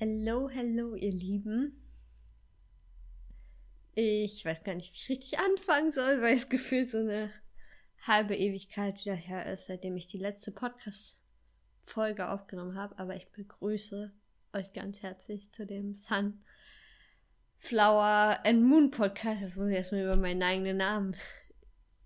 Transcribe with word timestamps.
Hello, 0.00 0.48
hello, 0.48 0.94
ihr 0.94 1.10
Lieben. 1.10 1.72
Ich 3.96 4.44
weiß 4.44 4.62
gar 4.62 4.76
nicht, 4.76 4.92
wie 4.92 4.96
ich 4.96 5.08
richtig 5.08 5.40
anfangen 5.40 5.90
soll, 5.90 6.22
weil 6.22 6.36
es 6.36 6.48
gefühlt 6.54 6.88
so 6.88 6.98
eine 6.98 7.32
halbe 8.06 8.36
Ewigkeit 8.36 8.96
wieder 9.00 9.16
her 9.16 9.52
ist, 9.52 9.66
seitdem 9.66 9.96
ich 9.96 10.06
die 10.06 10.18
letzte 10.18 10.52
Podcast-Folge 10.52 12.28
aufgenommen 12.28 12.76
habe. 12.76 12.96
Aber 12.96 13.16
ich 13.16 13.28
begrüße 13.32 14.12
euch 14.52 14.72
ganz 14.72 15.02
herzlich 15.02 15.50
zu 15.50 15.66
dem 15.66 15.96
Sunflower 15.96 16.38
and 18.44 18.62
Moon 18.62 18.92
Podcast. 18.92 19.40
Jetzt 19.40 19.56
muss 19.56 19.68
ich 19.68 19.74
erstmal 19.74 20.04
über 20.04 20.14
meinen 20.14 20.44
eigenen 20.44 20.76
Namen 20.76 21.16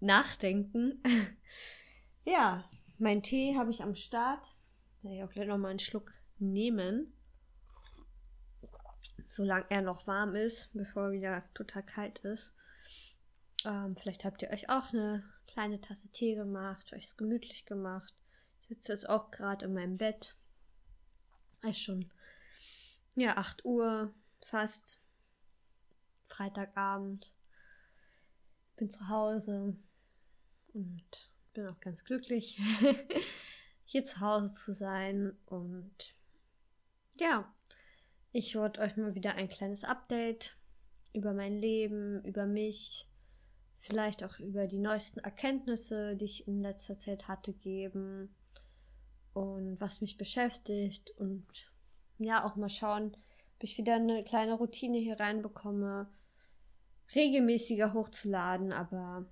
nachdenken. 0.01 1.03
ja, 2.25 2.65
mein 2.97 3.23
Tee 3.23 3.55
habe 3.55 3.71
ich 3.71 3.83
am 3.83 3.95
Start. 3.95 4.47
Werde 5.03 5.19
ich 5.19 5.25
auch 5.25 5.31
gleich 5.31 5.47
nochmal 5.47 5.73
einen 5.73 5.79
Schluck 5.79 6.11
nehmen 6.39 7.13
solange 9.33 9.65
er 9.71 9.81
noch 9.81 10.07
warm 10.07 10.37
ist, 10.37 10.71
bevor 10.75 11.05
er 11.05 11.13
wieder 11.13 11.45
total 11.55 11.83
kalt 11.83 12.19
ist. 12.19 12.53
Ähm, 13.65 13.97
vielleicht 13.97 14.25
habt 14.25 14.43
ihr 14.43 14.51
euch 14.51 14.69
auch 14.69 14.93
eine 14.93 15.25
kleine 15.47 15.81
Tasse 15.81 16.09
Tee 16.09 16.35
gemacht, 16.35 16.93
euch 16.93 17.05
es 17.07 17.17
gemütlich 17.17 17.65
gemacht. 17.65 18.13
Ich 18.61 18.69
sitze 18.69 18.93
jetzt 18.93 19.09
auch 19.09 19.31
gerade 19.31 19.65
in 19.65 19.73
meinem 19.73 19.97
Bett. 19.97 20.37
Es 21.63 21.71
ist 21.71 21.83
schon, 21.83 22.11
ja, 23.17 23.39
8 23.39 23.65
Uhr 23.65 24.13
fast. 24.45 24.99
Freitagabend. 26.29 27.33
Bin 28.77 28.91
zu 28.91 29.09
Hause 29.09 29.77
und 30.73 31.31
bin 31.53 31.67
auch 31.69 31.81
ganz 31.81 32.03
glücklich, 32.05 32.59
hier 33.85 34.05
zu 34.05 34.21
Hause 34.21 34.55
zu 34.55 34.73
sein. 34.73 35.37
Und 35.47 36.15
ja, 37.19 37.53
ich 38.33 38.57
wollte 38.57 38.81
euch 38.81 38.97
mal 38.97 39.15
wieder 39.15 39.35
ein 39.35 39.49
kleines 39.49 39.85
Update 39.85 40.57
über 41.13 41.35
mein 41.35 41.59
Leben, 41.59 42.25
über 42.25 42.47
mich, 42.47 43.07
vielleicht 43.81 44.25
auch 44.25 44.39
über 44.39 44.67
die 44.67 44.79
neuesten 44.79 45.21
Erkenntnisse, 45.21 46.17
die 46.17 46.25
ich 46.25 46.49
in 46.49 46.63
letzter 46.63 46.99
Zeit 46.99 47.29
hatte, 47.29 47.53
geben 47.53 48.35
und 49.35 49.79
was 49.81 50.01
mich 50.01 50.17
beschäftigt 50.17 51.11
und 51.19 51.47
ja, 52.19 52.45
auch 52.45 52.57
mal 52.57 52.71
schauen, 52.71 53.15
ob 53.57 53.65
ich 53.65 53.77
wieder 53.77 53.97
eine 53.97 54.25
kleine 54.25 54.55
Routine 54.55 54.99
hier 54.99 55.21
reinbekomme, 55.21 56.11
regelmäßiger 57.15 57.93
hochzuladen, 57.93 58.73
aber 58.73 59.27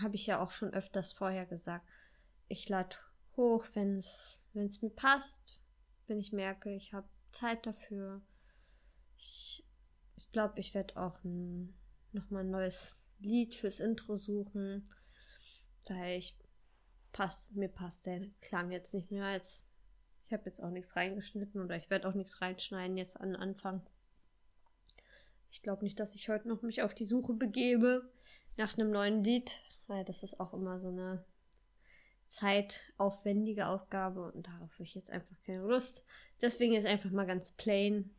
habe 0.00 0.16
ich 0.16 0.26
ja 0.26 0.42
auch 0.42 0.50
schon 0.50 0.74
öfters 0.74 1.12
vorher 1.12 1.46
gesagt. 1.46 1.86
Ich 2.48 2.68
lade 2.68 2.96
hoch, 3.36 3.64
wenn 3.74 3.98
es 3.98 4.82
mir 4.82 4.90
passt, 4.90 5.60
wenn 6.08 6.18
ich 6.18 6.32
merke, 6.32 6.74
ich 6.74 6.92
habe 6.92 7.08
Zeit 7.36 7.66
dafür. 7.66 8.22
Ich, 9.18 9.64
ich 10.16 10.30
glaube, 10.32 10.58
ich 10.58 10.74
werde 10.74 10.96
auch 10.96 11.22
ein, 11.24 11.74
nochmal 12.12 12.44
ein 12.44 12.50
neues 12.50 13.00
Lied 13.18 13.54
fürs 13.54 13.80
Intro 13.80 14.18
suchen, 14.18 14.90
weil 15.88 16.18
ich 16.18 16.36
passt, 17.12 17.54
mir 17.54 17.68
passt 17.68 18.06
der 18.06 18.26
Klang 18.40 18.70
jetzt 18.70 18.94
nicht 18.94 19.10
mehr 19.10 19.24
als. 19.24 19.64
Ich 20.24 20.32
habe 20.32 20.44
jetzt 20.46 20.60
auch 20.62 20.70
nichts 20.70 20.96
reingeschnitten 20.96 21.60
oder 21.62 21.76
ich 21.76 21.88
werde 21.88 22.08
auch 22.08 22.14
nichts 22.14 22.40
reinschneiden 22.40 22.96
jetzt 22.96 23.20
an 23.20 23.36
Anfang. 23.36 23.86
Ich 25.50 25.62
glaube 25.62 25.84
nicht, 25.84 26.00
dass 26.00 26.14
ich 26.14 26.28
heute 26.28 26.48
noch 26.48 26.62
mich 26.62 26.82
auf 26.82 26.94
die 26.94 27.06
Suche 27.06 27.32
begebe 27.32 28.10
nach 28.56 28.76
einem 28.76 28.90
neuen 28.90 29.22
Lied, 29.22 29.60
weil 29.86 30.04
das 30.04 30.22
ist 30.22 30.40
auch 30.40 30.52
immer 30.52 30.80
so 30.80 30.88
eine 30.88 31.24
zeitaufwendige 32.26 33.68
Aufgabe 33.68 34.32
und 34.32 34.46
darauf 34.46 34.72
habe 34.72 34.84
ich 34.84 34.94
jetzt 34.94 35.10
einfach 35.10 35.36
keine 35.44 35.62
Lust. 35.62 36.04
Deswegen 36.40 36.74
ist 36.74 36.86
einfach 36.86 37.10
mal 37.10 37.26
ganz 37.26 37.52
plain 37.52 38.10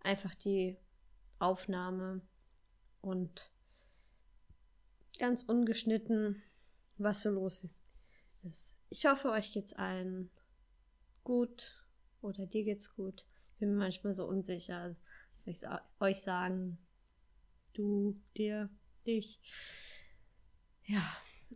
einfach 0.00 0.34
die 0.34 0.76
Aufnahme 1.38 2.20
und 3.00 3.50
ganz 5.18 5.42
ungeschnitten, 5.42 6.42
was 6.98 7.22
so 7.22 7.30
los 7.30 7.66
ist. 8.44 8.78
Ich 8.90 9.06
hoffe, 9.06 9.30
euch 9.30 9.52
geht's 9.52 9.72
allen 9.72 10.30
gut 11.24 11.84
oder 12.20 12.46
dir 12.46 12.64
geht's 12.64 12.94
gut. 12.94 13.26
Ich 13.52 13.58
bin 13.58 13.72
mir 13.72 13.78
manchmal 13.78 14.14
so 14.14 14.26
unsicher. 14.26 14.94
Ich 15.46 15.62
euch 16.00 16.22
sagen, 16.22 16.78
du, 17.72 18.20
dir, 18.36 18.70
dich. 19.06 19.40
Ja, 20.84 21.02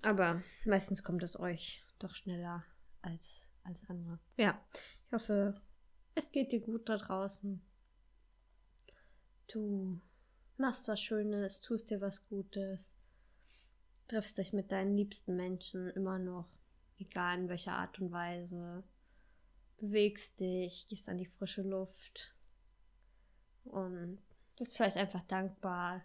aber 0.04 0.42
meistens 0.64 1.02
kommt 1.02 1.22
es 1.22 1.38
euch 1.38 1.84
doch 1.98 2.14
schneller 2.14 2.64
als, 3.02 3.48
als 3.64 3.78
andere. 3.88 4.18
Ja, 4.36 4.62
ich 5.06 5.12
hoffe, 5.12 5.54
es 6.14 6.32
geht 6.32 6.52
dir 6.52 6.60
gut 6.60 6.88
da 6.88 6.96
draußen. 6.96 7.60
Du 9.48 10.00
machst 10.56 10.88
was 10.88 11.00
Schönes, 11.00 11.60
tust 11.60 11.90
dir 11.90 12.00
was 12.00 12.26
Gutes, 12.28 12.94
triffst 14.08 14.38
dich 14.38 14.52
mit 14.52 14.72
deinen 14.72 14.96
liebsten 14.96 15.36
Menschen 15.36 15.90
immer 15.90 16.18
noch, 16.18 16.48
egal 16.98 17.38
in 17.38 17.48
welcher 17.48 17.72
Art 17.72 17.98
und 18.00 18.10
Weise. 18.12 18.82
Bewegst 19.78 20.40
dich, 20.40 20.88
gehst 20.88 21.08
an 21.08 21.18
die 21.18 21.26
frische 21.26 21.62
Luft 21.62 22.34
und 23.64 24.18
bist 24.56 24.76
vielleicht 24.76 24.96
einfach 24.96 25.22
dankbar, 25.28 26.04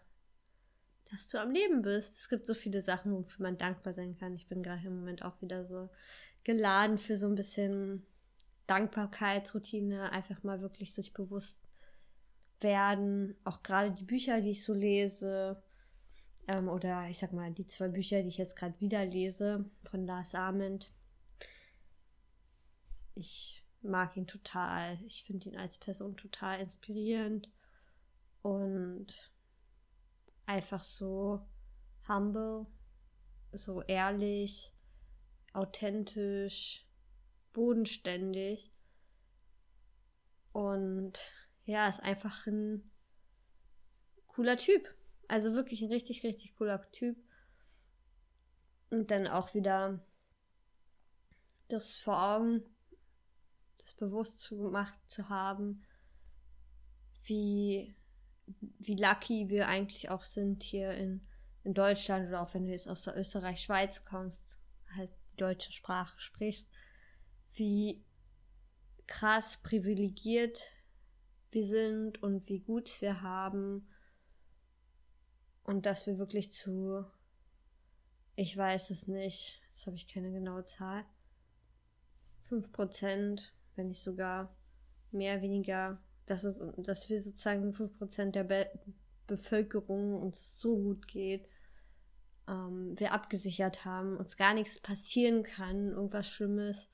dass 1.13 1.27
du 1.27 1.39
am 1.39 1.51
Leben 1.51 1.83
bist. 1.83 2.19
Es 2.19 2.29
gibt 2.29 2.45
so 2.45 2.53
viele 2.53 2.81
Sachen, 2.81 3.13
wofür 3.13 3.43
man 3.43 3.57
dankbar 3.57 3.93
sein 3.93 4.17
kann. 4.17 4.33
Ich 4.33 4.47
bin 4.47 4.63
gerade 4.63 4.87
im 4.87 4.97
Moment 4.97 5.23
auch 5.23 5.41
wieder 5.41 5.65
so 5.65 5.89
geladen 6.43 6.97
für 6.97 7.17
so 7.17 7.27
ein 7.27 7.35
bisschen 7.35 8.05
Dankbarkeitsroutine, 8.67 10.11
einfach 10.11 10.43
mal 10.43 10.61
wirklich 10.61 10.93
sich 10.93 11.13
bewusst 11.13 11.61
werden. 12.61 13.35
Auch 13.43 13.61
gerade 13.61 13.91
die 13.91 14.05
Bücher, 14.05 14.41
die 14.41 14.51
ich 14.51 14.63
so 14.63 14.73
lese, 14.73 15.61
ähm, 16.47 16.67
oder 16.67 17.07
ich 17.09 17.19
sag 17.19 17.31
mal, 17.31 17.51
die 17.51 17.67
zwei 17.67 17.89
Bücher, 17.89 18.21
die 18.23 18.29
ich 18.29 18.37
jetzt 18.37 18.55
gerade 18.55 18.79
wieder 18.79 19.05
lese, 19.05 19.65
von 19.83 20.05
Lars 20.05 20.33
Ament. 20.33 20.91
Ich 23.15 23.63
mag 23.81 24.17
ihn 24.17 24.27
total. 24.27 24.97
Ich 25.05 25.23
finde 25.23 25.49
ihn 25.49 25.57
als 25.57 25.77
Person 25.77 26.17
total 26.17 26.59
inspirierend. 26.59 27.49
Und 28.41 29.32
einfach 30.45 30.83
so 30.83 31.45
humble, 32.07 32.67
so 33.51 33.81
ehrlich, 33.83 34.73
authentisch, 35.53 36.85
bodenständig. 37.53 38.71
Und 40.51 41.19
ja, 41.65 41.87
ist 41.87 42.01
einfach 42.01 42.45
ein 42.47 42.91
cooler 44.27 44.57
Typ. 44.57 44.93
Also 45.27 45.53
wirklich 45.53 45.81
ein 45.81 45.91
richtig, 45.91 46.23
richtig 46.23 46.55
cooler 46.55 46.81
Typ. 46.91 47.17
Und 48.89 49.09
dann 49.09 49.27
auch 49.27 49.53
wieder 49.53 50.05
das 51.69 51.95
vor 51.95 52.21
Augen, 52.21 52.63
das 53.79 53.93
bewusst 53.93 54.39
zu 54.39 54.57
gemacht 54.57 54.95
zu 55.07 55.29
haben, 55.29 55.83
wie 57.23 57.95
wie 58.79 58.95
lucky 58.95 59.49
wir 59.49 59.67
eigentlich 59.67 60.09
auch 60.09 60.23
sind 60.23 60.63
hier 60.63 60.91
in, 60.91 61.25
in 61.63 61.73
Deutschland 61.73 62.27
oder 62.27 62.41
auch 62.41 62.53
wenn 62.53 62.65
du 62.65 62.71
jetzt 62.71 62.87
aus 62.87 63.03
der 63.03 63.17
Österreich-Schweiz 63.17 64.05
kommst, 64.05 64.59
halt 64.95 65.09
die 65.31 65.37
deutsche 65.37 65.71
Sprache 65.71 66.19
sprichst, 66.19 66.67
wie 67.53 68.03
krass 69.07 69.57
privilegiert 69.63 70.59
wir 71.51 71.65
sind 71.65 72.21
und 72.23 72.47
wie 72.49 72.59
gut 72.59 73.01
wir 73.01 73.21
haben 73.21 73.87
und 75.63 75.85
dass 75.85 76.07
wir 76.07 76.17
wirklich 76.17 76.51
zu, 76.51 77.05
ich 78.35 78.55
weiß 78.55 78.89
es 78.89 79.07
nicht, 79.07 79.61
jetzt 79.69 79.85
habe 79.85 79.95
ich 79.95 80.07
keine 80.07 80.31
genaue 80.31 80.65
Zahl, 80.65 81.05
5%, 82.49 83.51
wenn 83.75 83.87
nicht 83.87 84.03
sogar 84.03 84.55
mehr, 85.11 85.41
weniger 85.41 86.01
dass, 86.25 86.43
es, 86.43 86.61
dass 86.77 87.09
wir 87.09 87.21
sozusagen 87.21 87.71
5% 87.71 88.31
der 88.31 88.43
Be 88.43 88.67
Bevölkerung 89.25 90.21
uns 90.21 90.59
so 90.59 90.75
gut 90.75 91.07
geht, 91.07 91.47
ähm, 92.47 92.93
wir 92.99 93.13
abgesichert 93.13 93.85
haben, 93.85 94.17
uns 94.17 94.35
gar 94.35 94.53
nichts 94.53 94.77
passieren 94.79 95.43
kann, 95.43 95.91
irgendwas 95.91 96.27
Schlimmes. 96.27 96.89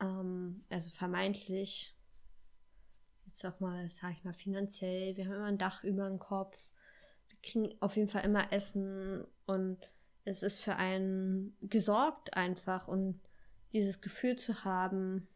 Ähm, 0.00 0.64
also 0.68 0.90
vermeintlich, 0.90 1.96
jetzt 3.26 3.44
auch 3.46 3.58
mal, 3.58 3.88
sag 3.88 4.12
ich 4.12 4.24
mal, 4.24 4.34
finanziell, 4.34 5.16
wir 5.16 5.24
haben 5.24 5.34
immer 5.34 5.46
ein 5.46 5.58
Dach 5.58 5.82
über 5.82 6.06
dem 6.08 6.18
Kopf, 6.18 6.70
wir 7.28 7.38
kriegen 7.42 7.74
auf 7.80 7.96
jeden 7.96 8.08
Fall 8.08 8.24
immer 8.24 8.52
Essen 8.52 9.24
und 9.46 9.78
es 10.24 10.42
ist 10.42 10.60
für 10.60 10.76
einen 10.76 11.56
gesorgt 11.62 12.36
einfach 12.36 12.86
und 12.86 13.20
dieses 13.72 14.00
Gefühl 14.00 14.36
zu 14.36 14.64
haben, 14.64 15.28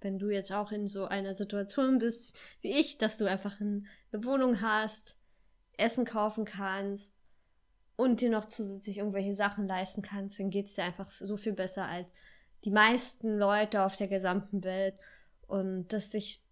wenn 0.00 0.18
du 0.18 0.30
jetzt 0.30 0.52
auch 0.52 0.72
in 0.72 0.88
so 0.88 1.06
einer 1.06 1.34
Situation 1.34 1.98
bist 1.98 2.36
wie 2.60 2.72
ich, 2.72 2.98
dass 2.98 3.18
du 3.18 3.26
einfach 3.26 3.60
eine 3.60 3.84
Wohnung 4.12 4.60
hast, 4.60 5.16
Essen 5.76 6.04
kaufen 6.04 6.44
kannst 6.44 7.14
und 7.96 8.20
dir 8.20 8.30
noch 8.30 8.44
zusätzlich 8.44 8.98
irgendwelche 8.98 9.34
Sachen 9.34 9.66
leisten 9.66 10.02
kannst, 10.02 10.38
dann 10.38 10.50
geht 10.50 10.66
es 10.66 10.74
dir 10.74 10.84
einfach 10.84 11.10
so 11.10 11.36
viel 11.36 11.52
besser 11.52 11.86
als 11.86 12.08
die 12.64 12.70
meisten 12.70 13.38
Leute 13.38 13.82
auf 13.82 13.96
der 13.96 14.08
gesamten 14.08 14.64
Welt. 14.64 14.94
Und 15.46 15.92
das 15.92 16.10
sich 16.10 16.42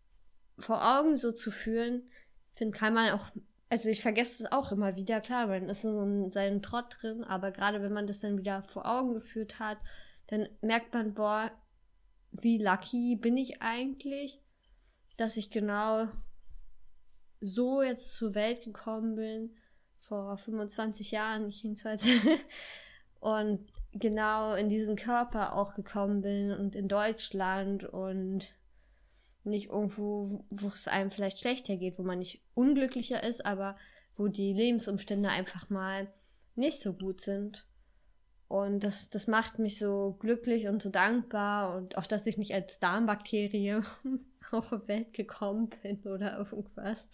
vor 0.59 0.99
Augen 0.99 1.17
so 1.17 1.33
zu 1.33 1.51
führen, 1.51 2.09
finde, 2.55 2.79
kann 2.79 2.95
man 2.95 3.11
auch, 3.11 3.27
also 3.69 3.89
ich 3.89 4.03
vergesse 4.03 4.45
es 4.45 4.53
auch 4.53 4.71
immer 4.71 4.97
wieder, 4.97 5.21
klar, 5.21 5.49
man 5.49 5.69
ist 5.69 5.85
in 5.85 6.31
seinem 6.31 6.63
Trott 6.63 6.99
drin, 7.01 7.25
aber 7.25 7.51
gerade 7.51 7.83
wenn 7.83 7.93
man 7.93 8.07
das 8.07 8.21
dann 8.21 8.39
wieder 8.39 8.63
vor 8.63 8.87
Augen 8.87 9.15
geführt 9.15 9.59
hat, 9.59 9.79
dann 10.29 10.49
merkt 10.61 10.95
man, 10.95 11.15
boah, 11.15 11.51
wie 12.41 12.59
lucky 12.59 13.17
bin 13.17 13.37
ich 13.37 13.63
eigentlich, 13.63 14.41
dass 15.17 15.37
ich 15.37 15.51
genau 15.51 16.09
so 17.41 17.83
jetzt 17.83 18.13
zur 18.15 18.35
Welt 18.35 18.65
gekommen 18.65 19.17
bin, 19.17 19.57
vor 19.99 20.37
25 20.37 21.11
Jahren 21.11 21.49
jedenfalls, 21.51 22.07
und 23.21 23.67
genau 23.93 24.55
in 24.55 24.69
diesen 24.69 24.97
Körper 24.97 25.57
auch 25.57 25.75
gekommen 25.75 26.21
bin 26.21 26.53
und 26.53 26.75
in 26.75 26.89
Deutschland 26.89 27.85
und 27.85 28.55
nicht 29.45 29.71
irgendwo, 29.71 30.45
wo 30.51 30.69
es 30.69 30.89
einem 30.89 31.11
vielleicht 31.11 31.39
schlechter 31.39 31.77
geht, 31.77 31.99
wo 31.99 32.03
man 32.03 32.19
nicht 32.19 32.43
unglücklicher 32.55 33.23
ist, 33.23 33.45
aber 33.45 33.77
wo 34.17 34.29
die 34.29 34.53
Lebensumstände 34.53 35.29
einfach 35.29 35.71
mal 35.71 36.13
nicht 36.55 36.81
so 36.81 36.93
gut 36.93 37.21
sind. 37.21 37.67
Und 38.55 38.85
das, 38.85 39.11
das 39.11 39.27
macht 39.27 39.59
mich 39.59 39.81
so 39.81 40.17
glücklich 40.21 40.69
und 40.69 40.81
so 40.81 40.89
dankbar 40.89 41.75
und 41.75 41.99
auch, 41.99 42.07
dass 42.07 42.25
ich 42.25 42.39
nicht 42.39 42.55
als 42.55 42.79
Darmbakterie 42.79 43.81
auf 44.53 44.71
die 44.71 44.87
Welt 44.87 45.13
gekommen 45.13 45.71
bin 45.83 46.01
oder 46.05 46.39
irgendwas, 46.53 47.09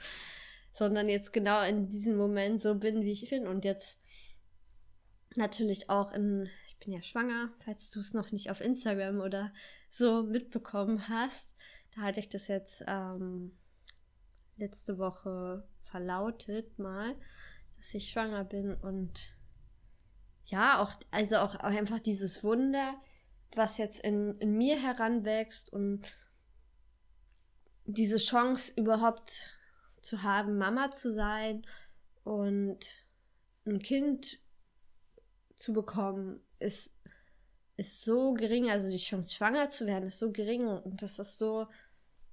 sondern 0.75 1.09
jetzt 1.09 1.33
genau 1.33 1.63
in 1.63 1.89
diesem 1.89 2.19
Moment 2.19 2.61
so 2.61 2.75
bin, 2.75 3.05
wie 3.05 3.13
ich 3.13 3.31
bin. 3.31 3.47
Und 3.47 3.65
jetzt 3.65 3.99
natürlich 5.35 5.89
auch 5.89 6.13
in, 6.13 6.47
ich 6.67 6.77
bin 6.79 6.93
ja 6.93 7.03
schwanger, 7.03 7.49
falls 7.65 7.89
du 7.89 8.01
es 8.01 8.13
noch 8.13 8.33
nicht 8.33 8.51
auf 8.51 8.61
Instagram 8.61 9.21
oder 9.21 9.51
so 9.89 10.23
mitbekommen 10.23 11.09
hast, 11.09 11.57
da 11.97 12.03
hatte 12.03 12.21
ich 12.21 12.29
das 12.29 12.49
jetzt 12.49 12.85
ähm, 12.87 13.57
letzte 14.59 14.99
Woche 14.99 15.67
verlautet 15.85 16.79
mal, 16.79 17.15
dass 17.79 17.95
ich 17.95 18.11
schwanger 18.11 18.45
bin 18.45 18.75
und 18.75 19.40
ja, 20.47 20.83
auch, 20.83 20.93
also 21.11 21.37
auch, 21.37 21.55
auch 21.57 21.65
einfach 21.65 22.01
dieses 22.01 22.43
Wunder, 22.43 22.95
was 23.55 23.79
jetzt 23.79 24.01
in, 24.01 24.39
in 24.39 24.57
mir 24.57 24.81
heranwächst 24.81 25.73
und 25.73 26.05
diese 27.85 28.19
Chance 28.19 28.73
überhaupt 28.77 29.59
zu 30.03 30.23
haben, 30.23 30.59
Mama 30.59 30.91
zu 30.91 31.11
sein 31.11 31.67
und 32.25 32.79
ein 33.67 33.81
Kind 33.81 34.39
zu 35.57 35.73
bekommen, 35.73 36.41
ist 36.59 36.91
ist 37.81 38.03
so 38.03 38.35
gering, 38.35 38.71
also 38.71 38.91
die 38.91 38.99
Chance 38.99 39.35
schwanger 39.35 39.71
zu 39.71 39.87
werden 39.87 40.05
ist 40.09 40.19
so 40.19 40.31
gering 40.31 40.67
und 40.69 41.01
das 41.01 41.19
ist 41.19 41.39
so, 41.39 41.67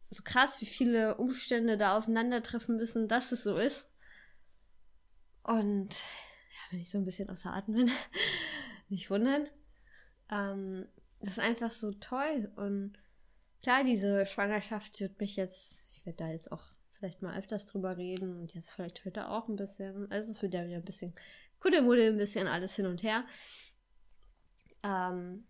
so 0.01 0.21
krass, 0.21 0.59
wie 0.59 0.65
viele 0.65 1.15
Umstände 1.15 1.77
da 1.77 1.97
aufeinandertreffen 1.97 2.75
müssen, 2.75 3.07
dass 3.07 3.31
es 3.31 3.43
so 3.43 3.57
ist. 3.57 3.87
Und 5.43 5.95
wenn 6.69 6.79
ich 6.79 6.89
so 6.89 6.97
ein 6.97 7.05
bisschen 7.05 7.29
außer 7.29 7.53
Atem 7.53 7.75
bin, 7.75 7.91
nicht 8.89 9.09
wundern. 9.09 9.47
Ähm, 10.29 10.87
das 11.19 11.33
ist 11.33 11.39
einfach 11.39 11.71
so 11.71 11.91
toll 11.93 12.51
und 12.55 12.97
klar, 13.61 13.83
diese 13.83 14.25
Schwangerschaft 14.25 14.99
wird 14.99 15.19
mich 15.19 15.35
jetzt, 15.35 15.85
ich 15.95 16.05
werde 16.05 16.17
da 16.17 16.29
jetzt 16.29 16.51
auch 16.51 16.63
vielleicht 16.93 17.21
mal 17.21 17.37
öfters 17.37 17.65
drüber 17.65 17.97
reden 17.97 18.39
und 18.39 18.53
jetzt 18.53 18.71
vielleicht 18.71 19.05
heute 19.05 19.29
auch 19.29 19.47
ein 19.47 19.55
bisschen, 19.55 20.11
also 20.11 20.31
es 20.31 20.41
wird 20.41 20.53
ja 20.53 20.65
wieder 20.65 20.77
ein 20.77 20.85
bisschen 20.85 21.13
Kuddelmuddel, 21.59 22.11
ein 22.11 22.17
bisschen 22.17 22.47
alles 22.47 22.75
hin 22.75 22.85
und 22.85 23.03
her. 23.03 23.25
Ähm, 24.83 25.45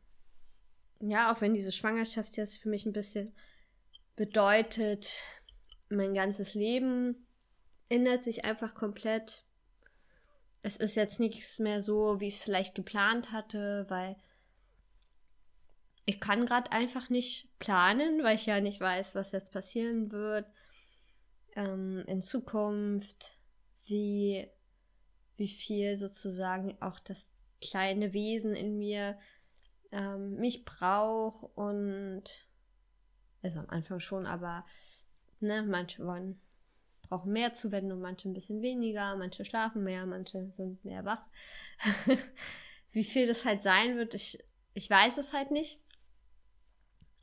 ja, 0.99 1.33
auch 1.33 1.41
wenn 1.41 1.53
diese 1.53 1.71
Schwangerschaft 1.71 2.37
jetzt 2.37 2.57
für 2.57 2.69
mich 2.69 2.85
ein 2.85 2.93
bisschen 2.93 3.33
bedeutet, 4.15 5.21
mein 5.89 6.13
ganzes 6.13 6.53
Leben 6.53 7.27
ändert 7.89 8.23
sich 8.23 8.45
einfach 8.45 8.73
komplett. 8.73 9.43
Es 10.67 10.75
ist 10.75 10.95
jetzt 10.95 11.21
nichts 11.21 11.59
mehr 11.59 11.81
so, 11.81 12.19
wie 12.19 12.27
ich 12.27 12.35
es 12.35 12.43
vielleicht 12.43 12.75
geplant 12.75 13.31
hatte, 13.31 13.85
weil 13.87 14.17
ich 16.05 16.19
kann 16.19 16.45
gerade 16.45 16.73
einfach 16.73 17.09
nicht 17.09 17.57
planen, 17.57 18.21
weil 18.21 18.35
ich 18.35 18.47
ja 18.47 18.59
nicht 18.59 18.81
weiß, 18.81 19.15
was 19.15 19.31
jetzt 19.31 19.53
passieren 19.53 20.11
wird 20.11 20.45
ähm, 21.55 22.03
in 22.07 22.21
Zukunft, 22.21 23.37
wie, 23.85 24.45
wie 25.37 25.47
viel 25.47 25.95
sozusagen 25.95 26.75
auch 26.81 26.99
das 26.99 27.31
kleine 27.61 28.11
Wesen 28.11 28.53
in 28.53 28.77
mir 28.77 29.17
ähm, 29.93 30.35
mich 30.35 30.65
braucht 30.65 31.49
und 31.55 32.23
also 33.41 33.59
am 33.59 33.69
Anfang 33.69 34.01
schon, 34.01 34.25
aber 34.25 34.65
ne, 35.39 35.63
manche 35.63 36.05
wollen 36.05 36.41
brauchen 37.07 37.31
mehr 37.31 37.53
Zuwendung, 37.53 38.01
manche 38.01 38.29
ein 38.29 38.33
bisschen 38.33 38.61
weniger, 38.61 39.15
manche 39.15 39.45
schlafen 39.45 39.83
mehr, 39.83 40.05
manche 40.05 40.49
sind 40.51 40.83
mehr 40.85 41.05
wach. 41.05 41.21
Wie 42.91 43.03
viel 43.03 43.27
das 43.27 43.45
halt 43.45 43.61
sein 43.61 43.97
wird, 43.97 44.13
ich, 44.13 44.39
ich 44.73 44.89
weiß 44.89 45.17
es 45.17 45.33
halt 45.33 45.51
nicht. 45.51 45.79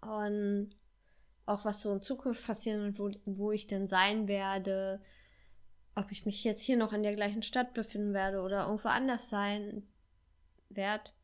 Und 0.00 0.76
auch 1.46 1.64
was 1.64 1.82
so 1.82 1.92
in 1.92 2.00
Zukunft 2.00 2.46
passieren 2.46 2.82
und 2.82 2.98
wo, 2.98 3.10
wo 3.24 3.52
ich 3.52 3.66
denn 3.66 3.86
sein 3.86 4.28
werde, 4.28 5.00
ob 5.94 6.10
ich 6.10 6.26
mich 6.26 6.42
jetzt 6.44 6.62
hier 6.62 6.76
noch 6.76 6.92
in 6.92 7.02
der 7.02 7.14
gleichen 7.14 7.42
Stadt 7.42 7.74
befinden 7.74 8.14
werde 8.14 8.40
oder 8.40 8.66
irgendwo 8.66 8.88
anders 8.88 9.28
sein, 9.28 9.86
wert. 10.70 11.14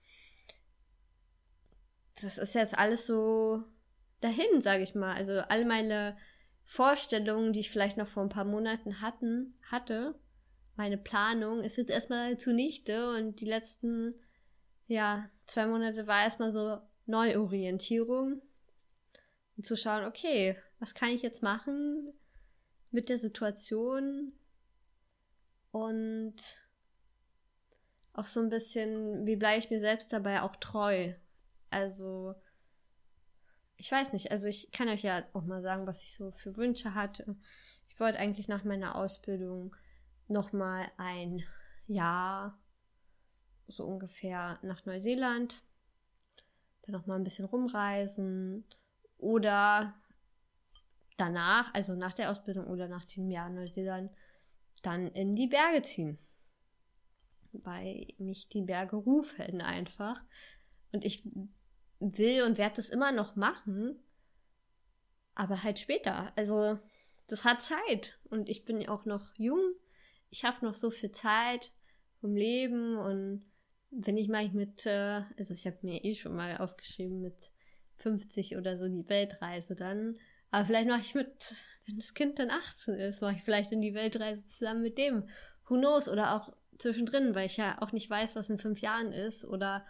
Das 2.21 2.39
ist 2.39 2.55
jetzt 2.55 2.77
alles 2.77 3.07
so 3.07 3.65
dahin, 4.21 4.61
sage 4.61 4.83
ich 4.83 4.95
mal. 4.95 5.15
Also 5.15 5.39
all 5.41 5.65
meine 5.65 6.17
Vorstellungen, 6.71 7.53
die 7.53 7.59
ich 7.59 7.71
vielleicht 7.73 7.97
noch 7.97 8.07
vor 8.07 8.23
ein 8.23 8.29
paar 8.29 8.45
Monaten 8.45 9.01
hatten, 9.01 9.59
hatte, 9.73 10.15
meine 10.77 10.99
Planung, 10.99 11.65
ist 11.65 11.77
jetzt 11.77 11.91
erstmal 11.91 12.37
zunichte 12.39 13.11
und 13.11 13.41
die 13.41 13.45
letzten, 13.45 14.15
ja, 14.87 15.29
zwei 15.49 15.67
Monate 15.67 16.07
war 16.07 16.23
erstmal 16.23 16.53
so 16.53 16.79
Neuorientierung. 17.07 18.41
Und 19.57 19.67
zu 19.67 19.77
schauen, 19.77 20.05
okay, 20.05 20.57
was 20.79 20.95
kann 20.95 21.09
ich 21.09 21.23
jetzt 21.23 21.43
machen 21.43 22.13
mit 22.93 23.09
der 23.09 23.19
Situation 23.19 24.33
und 25.73 26.37
auch 28.13 28.29
so 28.29 28.39
ein 28.39 28.49
bisschen, 28.49 29.27
wie 29.27 29.35
bleibe 29.35 29.59
ich 29.59 29.71
mir 29.71 29.81
selbst 29.81 30.13
dabei 30.13 30.43
auch 30.43 30.55
treu. 30.55 31.15
Also, 31.71 32.37
ich 33.81 33.91
weiß 33.91 34.13
nicht, 34.13 34.31
also 34.31 34.47
ich 34.47 34.71
kann 34.71 34.89
euch 34.89 35.03
ja 35.03 35.25
auch 35.33 35.45
mal 35.45 35.63
sagen, 35.63 35.87
was 35.87 36.03
ich 36.03 36.15
so 36.15 36.31
für 36.31 36.57
Wünsche 36.57 36.95
hatte. 36.95 37.37
Ich 37.89 37.99
wollte 37.99 38.19
eigentlich 38.19 38.49
nach 38.49 38.65
meiner 38.65 38.95
Ausbildung 38.95 39.75
nochmal 40.29 40.87
ein 40.97 41.43
Jahr, 41.87 42.59
so 43.67 43.85
ungefähr, 43.85 44.59
nach 44.63 44.85
Neuseeland, 44.87 45.63
dann 46.83 46.93
nochmal 46.93 47.19
ein 47.19 47.25
bisschen 47.25 47.47
rumreisen 47.47 48.65
oder 49.19 49.95
danach, 51.17 51.73
also 51.75 51.95
nach 51.95 52.13
der 52.13 52.31
Ausbildung 52.31 52.67
oder 52.67 52.89
nach 52.89 53.05
dem 53.05 53.31
Jahr 53.31 53.51
Neuseeland, 53.51 54.11
dann 54.83 55.09
in 55.09 55.35
die 55.35 55.49
Berge 55.49 55.83
ziehen 55.83 56.19
weil 57.53 58.07
mich 58.19 58.49
die 58.49 58.63
Berge 58.63 58.97
rufen 58.97 59.61
einfach. 59.61 60.21
Und 60.93 61.05
ich 61.05 61.25
will 62.01 62.43
und 62.43 62.59
werde 62.59 62.77
das 62.77 62.89
immer 62.89 63.13
noch 63.13 63.37
machen, 63.37 64.03
aber 65.35 65.63
halt 65.63 65.79
später. 65.79 66.33
Also, 66.37 66.79
das 67.29 67.45
hat 67.45 67.63
Zeit. 67.63 68.19
Und 68.29 68.49
ich 68.49 68.65
bin 68.65 68.87
auch 68.89 69.05
noch 69.05 69.35
jung. 69.37 69.75
Ich 70.31 70.45
habe 70.45 70.65
noch 70.65 70.75
so 70.75 70.91
viel 70.91 71.13
Zeit 71.13 71.71
vom 72.21 72.35
Leben. 72.35 72.97
Und 72.97 73.45
wenn 73.91 74.17
ich 74.17 74.29
mal 74.29 74.49
mit, 74.51 74.87
äh, 74.87 75.23
also 75.39 75.55
ich 75.55 75.67
habe 75.67 75.79
mir 75.83 76.05
eh 76.05 76.15
schon 76.15 76.35
mal 76.35 76.59
aufgeschrieben, 76.59 77.21
mit 77.21 77.53
50 77.97 78.57
oder 78.57 78.77
so 78.77 78.89
die 78.89 79.09
Weltreise 79.09 79.77
dann. 79.77 80.19
Aber 80.51 80.67
vielleicht 80.67 80.89
mache 80.89 81.03
ich 81.03 81.15
mit, 81.15 81.55
wenn 81.87 81.97
das 81.97 82.15
Kind 82.15 82.39
dann 82.39 82.51
18 82.51 82.95
ist, 82.95 83.21
mache 83.21 83.37
ich 83.37 83.43
vielleicht 83.43 83.73
in 83.73 83.81
die 83.81 83.95
Weltreise 83.95 84.45
zusammen 84.45 84.83
mit 84.83 84.99
dem. 84.99 85.29
Who 85.69 85.77
knows? 85.77 86.09
Oder 86.09 86.35
auch 86.35 86.53
zwischendrin, 86.79 87.35
weil 87.35 87.47
ich 87.47 87.57
ja 87.57 87.81
auch 87.81 87.93
nicht 87.93 88.11
weiß, 88.11 88.35
was 88.35 88.51
in 88.51 88.59
fünf 88.59 88.81
Jahren 88.81 89.13
ist 89.13 89.45
oder 89.45 89.87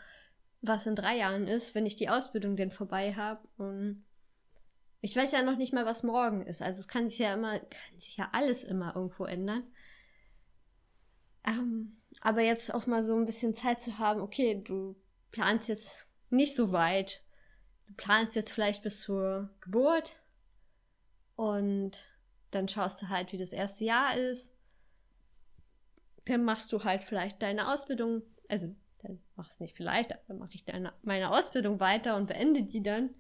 was 0.62 0.86
in 0.86 0.96
drei 0.96 1.16
Jahren 1.16 1.46
ist, 1.46 1.74
wenn 1.74 1.86
ich 1.86 1.96
die 1.96 2.08
Ausbildung 2.08 2.56
denn 2.56 2.70
vorbei 2.70 3.14
habe. 3.14 3.46
Und 3.56 4.04
ich 5.00 5.16
weiß 5.16 5.32
ja 5.32 5.42
noch 5.42 5.56
nicht 5.56 5.72
mal, 5.72 5.86
was 5.86 6.02
morgen 6.02 6.42
ist. 6.46 6.62
Also 6.62 6.80
es 6.80 6.88
kann 6.88 7.08
sich 7.08 7.18
ja 7.18 7.34
immer, 7.34 7.58
kann 7.58 7.98
sich 7.98 8.16
ja 8.16 8.28
alles 8.32 8.64
immer 8.64 8.94
irgendwo 8.94 9.24
ändern. 9.24 9.64
Ähm, 11.46 12.00
aber 12.20 12.42
jetzt 12.42 12.72
auch 12.74 12.86
mal 12.86 13.02
so 13.02 13.16
ein 13.16 13.24
bisschen 13.24 13.54
Zeit 13.54 13.80
zu 13.80 13.98
haben, 13.98 14.20
okay, 14.20 14.62
du 14.62 14.96
planst 15.30 15.68
jetzt 15.68 16.06
nicht 16.28 16.54
so 16.54 16.72
weit. 16.72 17.22
Du 17.86 17.94
planst 17.94 18.36
jetzt 18.36 18.52
vielleicht 18.52 18.82
bis 18.82 19.00
zur 19.00 19.50
Geburt 19.60 20.16
und 21.36 22.08
dann 22.50 22.68
schaust 22.68 23.00
du 23.02 23.08
halt, 23.08 23.32
wie 23.32 23.38
das 23.38 23.52
erste 23.52 23.84
Jahr 23.84 24.16
ist 24.16 24.52
dann 26.30 26.44
machst 26.44 26.72
du 26.72 26.84
halt 26.84 27.04
vielleicht 27.04 27.42
deine 27.42 27.72
Ausbildung, 27.72 28.22
also 28.48 28.74
dann 29.02 29.20
machst 29.36 29.58
du 29.58 29.64
nicht 29.64 29.76
vielleicht, 29.76 30.10
dann 30.28 30.38
mache 30.38 30.54
ich 30.54 30.64
deine, 30.64 30.92
meine 31.02 31.30
Ausbildung 31.30 31.80
weiter 31.80 32.16
und 32.16 32.26
beende 32.26 32.62
die 32.62 32.82
dann. 32.82 33.10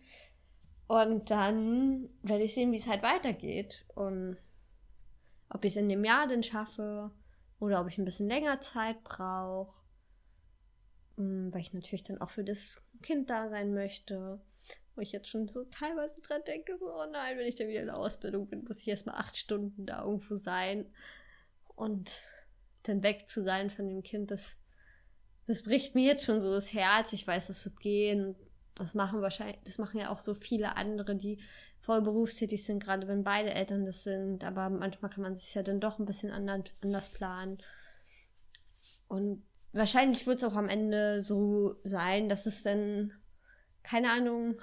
Und 0.86 1.30
dann 1.30 2.08
werde 2.22 2.44
ich 2.44 2.54
sehen, 2.54 2.72
wie 2.72 2.76
es 2.76 2.88
halt 2.88 3.02
weitergeht. 3.02 3.86
Und 3.94 4.36
ob 5.48 5.64
ich 5.64 5.72
es 5.72 5.76
in 5.76 5.88
dem 5.88 6.04
Jahr 6.04 6.26
denn 6.26 6.42
schaffe 6.42 7.10
oder 7.58 7.80
ob 7.80 7.88
ich 7.88 7.98
ein 7.98 8.04
bisschen 8.04 8.28
länger 8.28 8.60
Zeit 8.60 9.02
brauche. 9.04 9.72
Hm, 11.16 11.52
weil 11.52 11.60
ich 11.60 11.72
natürlich 11.72 12.02
dann 12.02 12.20
auch 12.20 12.30
für 12.30 12.44
das 12.44 12.82
Kind 13.02 13.30
da 13.30 13.48
sein 13.48 13.72
möchte. 13.72 14.40
Wo 14.94 15.00
ich 15.00 15.12
jetzt 15.12 15.28
schon 15.28 15.46
so 15.46 15.64
teilweise 15.64 16.20
dran 16.22 16.42
denke, 16.46 16.76
so, 16.78 16.92
oh 16.92 17.06
nein, 17.10 17.38
wenn 17.38 17.46
ich 17.46 17.54
dann 17.54 17.68
wieder 17.68 17.80
in 17.80 17.86
der 17.86 17.96
Ausbildung 17.96 18.48
bin, 18.48 18.64
muss 18.64 18.80
ich 18.80 18.88
erstmal 18.88 19.14
acht 19.14 19.36
Stunden 19.36 19.86
da 19.86 20.04
irgendwo 20.04 20.36
sein. 20.36 20.92
Und 21.76 22.20
dann 22.82 23.02
weg 23.02 23.28
zu 23.28 23.42
sein 23.42 23.70
von 23.70 23.88
dem 23.88 24.02
Kind, 24.02 24.30
das, 24.30 24.58
das 25.46 25.62
bricht 25.62 25.94
mir 25.94 26.04
jetzt 26.04 26.24
schon 26.24 26.40
so 26.40 26.52
das 26.52 26.72
Herz. 26.72 27.12
Ich 27.12 27.26
weiß, 27.26 27.48
das 27.48 27.64
wird 27.64 27.80
gehen. 27.80 28.36
Das 28.74 28.94
machen 28.94 29.20
wahrscheinlich, 29.20 29.58
das 29.64 29.78
machen 29.78 30.00
ja 30.00 30.10
auch 30.10 30.18
so 30.18 30.34
viele 30.34 30.76
andere, 30.76 31.14
die 31.14 31.38
voll 31.80 32.02
berufstätig 32.02 32.64
sind, 32.64 32.82
gerade 32.82 33.08
wenn 33.08 33.24
beide 33.24 33.52
Eltern 33.52 33.84
das 33.84 34.04
sind. 34.04 34.44
Aber 34.44 34.70
manchmal 34.70 35.10
kann 35.10 35.22
man 35.22 35.34
sich 35.34 35.54
ja 35.54 35.62
dann 35.62 35.80
doch 35.80 35.98
ein 35.98 36.06
bisschen 36.06 36.30
anders, 36.30 37.08
planen. 37.10 37.58
Und 39.08 39.42
wahrscheinlich 39.72 40.26
wird 40.26 40.38
es 40.38 40.44
auch 40.44 40.54
am 40.54 40.68
Ende 40.68 41.20
so 41.20 41.76
sein, 41.84 42.28
dass 42.28 42.46
es 42.46 42.62
dann, 42.62 43.12
keine 43.82 44.10
Ahnung, 44.12 44.60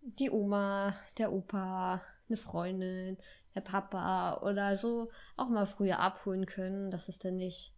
die 0.00 0.30
Oma, 0.30 0.96
der 1.18 1.32
Opa, 1.32 2.02
eine 2.28 2.36
Freundin, 2.36 3.18
der 3.54 3.60
Papa 3.60 4.40
oder 4.42 4.76
so 4.76 5.10
auch 5.36 5.48
mal 5.48 5.66
früher 5.66 6.00
abholen 6.00 6.46
können, 6.46 6.90
dass 6.90 7.08
es 7.08 7.18
dann 7.18 7.36
nicht 7.36 7.74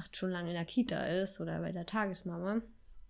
acht 0.00 0.16
Stunden 0.16 0.34
lang 0.34 0.46
in 0.46 0.54
der 0.54 0.64
Kita 0.64 1.04
ist 1.04 1.40
oder 1.40 1.60
bei 1.60 1.72
der 1.72 1.86
Tagesmama. 1.86 2.62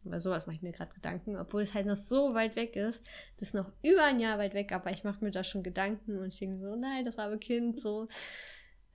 Über 0.04 0.18
sowas 0.18 0.46
mache 0.46 0.56
ich 0.56 0.62
mir 0.62 0.72
gerade 0.72 0.94
Gedanken, 0.94 1.36
obwohl 1.36 1.62
es 1.62 1.74
halt 1.74 1.86
noch 1.86 1.96
so 1.96 2.34
weit 2.34 2.56
weg 2.56 2.74
ist. 2.74 3.02
Das 3.36 3.48
ist 3.48 3.54
noch 3.54 3.70
über 3.82 4.04
ein 4.04 4.18
Jahr 4.18 4.38
weit 4.38 4.54
weg, 4.54 4.72
aber 4.72 4.90
ich 4.90 5.04
mache 5.04 5.22
mir 5.22 5.30
da 5.30 5.44
schon 5.44 5.62
Gedanken 5.62 6.18
und 6.18 6.28
ich 6.28 6.38
denke 6.38 6.58
so, 6.58 6.74
nein, 6.74 7.04
das 7.04 7.18
arme 7.18 7.38
Kind, 7.38 7.78
so. 7.78 8.08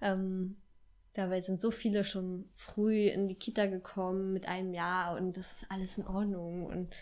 Ähm, 0.01 0.57
dabei 1.13 1.41
sind 1.41 1.61
so 1.61 1.71
viele 1.71 2.03
schon 2.03 2.49
früh 2.55 3.07
in 3.07 3.27
die 3.27 3.35
Kita 3.35 3.67
gekommen 3.67 4.33
mit 4.33 4.47
einem 4.47 4.73
Jahr 4.73 5.15
und 5.15 5.37
das 5.37 5.61
ist 5.61 5.71
alles 5.71 5.97
in 5.97 6.07
Ordnung. 6.07 6.65
Und 6.65 6.95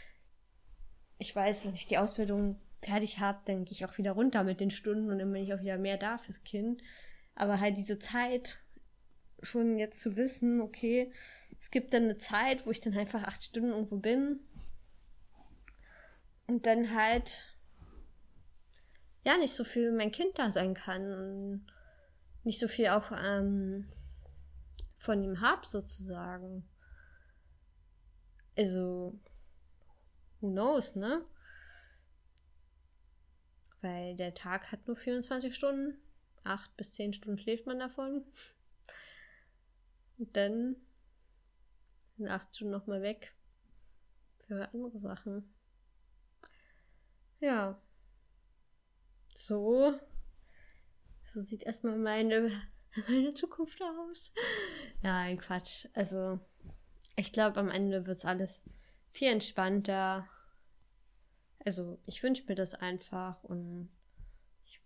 ich 1.17 1.33
weiß, 1.33 1.65
wenn 1.65 1.73
ich 1.73 1.88
die 1.88 1.97
Ausbildung 1.97 2.59
fertig 2.81 3.19
habe, 3.19 3.39
dann 3.45 3.63
gehe 3.63 3.71
ich 3.71 3.85
auch 3.85 3.97
wieder 3.97 4.12
runter 4.12 4.43
mit 4.43 4.59
den 4.59 4.71
Stunden 4.71 5.09
und 5.09 5.19
dann 5.19 5.31
bin 5.31 5.43
ich 5.43 5.53
auch 5.53 5.62
wieder 5.62 5.77
mehr 5.77 5.97
da 5.97 6.17
fürs 6.17 6.43
Kind. 6.43 6.81
Aber 7.35 7.59
halt 7.59 7.77
diese 7.77 8.00
Zeit 8.00 8.59
schon 9.43 9.77
jetzt 9.77 10.01
zu 10.01 10.15
wissen, 10.17 10.62
okay, 10.62 11.12
es 11.59 11.71
gibt 11.71 11.93
dann 11.93 12.03
eine 12.03 12.17
Zeit, 12.17 12.65
wo 12.65 12.71
ich 12.71 12.81
dann 12.81 12.97
einfach 12.97 13.23
acht 13.23 13.43
Stunden 13.43 13.69
irgendwo 13.69 13.97
bin 13.97 14.39
und 16.47 16.65
dann 16.65 16.93
halt 16.93 17.55
ja 19.23 19.38
nicht 19.38 19.53
so 19.53 19.63
viel 19.63 19.91
mein 19.91 20.12
Kind 20.12 20.38
da 20.38 20.51
sein 20.51 20.73
kann 20.73 21.13
und 21.13 21.65
nicht 22.43 22.59
so 22.59 22.67
viel 22.67 22.88
auch 22.88 23.12
ähm, 23.12 23.88
von 24.97 25.23
ihm 25.23 25.41
hab 25.41 25.65
sozusagen. 25.65 26.67
Also, 28.57 29.17
who 30.41 30.51
knows, 30.51 30.95
ne? 30.95 31.23
Weil 33.81 34.15
der 34.15 34.33
Tag 34.33 34.71
hat 34.71 34.88
nur 34.88 34.95
24 34.95 35.55
Stunden. 35.55 35.97
Acht 36.43 36.75
bis 36.77 36.93
zehn 36.93 37.13
Stunden 37.13 37.39
schläft 37.39 37.65
man 37.65 37.79
davon. 37.79 38.23
Und 40.24 40.36
dann 40.38 40.75
sind 42.18 42.27
acht 42.27 42.56
Stunden 42.56 42.72
nochmal 42.72 43.01
weg. 43.01 43.34
Für 44.48 44.74
andere 44.74 45.00
Sachen. 45.00 45.53
Ja. 47.39 47.82
So. 49.36 50.00
So 51.24 51.42
sieht 51.42 51.63
erstmal 51.63 51.98
meine, 51.98 52.50
meine 53.08 53.34
Zukunft 53.34 53.82
aus. 53.82 54.32
Ja, 55.01 55.20
ein 55.20 55.38
Quatsch. 55.38 55.88
Also, 55.94 56.39
ich 57.15 57.34
glaube, 57.34 57.60
am 57.60 57.70
Ende 57.70 58.06
wird 58.06 58.18
es 58.18 58.25
alles 58.25 58.63
viel 59.12 59.32
entspannter 59.32 60.27
also 61.65 61.98
ich 62.06 62.22
wünsche 62.24 62.44
mir 62.48 62.56
das 62.56 62.74
einfach 62.74 63.44
und 63.44 63.89
ich 64.65 64.82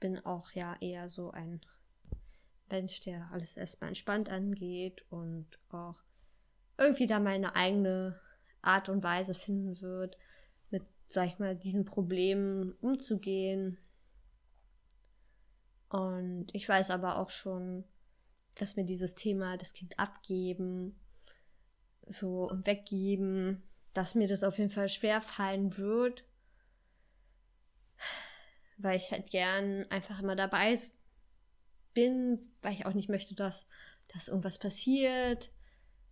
bin 0.00 0.24
auch 0.24 0.50
ja 0.52 0.76
eher 0.80 1.08
so 1.08 1.30
ein 1.30 1.60
Mensch, 2.70 3.00
der 3.00 3.28
alles 3.32 3.56
erstmal 3.56 3.88
entspannt 3.88 4.28
angeht 4.28 5.04
und 5.10 5.46
auch 5.70 6.02
irgendwie 6.76 7.06
da 7.06 7.18
meine 7.18 7.56
eigene 7.56 8.20
Art 8.62 8.88
und 8.88 9.02
Weise 9.02 9.34
finden 9.34 9.80
wird, 9.80 10.16
mit, 10.70 10.82
sag 11.08 11.28
ich 11.28 11.38
mal, 11.38 11.56
diesen 11.56 11.84
Problemen 11.84 12.72
umzugehen. 12.80 13.78
Und 15.88 16.48
ich 16.52 16.68
weiß 16.68 16.90
aber 16.90 17.18
auch 17.18 17.30
schon, 17.30 17.84
dass 18.54 18.76
mir 18.76 18.84
dieses 18.84 19.14
Thema 19.14 19.56
das 19.56 19.72
Kind 19.72 19.98
abgeben, 19.98 20.98
so 22.06 22.48
weggeben, 22.64 23.62
dass 23.94 24.14
mir 24.14 24.28
das 24.28 24.44
auf 24.44 24.58
jeden 24.58 24.70
Fall 24.70 24.88
schwer 24.88 25.20
fallen 25.20 25.76
wird, 25.76 26.24
weil 28.76 28.96
ich 28.96 29.10
halt 29.10 29.30
gern 29.30 29.86
einfach 29.90 30.20
immer 30.20 30.36
dabei 30.36 30.78
bin, 31.94 32.38
weil 32.62 32.72
ich 32.72 32.86
auch 32.86 32.94
nicht 32.94 33.08
möchte, 33.08 33.34
dass, 33.34 33.66
dass 34.12 34.28
irgendwas 34.28 34.58
passiert, 34.58 35.50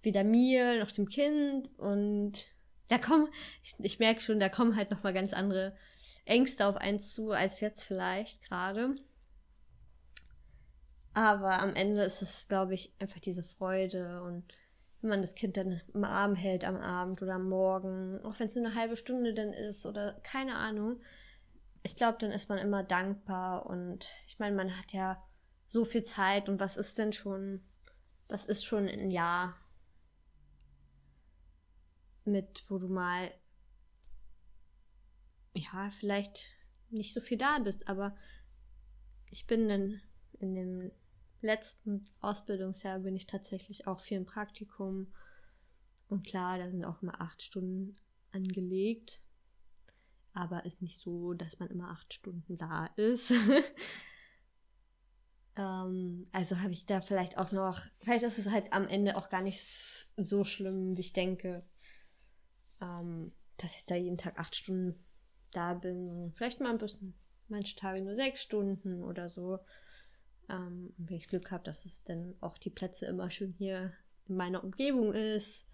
weder 0.02 0.24
mir 0.24 0.78
noch 0.78 0.90
dem 0.90 1.08
Kind 1.08 1.70
und 1.78 2.46
da 2.88 2.98
kommen, 2.98 3.28
ich, 3.64 3.74
ich 3.78 3.98
merke 3.98 4.20
schon, 4.20 4.38
da 4.38 4.48
kommen 4.48 4.76
halt 4.76 4.90
nochmal 4.90 5.12
ganz 5.12 5.32
andere 5.32 5.76
Ängste 6.24 6.66
auf 6.66 6.76
einen 6.76 7.00
zu, 7.00 7.32
als 7.32 7.60
jetzt 7.60 7.84
vielleicht 7.84 8.42
gerade. 8.42 8.94
Aber 11.14 11.60
am 11.60 11.74
Ende 11.74 12.02
ist 12.02 12.22
es, 12.22 12.46
glaube 12.46 12.74
ich, 12.74 12.92
einfach 12.98 13.20
diese 13.20 13.42
Freude 13.42 14.22
und 14.22 14.44
wenn 15.00 15.10
man 15.10 15.20
das 15.20 15.34
Kind 15.34 15.56
dann 15.56 15.80
im 15.94 16.04
Arm 16.04 16.34
hält 16.34 16.64
am 16.64 16.76
Abend 16.76 17.22
oder 17.22 17.34
am 17.34 17.48
Morgen, 17.48 18.20
auch 18.24 18.38
wenn 18.38 18.46
es 18.46 18.54
nur 18.54 18.66
eine 18.66 18.74
halbe 18.74 18.96
Stunde 18.96 19.34
dann 19.34 19.52
ist 19.52 19.86
oder 19.86 20.20
keine 20.22 20.56
Ahnung. 20.56 21.00
Ich 21.82 21.96
glaube, 21.96 22.18
dann 22.20 22.32
ist 22.32 22.48
man 22.48 22.58
immer 22.58 22.82
dankbar 22.82 23.66
und 23.66 24.10
ich 24.26 24.38
meine, 24.38 24.56
man 24.56 24.76
hat 24.76 24.92
ja 24.92 25.22
so 25.66 25.84
viel 25.84 26.02
Zeit 26.02 26.48
und 26.48 26.60
was 26.60 26.76
ist 26.76 26.98
denn 26.98 27.12
schon, 27.12 27.62
was 28.28 28.44
ist 28.44 28.64
schon 28.64 28.88
ein 28.88 29.10
Jahr 29.10 29.56
mit, 32.24 32.64
wo 32.68 32.78
du 32.78 32.88
mal, 32.88 33.32
ja, 35.54 35.90
vielleicht 35.90 36.46
nicht 36.90 37.14
so 37.14 37.20
viel 37.20 37.38
da 37.38 37.58
bist, 37.58 37.88
aber 37.88 38.16
ich 39.30 39.46
bin 39.46 39.68
dann 39.68 40.00
in 40.38 40.54
dem 40.54 40.90
letzten 41.40 42.06
Ausbildungsjahr 42.20 43.00
bin 43.00 43.16
ich 43.16 43.26
tatsächlich 43.26 43.86
auch 43.86 44.00
viel 44.00 44.18
im 44.18 44.26
Praktikum. 44.26 45.12
Und 46.08 46.26
klar, 46.26 46.58
da 46.58 46.70
sind 46.70 46.84
auch 46.84 47.02
immer 47.02 47.20
acht 47.20 47.42
Stunden 47.42 47.96
angelegt. 48.32 49.20
Aber 50.32 50.64
ist 50.66 50.82
nicht 50.82 51.00
so, 51.00 51.32
dass 51.34 51.58
man 51.58 51.68
immer 51.70 51.90
acht 51.90 52.12
Stunden 52.12 52.58
da 52.58 52.86
ist. 52.96 53.32
ähm, 55.56 56.26
also 56.32 56.60
habe 56.60 56.72
ich 56.72 56.86
da 56.86 57.00
vielleicht 57.00 57.38
auch 57.38 57.52
noch, 57.52 57.80
vielleicht 57.98 58.24
ist 58.24 58.38
es 58.38 58.50
halt 58.50 58.72
am 58.72 58.86
Ende 58.86 59.16
auch 59.16 59.28
gar 59.28 59.42
nicht 59.42 59.60
so 60.16 60.44
schlimm, 60.44 60.96
wie 60.96 61.00
ich 61.00 61.12
denke, 61.12 61.64
ähm, 62.80 63.32
dass 63.56 63.76
ich 63.76 63.86
da 63.86 63.94
jeden 63.94 64.18
Tag 64.18 64.38
acht 64.38 64.54
Stunden 64.54 65.02
da 65.52 65.74
bin. 65.74 66.32
Vielleicht 66.34 66.60
mal 66.60 66.70
ein 66.70 66.78
bisschen, 66.78 67.14
manche 67.48 67.76
Tage 67.76 68.02
nur 68.02 68.14
sechs 68.14 68.42
Stunden 68.42 69.02
oder 69.02 69.28
so. 69.28 69.58
Ähm, 70.48 70.92
wenn 70.98 71.16
ich 71.16 71.28
Glück 71.28 71.50
habe, 71.50 71.64
dass 71.64 71.86
es 71.86 72.04
dann 72.04 72.34
auch 72.40 72.58
die 72.58 72.70
Plätze 72.70 73.06
immer 73.06 73.30
schön 73.30 73.52
hier 73.52 73.92
in 74.28 74.36
meiner 74.36 74.62
Umgebung 74.62 75.12
ist 75.14 75.66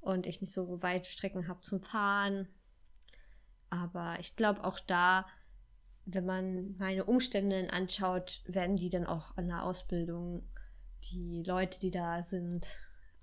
und 0.00 0.26
ich 0.26 0.40
nicht 0.40 0.52
so 0.52 0.82
weite 0.82 1.08
Strecken 1.08 1.48
habe 1.48 1.60
zum 1.60 1.80
Fahren. 1.80 2.48
Aber 3.70 4.16
ich 4.18 4.34
glaube 4.36 4.64
auch 4.64 4.80
da, 4.80 5.26
wenn 6.10 6.24
man 6.24 6.74
meine 6.78 7.04
Umstände 7.04 7.70
anschaut, 7.70 8.40
werden 8.46 8.76
die 8.76 8.88
dann 8.88 9.06
auch 9.06 9.36
an 9.36 9.48
der 9.48 9.62
Ausbildung, 9.62 10.48
die 11.10 11.42
Leute, 11.46 11.78
die 11.80 11.90
da 11.90 12.22
sind, 12.22 12.66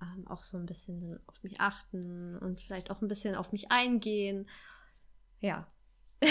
ähm, 0.01 0.27
auch 0.27 0.43
so 0.43 0.57
ein 0.57 0.67
bisschen 0.67 1.19
auf 1.25 1.41
mich 1.41 1.59
achten 1.59 2.37
und 2.37 2.61
vielleicht 2.61 2.91
auch 2.91 3.01
ein 3.01 3.07
bisschen 3.07 3.33
auf 3.33 3.51
mich 3.51 3.71
eingehen. 3.71 4.47
Ja. 5.39 5.67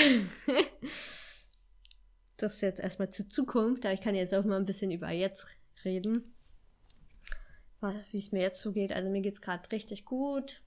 das 2.36 2.60
jetzt 2.60 2.80
erstmal 2.80 3.10
zur 3.10 3.28
Zukunft, 3.28 3.84
aber 3.84 3.94
ich 3.94 4.00
kann 4.00 4.14
jetzt 4.14 4.32
auch 4.32 4.44
mal 4.44 4.56
ein 4.56 4.66
bisschen 4.66 4.92
über 4.92 5.10
jetzt 5.10 5.44
reden. 5.84 6.36
Wie 8.10 8.18
es 8.18 8.32
mir 8.32 8.40
jetzt 8.40 8.60
so 8.60 8.72
geht. 8.72 8.92
Also 8.92 9.10
mir 9.10 9.20
geht 9.20 9.34
es 9.34 9.42
gerade 9.42 9.70
richtig 9.70 10.04
gut. 10.06 10.62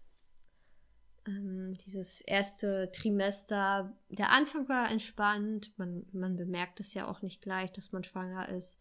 Ähm, 1.27 1.77
dieses 1.85 2.21
erste 2.21 2.89
Trimester, 2.91 3.93
der 4.09 4.31
Anfang 4.31 4.69
war 4.69 4.89
entspannt. 4.89 5.77
Man, 5.77 6.05
man 6.13 6.37
bemerkt 6.37 6.79
es 6.79 6.93
ja 6.93 7.07
auch 7.07 7.21
nicht 7.21 7.41
gleich, 7.41 7.71
dass 7.73 7.91
man 7.91 8.03
schwanger 8.03 8.47
ist. 8.49 8.79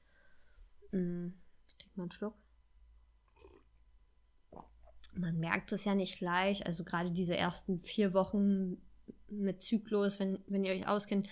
Ähm, 0.92 1.34
ich 1.66 1.76
trinke 1.76 1.96
mal 1.96 2.04
einen 2.04 2.12
Schluck. 2.12 2.34
Man 5.14 5.38
merkt 5.38 5.72
es 5.72 5.84
ja 5.84 5.94
nicht 5.94 6.18
gleich. 6.18 6.66
Also 6.66 6.84
gerade 6.84 7.10
diese 7.10 7.36
ersten 7.36 7.82
vier 7.82 8.14
Wochen 8.14 8.76
mit 9.28 9.62
Zyklus, 9.62 10.20
wenn, 10.20 10.38
wenn 10.46 10.64
ihr 10.64 10.72
euch 10.72 10.86
auskennt, 10.86 11.28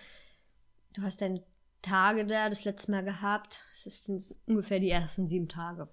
du 0.94 1.02
hast 1.02 1.20
deine 1.20 1.44
Tage 1.82 2.26
da 2.26 2.48
das 2.48 2.64
letzte 2.64 2.90
Mal 2.90 3.04
gehabt. 3.04 3.62
Das 3.84 4.04
sind 4.04 4.34
ungefähr 4.46 4.80
die 4.80 4.90
ersten 4.90 5.28
sieben 5.28 5.48
Tage. 5.48 5.88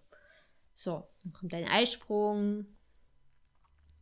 So, 0.73 1.07
dann 1.21 1.33
kommt 1.33 1.53
dein 1.53 1.67
Eisprung. 1.67 2.65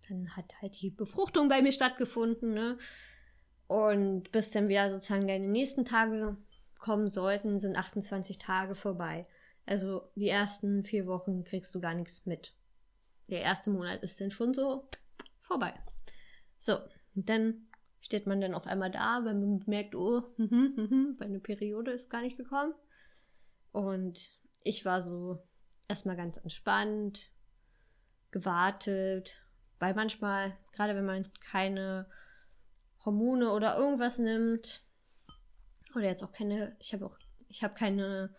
Dann 0.09 0.35
hat 0.35 0.61
halt 0.61 0.81
die 0.81 0.89
Befruchtung 0.89 1.49
bei 1.49 1.61
mir 1.61 1.71
stattgefunden, 1.71 2.53
ne? 2.53 2.77
Und 3.67 4.31
bis 4.31 4.49
dann 4.49 4.67
wieder 4.67 4.89
sozusagen 4.89 5.27
deine 5.27 5.47
nächsten 5.47 5.85
Tage 5.85 6.37
kommen 6.79 7.07
sollten, 7.07 7.59
sind 7.59 7.75
28 7.75 8.39
Tage 8.39 8.73
vorbei. 8.73 9.27
Also 9.65 10.09
die 10.15 10.29
ersten 10.29 10.83
vier 10.83 11.05
Wochen 11.05 11.43
kriegst 11.43 11.75
du 11.75 11.79
gar 11.79 11.93
nichts 11.93 12.25
mit. 12.25 12.55
Der 13.27 13.41
erste 13.41 13.69
Monat 13.69 14.01
ist 14.01 14.19
dann 14.19 14.31
schon 14.31 14.55
so 14.55 14.89
vorbei. 15.41 15.73
So, 16.57 16.79
dann 17.13 17.67
steht 18.01 18.25
man 18.25 18.41
dann 18.41 18.55
auf 18.55 18.65
einmal 18.65 18.89
da, 18.89 19.21
wenn 19.23 19.39
man 19.39 19.63
merkt, 19.67 19.93
oh, 19.93 20.23
meine 20.37 21.39
Periode 21.39 21.91
ist 21.91 22.09
gar 22.09 22.21
nicht 22.21 22.37
gekommen. 22.37 22.73
Und 23.71 24.31
ich 24.63 24.85
war 24.85 25.01
so 25.01 25.43
erstmal 25.87 26.15
ganz 26.15 26.37
entspannt, 26.37 27.29
gewartet, 28.31 29.41
weil 29.79 29.93
manchmal, 29.93 30.55
gerade 30.73 30.95
wenn 30.95 31.05
man 31.05 31.25
keine 31.41 32.05
Hormone 33.03 33.51
oder 33.51 33.77
irgendwas 33.77 34.19
nimmt, 34.19 34.83
oder 35.95 36.05
jetzt 36.05 36.23
auch 36.23 36.31
keine, 36.31 36.75
ich 36.79 36.93
habe 36.93 37.05
auch, 37.05 37.17
ich 37.47 37.63
habe 37.63 37.73
keine 37.73 38.35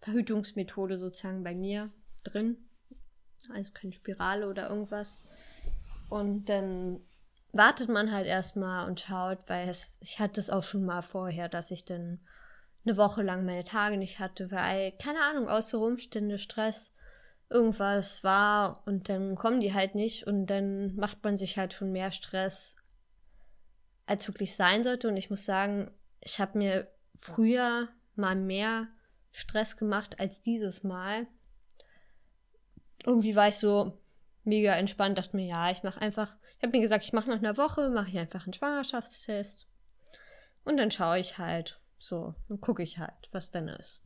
Verhütungsmethode 0.00 0.98
sozusagen 0.98 1.44
bei 1.44 1.54
mir 1.54 1.90
drin, 2.24 2.58
also 3.52 3.72
keine 3.72 3.92
Spirale 3.92 4.48
oder 4.48 4.68
irgendwas. 4.68 5.20
Und 6.10 6.48
dann 6.48 7.00
wartet 7.52 7.88
man 7.88 8.12
halt 8.12 8.26
erstmal 8.26 8.88
und 8.88 9.00
schaut, 9.00 9.38
weil 9.48 9.68
es, 9.68 9.88
ich 10.00 10.18
hatte 10.18 10.40
es 10.40 10.50
auch 10.50 10.62
schon 10.62 10.84
mal 10.84 11.02
vorher, 11.02 11.48
dass 11.48 11.70
ich 11.70 11.84
dann 11.84 12.20
eine 12.84 12.96
Woche 12.96 13.22
lang 13.22 13.46
meine 13.46 13.64
Tage 13.64 13.96
nicht 13.96 14.18
hatte, 14.18 14.50
weil, 14.50 14.92
keine 14.92 15.20
Ahnung, 15.20 15.48
außer 15.48 15.78
Umstände, 15.80 16.38
Stress, 16.38 16.93
irgendwas 17.54 18.24
war 18.24 18.82
und 18.84 19.08
dann 19.08 19.36
kommen 19.36 19.60
die 19.60 19.72
halt 19.72 19.94
nicht 19.94 20.26
und 20.26 20.46
dann 20.46 20.96
macht 20.96 21.22
man 21.22 21.38
sich 21.38 21.56
halt 21.56 21.72
schon 21.72 21.92
mehr 21.92 22.10
Stress, 22.10 22.74
als 24.06 24.26
wirklich 24.26 24.56
sein 24.56 24.82
sollte. 24.82 25.08
Und 25.08 25.16
ich 25.16 25.30
muss 25.30 25.44
sagen, 25.44 25.90
ich 26.20 26.40
habe 26.40 26.58
mir 26.58 26.88
früher 27.14 27.88
mal 28.16 28.34
mehr 28.34 28.88
Stress 29.30 29.76
gemacht 29.76 30.18
als 30.18 30.42
dieses 30.42 30.82
Mal. 30.82 31.28
Irgendwie 33.06 33.36
war 33.36 33.48
ich 33.48 33.56
so 33.56 33.98
mega 34.42 34.74
entspannt, 34.74 35.16
dachte 35.16 35.36
mir, 35.36 35.46
ja, 35.46 35.70
ich 35.70 35.82
mache 35.84 36.00
einfach, 36.00 36.36
ich 36.56 36.62
habe 36.62 36.76
mir 36.76 36.82
gesagt, 36.82 37.04
ich 37.04 37.12
mache 37.12 37.30
nach 37.30 37.38
einer 37.38 37.56
Woche, 37.56 37.88
mache 37.88 38.08
ich 38.08 38.18
einfach 38.18 38.44
einen 38.44 38.52
Schwangerschaftstest 38.52 39.68
und 40.64 40.76
dann 40.76 40.90
schaue 40.90 41.18
ich 41.18 41.38
halt 41.38 41.80
so, 41.98 42.34
dann 42.48 42.60
gucke 42.60 42.82
ich 42.82 42.98
halt, 42.98 43.28
was 43.30 43.50
denn 43.50 43.68
ist. 43.68 44.02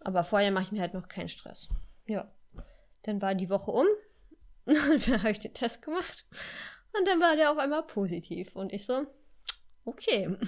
Aber 0.00 0.24
vorher 0.24 0.50
mache 0.50 0.64
ich 0.64 0.72
mir 0.72 0.80
halt 0.80 0.94
noch 0.94 1.08
keinen 1.08 1.28
Stress. 1.28 1.68
Ja. 2.06 2.30
Dann 3.04 3.22
war 3.22 3.34
die 3.34 3.48
Woche 3.48 3.70
um 3.70 3.86
und 4.66 5.08
dann 5.08 5.20
habe 5.20 5.30
ich 5.30 5.38
den 5.38 5.54
Test 5.54 5.82
gemacht 5.82 6.26
und 6.98 7.06
dann 7.06 7.20
war 7.20 7.36
der 7.36 7.50
auf 7.50 7.58
einmal 7.58 7.86
positiv 7.86 8.56
und 8.56 8.72
ich 8.72 8.86
so, 8.86 9.06
okay. 9.84 10.36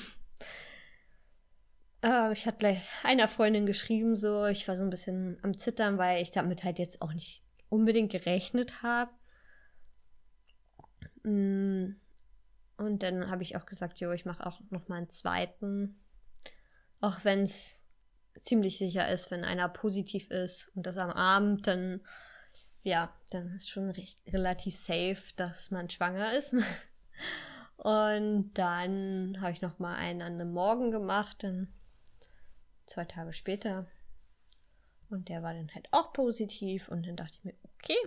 Äh, 2.02 2.32
ich 2.32 2.46
hatte 2.46 2.58
gleich 2.58 2.82
einer 3.02 3.26
Freundin 3.26 3.64
geschrieben, 3.64 4.16
so, 4.16 4.44
ich 4.44 4.68
war 4.68 4.76
so 4.76 4.84
ein 4.84 4.90
bisschen 4.90 5.38
am 5.42 5.56
Zittern, 5.56 5.96
weil 5.96 6.22
ich 6.22 6.30
damit 6.30 6.62
halt 6.62 6.78
jetzt 6.78 7.00
auch 7.00 7.12
nicht 7.12 7.42
unbedingt 7.70 8.12
gerechnet 8.12 8.82
habe. 8.82 9.10
Mm, 11.22 11.96
und 12.76 13.02
dann 13.02 13.30
habe 13.30 13.42
ich 13.42 13.56
auch 13.56 13.66
gesagt, 13.66 13.98
jo, 14.00 14.12
ich 14.12 14.24
mache 14.24 14.46
auch 14.46 14.60
noch 14.70 14.88
mal 14.88 14.96
einen 14.96 15.08
zweiten. 15.08 15.98
Auch 17.00 17.24
wenn 17.24 17.42
es 17.42 17.82
ziemlich 18.44 18.78
sicher 18.78 19.10
ist, 19.10 19.30
wenn 19.30 19.44
einer 19.44 19.68
positiv 19.68 20.30
ist 20.30 20.70
und 20.74 20.86
das 20.86 20.98
am 20.98 21.10
Abend, 21.10 21.66
dann 21.66 22.02
ja, 22.86 23.12
dann 23.30 23.48
ist 23.56 23.68
schon 23.68 23.90
recht, 23.90 24.20
relativ 24.32 24.76
safe, 24.76 25.22
dass 25.36 25.70
man 25.70 25.90
schwanger 25.90 26.32
ist. 26.32 26.54
und 27.76 28.52
dann 28.54 29.40
habe 29.40 29.52
ich 29.52 29.60
noch 29.60 29.78
mal 29.78 29.96
einen 29.96 30.22
an 30.22 30.38
dem 30.38 30.52
Morgen 30.52 30.90
gemacht, 30.90 31.42
dann 31.42 31.72
zwei 32.86 33.04
Tage 33.04 33.32
später 33.32 33.86
und 35.08 35.28
der 35.28 35.42
war 35.42 35.54
dann 35.54 35.72
halt 35.74 35.88
auch 35.92 36.12
positiv. 36.12 36.88
Und 36.88 37.06
dann 37.06 37.16
dachte 37.16 37.34
ich 37.38 37.44
mir, 37.44 37.54
okay. 37.74 37.98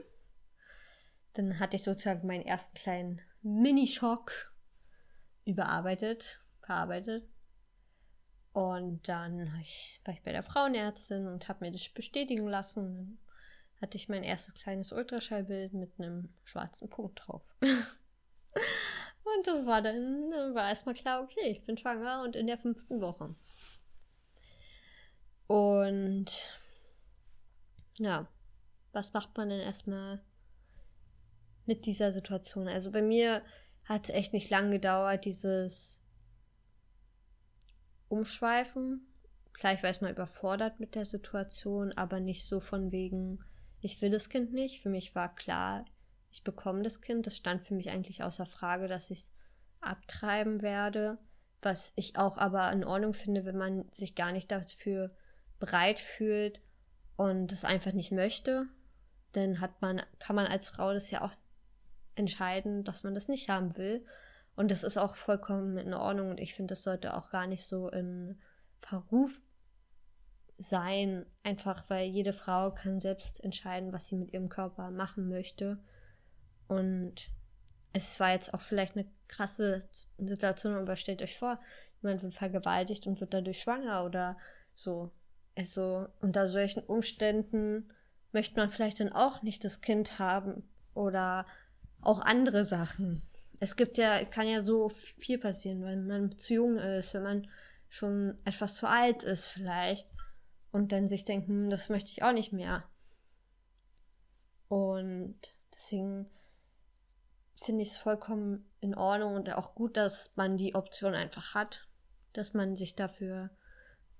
Dann 1.33 1.59
hatte 1.59 1.75
ich 1.75 1.83
sozusagen 1.83 2.27
meinen 2.27 2.45
ersten 2.45 2.73
kleinen 2.73 3.21
Minischock 3.41 4.53
überarbeitet, 5.45 6.39
verarbeitet. 6.61 7.27
Und 8.51 9.07
dann 9.07 9.51
war 9.51 9.59
ich 9.59 10.01
bei 10.03 10.31
der 10.31 10.43
Frauenärztin 10.43 11.27
und 11.27 11.47
habe 11.47 11.65
mir 11.65 11.71
das 11.71 11.87
bestätigen 11.89 12.47
lassen. 12.47 13.19
Hatte 13.81 13.97
ich 13.97 14.09
mein 14.09 14.23
erstes 14.23 14.53
kleines 14.55 14.91
Ultraschallbild 14.91 15.73
mit 15.73 15.91
einem 15.99 16.29
schwarzen 16.43 16.89
Punkt 16.89 17.21
drauf. 17.23 17.43
und 17.61 19.47
das 19.47 19.65
war 19.65 19.81
dann, 19.81 20.31
war 20.53 20.67
erstmal 20.69 20.95
klar, 20.95 21.23
okay, 21.23 21.49
ich 21.49 21.63
bin 21.63 21.77
schwanger 21.77 22.23
und 22.23 22.35
in 22.35 22.47
der 22.47 22.57
fünften 22.57 22.99
Woche. 23.01 23.35
Und 25.47 26.59
ja, 27.97 28.27
was 28.91 29.13
macht 29.13 29.35
man 29.37 29.49
denn 29.49 29.61
erstmal 29.61 30.21
mit 31.65 31.85
dieser 31.85 32.11
Situation? 32.11 32.67
Also 32.67 32.91
bei 32.91 33.01
mir 33.01 33.43
hat 33.85 34.09
es 34.09 34.15
echt 34.15 34.33
nicht 34.33 34.49
lang 34.49 34.71
gedauert, 34.71 35.25
dieses 35.25 36.01
Umschweifen. 38.07 39.07
Klar, 39.53 39.73
ich 39.73 39.83
war 39.83 39.87
erstmal 39.87 40.11
überfordert 40.11 40.79
mit 40.79 40.95
der 40.95 41.05
Situation, 41.05 41.91
aber 41.93 42.19
nicht 42.19 42.45
so 42.45 42.59
von 42.59 42.91
wegen, 42.91 43.43
ich 43.81 44.01
will 44.01 44.09
das 44.09 44.29
Kind 44.29 44.53
nicht. 44.53 44.81
Für 44.81 44.89
mich 44.89 45.15
war 45.15 45.33
klar, 45.35 45.85
ich 46.31 46.43
bekomme 46.43 46.83
das 46.83 47.01
Kind. 47.01 47.25
Das 47.25 47.37
stand 47.37 47.63
für 47.63 47.73
mich 47.73 47.89
eigentlich 47.89 48.23
außer 48.23 48.45
Frage, 48.45 48.87
dass 48.87 49.09
ich 49.09 49.19
es 49.19 49.31
abtreiben 49.81 50.61
werde. 50.61 51.17
Was 51.61 51.93
ich 51.95 52.17
auch 52.17 52.37
aber 52.37 52.71
in 52.71 52.83
Ordnung 52.83 53.13
finde, 53.13 53.45
wenn 53.45 53.57
man 53.57 53.89
sich 53.91 54.15
gar 54.15 54.31
nicht 54.31 54.51
dafür 54.51 55.11
bereit 55.59 55.99
fühlt 55.99 56.61
und 57.17 57.51
es 57.51 57.65
einfach 57.65 57.91
nicht 57.91 58.11
möchte, 58.11 58.67
dann 59.33 59.59
hat 59.59 59.81
man, 59.81 60.01
kann 60.19 60.35
man 60.35 60.47
als 60.47 60.69
Frau 60.69 60.93
das 60.93 61.11
ja 61.11 61.21
auch 61.21 61.33
entscheiden, 62.15 62.83
dass 62.83 63.03
man 63.03 63.13
das 63.13 63.27
nicht 63.27 63.49
haben 63.49 63.75
will. 63.77 64.05
Und 64.55 64.71
das 64.71 64.83
ist 64.83 64.97
auch 64.97 65.15
vollkommen 65.15 65.77
in 65.77 65.93
Ordnung 65.93 66.31
und 66.31 66.39
ich 66.39 66.53
finde, 66.53 66.73
das 66.73 66.83
sollte 66.83 67.15
auch 67.15 67.29
gar 67.29 67.47
nicht 67.47 67.65
so 67.65 67.89
in 67.89 68.37
Verruf 68.81 69.41
sein, 70.59 71.25
einfach 71.41 71.89
weil 71.89 72.09
jede 72.09 72.33
Frau 72.33 72.71
kann 72.71 72.99
selbst 72.99 73.43
entscheiden, 73.43 73.93
was 73.93 74.07
sie 74.07 74.15
mit 74.15 74.33
ihrem 74.33 74.49
Körper 74.49 74.91
machen 74.91 75.29
möchte. 75.29 75.79
Und 76.67 77.31
es 77.93 78.19
war 78.19 78.33
jetzt 78.33 78.53
auch 78.53 78.61
vielleicht 78.61 78.95
eine 78.95 79.07
krasse 79.27 79.87
Situation, 80.17 80.75
aber 80.75 80.95
stellt 80.97 81.21
euch 81.21 81.37
vor, 81.37 81.59
jemand 82.01 82.21
wird 82.21 82.33
vergewaltigt 82.33 83.07
und 83.07 83.21
wird 83.21 83.33
dadurch 83.33 83.61
schwanger 83.61 84.05
oder 84.05 84.37
so. 84.73 85.11
Also 85.57 86.07
unter 86.19 86.49
solchen 86.49 86.83
Umständen 86.83 87.89
möchte 88.33 88.57
man 88.57 88.69
vielleicht 88.69 88.99
dann 88.99 89.13
auch 89.13 89.41
nicht 89.41 89.63
das 89.63 89.81
Kind 89.81 90.19
haben 90.19 90.63
oder 90.93 91.45
auch 92.01 92.19
andere 92.19 92.65
Sachen. 92.65 93.21
Es 93.61 93.75
gibt 93.75 93.97
ja, 93.97 94.23
kann 94.25 94.47
ja 94.47 94.61
so 94.61 94.89
viel 94.89 95.37
passieren, 95.37 95.83
wenn 95.83 96.05
man 96.05 96.37
zu 96.37 96.53
jung 96.53 96.77
ist, 96.77 97.13
wenn 97.13 97.23
man 97.23 97.47
schon 97.89 98.37
etwas 98.45 98.75
zu 98.75 98.87
alt 98.87 99.23
ist 99.23 99.47
vielleicht 99.47 100.07
und 100.71 100.91
dann 100.91 101.07
sich 101.07 101.25
denken, 101.25 101.63
hm, 101.63 101.69
das 101.69 101.89
möchte 101.89 102.11
ich 102.11 102.23
auch 102.23 102.33
nicht 102.33 102.51
mehr. 102.51 102.83
Und 104.67 105.39
deswegen 105.75 106.29
finde 107.63 107.83
ich 107.83 107.89
es 107.91 107.97
vollkommen 107.97 108.69
in 108.79 108.95
Ordnung 108.95 109.35
und 109.35 109.49
auch 109.51 109.75
gut, 109.75 109.97
dass 109.97 110.31
man 110.35 110.57
die 110.57 110.75
Option 110.75 111.13
einfach 111.13 111.53
hat, 111.53 111.87
dass 112.33 112.53
man 112.53 112.75
sich 112.75 112.95
dafür 112.95 113.49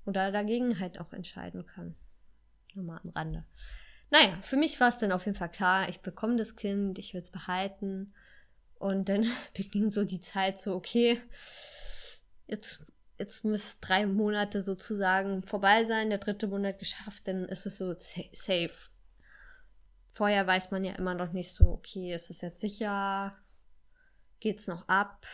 oder 0.06 0.32
dagegen 0.32 0.80
halt 0.80 1.00
auch 1.00 1.14
entscheiden 1.14 1.66
kann. 1.66 1.96
Nur 2.74 2.86
mal 2.86 3.00
am 3.04 3.10
Rande. 3.12 3.46
Naja, 4.12 4.40
für 4.42 4.58
mich 4.58 4.80
war 4.80 4.90
es 4.90 4.98
dann 4.98 5.12
auf 5.12 5.26
jeden 5.26 5.38
Fall 5.38 5.52
klar, 5.52 5.88
ich 5.88 6.02
bekomme 6.02 6.36
das 6.36 6.56
Kind, 6.56 6.98
ich 6.98 7.14
will 7.14 7.22
es 7.22 7.30
behalten. 7.30 8.14
Und 8.80 9.10
dann 9.10 9.28
beging 9.54 9.90
so 9.90 10.04
die 10.04 10.20
Zeit 10.20 10.60
so, 10.60 10.74
okay, 10.74 11.22
jetzt, 12.48 12.84
jetzt 13.20 13.44
müssen 13.44 13.78
drei 13.82 14.06
Monate 14.06 14.62
sozusagen 14.62 15.44
vorbei 15.44 15.84
sein, 15.84 16.10
der 16.10 16.20
dritte 16.20 16.48
Monat 16.48 16.80
geschafft, 16.80 17.28
dann 17.28 17.46
ist 17.46 17.66
es 17.66 17.78
so 17.78 17.94
safe. 17.98 18.90
Vorher 20.12 20.48
weiß 20.48 20.72
man 20.72 20.84
ja 20.84 20.94
immer 20.94 21.14
noch 21.14 21.34
nicht 21.34 21.54
so, 21.54 21.70
okay, 21.70 22.14
ist 22.14 22.30
es 22.30 22.42
jetzt 22.42 22.62
sicher? 22.62 23.38
Geht's 24.40 24.68
noch 24.68 24.88
ab? 24.88 25.26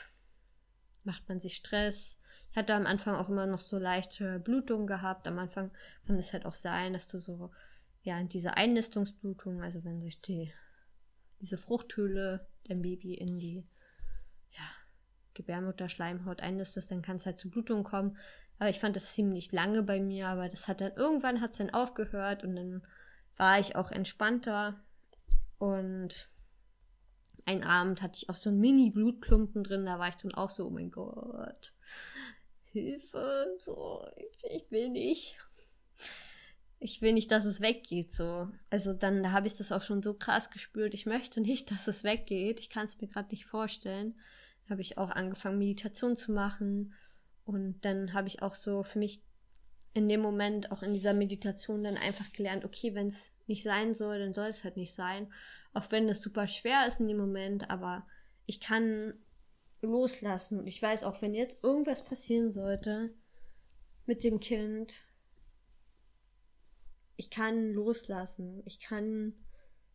Macht 1.03 1.29
man 1.29 1.39
sich 1.39 1.55
Stress? 1.55 2.17
Ich 2.51 2.57
hatte 2.57 2.73
am 2.73 2.85
Anfang 2.85 3.15
auch 3.15 3.29
immer 3.29 3.45
noch 3.45 3.59
so 3.59 3.77
leichte 3.77 4.39
Blutungen 4.39 4.87
gehabt. 4.87 5.27
Am 5.27 5.37
Anfang 5.39 5.71
kann 6.07 6.17
es 6.17 6.33
halt 6.33 6.45
auch 6.45 6.53
sein, 6.53 6.93
dass 6.93 7.07
du 7.07 7.19
so, 7.19 7.51
ja, 8.01 8.21
diese 8.23 8.57
Einnistungsblutung, 8.57 9.61
also 9.61 9.83
wenn 9.83 10.01
sich 10.01 10.21
die, 10.21 10.51
diese 11.41 11.57
Fruchthöhle 11.57 12.47
der 12.67 12.75
Baby 12.75 13.13
in 13.13 13.35
die, 13.35 13.67
ja, 14.51 14.63
Gebärmutterschleimhaut 15.35 16.41
einlistest, 16.41 16.89
dann 16.89 17.03
kann 17.03 17.17
es 17.17 17.25
halt 17.25 17.37
zu 17.37 17.49
Blutungen 17.49 17.83
kommen. 17.83 18.17
Aber 18.57 18.69
ich 18.69 18.79
fand 18.79 18.95
das 18.95 19.13
ziemlich 19.13 19.51
lange 19.51 19.83
bei 19.83 19.99
mir, 19.99 20.27
aber 20.27 20.49
das 20.49 20.67
hat 20.67 20.81
dann 20.81 20.93
irgendwann 20.93 21.41
hat's 21.41 21.57
dann 21.57 21.69
aufgehört 21.69 22.43
und 22.43 22.55
dann 22.55 22.81
war 23.37 23.59
ich 23.59 23.75
auch 23.75 23.91
entspannter. 23.91 24.79
Und 25.59 26.29
ein 27.45 27.63
Abend 27.63 28.01
hatte 28.01 28.17
ich 28.17 28.29
auch 28.29 28.35
so 28.35 28.49
ein 28.49 28.59
Mini-Blutklumpen 28.59 29.63
drin, 29.63 29.85
da 29.85 29.99
war 29.99 30.09
ich 30.09 30.15
dann 30.15 30.33
auch 30.33 30.49
so, 30.49 30.65
oh 30.65 30.71
mein 30.71 30.89
Gott, 30.89 31.73
Hilfe, 32.71 33.55
so, 33.59 34.05
ich, 34.17 34.51
ich 34.51 34.71
will 34.71 34.89
nicht. 34.89 35.37
Ich 36.79 37.01
will 37.01 37.13
nicht, 37.13 37.31
dass 37.31 37.45
es 37.45 37.61
weggeht, 37.61 38.11
so. 38.11 38.49
Also 38.69 38.93
dann 38.93 39.23
da 39.23 39.31
habe 39.31 39.47
ich 39.47 39.55
das 39.55 39.71
auch 39.71 39.81
schon 39.81 40.03
so 40.03 40.13
krass 40.13 40.51
gespürt. 40.51 40.93
Ich 40.93 41.05
möchte 41.05 41.39
nicht, 41.39 41.71
dass 41.71 41.87
es 41.87 42.03
weggeht. 42.03 42.59
Ich 42.59 42.69
kann 42.69 42.85
es 42.85 42.99
mir 42.99 43.07
gerade 43.07 43.29
nicht 43.29 43.45
vorstellen. 43.45 44.19
Habe 44.69 44.81
ich 44.81 44.97
auch 44.97 45.09
angefangen, 45.09 45.59
Meditation 45.59 46.15
zu 46.15 46.31
machen. 46.31 46.93
Und 47.45 47.83
dann 47.85 48.13
habe 48.13 48.27
ich 48.27 48.41
auch 48.41 48.55
so 48.55 48.83
für 48.83 48.99
mich 48.99 49.21
in 49.93 50.09
dem 50.09 50.21
Moment, 50.21 50.71
auch 50.71 50.83
in 50.83 50.93
dieser 50.93 51.13
Meditation, 51.13 51.83
dann 51.83 51.97
einfach 51.97 52.31
gelernt, 52.33 52.65
okay, 52.65 52.93
wenn 52.95 53.07
es 53.07 53.31
nicht 53.47 53.63
sein 53.63 53.93
soll, 53.93 54.19
dann 54.19 54.33
soll 54.33 54.47
es 54.47 54.63
halt 54.63 54.77
nicht 54.77 54.93
sein. 54.93 55.31
Auch 55.73 55.91
wenn 55.91 56.09
es 56.09 56.21
super 56.21 56.47
schwer 56.47 56.87
ist 56.87 56.99
in 56.99 57.07
dem 57.07 57.17
Moment, 57.17 57.69
aber 57.69 58.05
ich 58.45 58.59
kann 58.59 59.13
loslassen. 59.81 60.59
Und 60.59 60.67
ich 60.67 60.81
weiß 60.81 61.03
auch, 61.03 61.21
wenn 61.21 61.33
jetzt 61.33 61.63
irgendwas 61.63 62.03
passieren 62.03 62.51
sollte 62.51 63.13
mit 64.05 64.23
dem 64.23 64.39
Kind, 64.39 65.03
ich 67.17 67.29
kann 67.29 67.73
loslassen. 67.73 68.61
Ich 68.65 68.79
kann, 68.79 69.33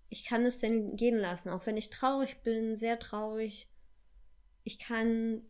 ich 0.08 0.24
kann 0.24 0.44
es 0.44 0.58
dann 0.58 0.96
gehen 0.96 1.18
lassen. 1.18 1.50
Auch 1.50 1.66
wenn 1.66 1.76
ich 1.76 1.90
traurig 1.90 2.42
bin, 2.42 2.76
sehr 2.76 2.98
traurig. 2.98 3.68
Ich 4.62 4.78
kann, 4.78 5.42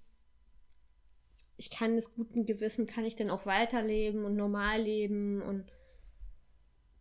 ich 1.56 1.70
kann 1.70 1.96
des 1.96 2.12
guten 2.12 2.46
Gewissen, 2.46 2.86
kann 2.86 3.04
ich 3.04 3.16
dann 3.16 3.30
auch 3.30 3.46
weiterleben 3.46 4.24
und 4.24 4.36
normal 4.36 4.80
leben 4.80 5.42
und 5.42 5.72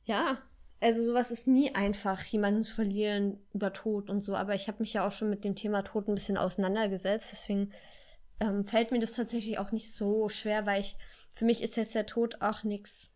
ja, 0.05 0.41
also 0.81 1.03
sowas 1.03 1.29
ist 1.29 1.47
nie 1.47 1.75
einfach, 1.75 2.23
jemanden 2.23 2.63
zu 2.63 2.73
verlieren 2.73 3.37
über 3.53 3.73
Tod 3.73 4.09
und 4.09 4.21
so. 4.21 4.35
Aber 4.35 4.55
ich 4.55 4.67
habe 4.67 4.79
mich 4.79 4.93
ja 4.93 5.05
auch 5.05 5.11
schon 5.11 5.29
mit 5.29 5.43
dem 5.43 5.55
Thema 5.55 5.83
Tod 5.83 6.07
ein 6.07 6.15
bisschen 6.15 6.37
auseinandergesetzt. 6.37 7.31
Deswegen 7.31 7.73
ähm, 8.39 8.65
fällt 8.65 8.91
mir 8.91 8.99
das 8.99 9.13
tatsächlich 9.13 9.59
auch 9.59 9.71
nicht 9.71 9.93
so 9.93 10.29
schwer, 10.29 10.65
weil 10.65 10.81
ich, 10.81 10.95
für 11.33 11.45
mich 11.45 11.61
ist 11.61 11.75
jetzt 11.75 11.95
der 11.95 12.05
Tod 12.05 12.41
auch 12.41 12.63
nichts, 12.63 13.11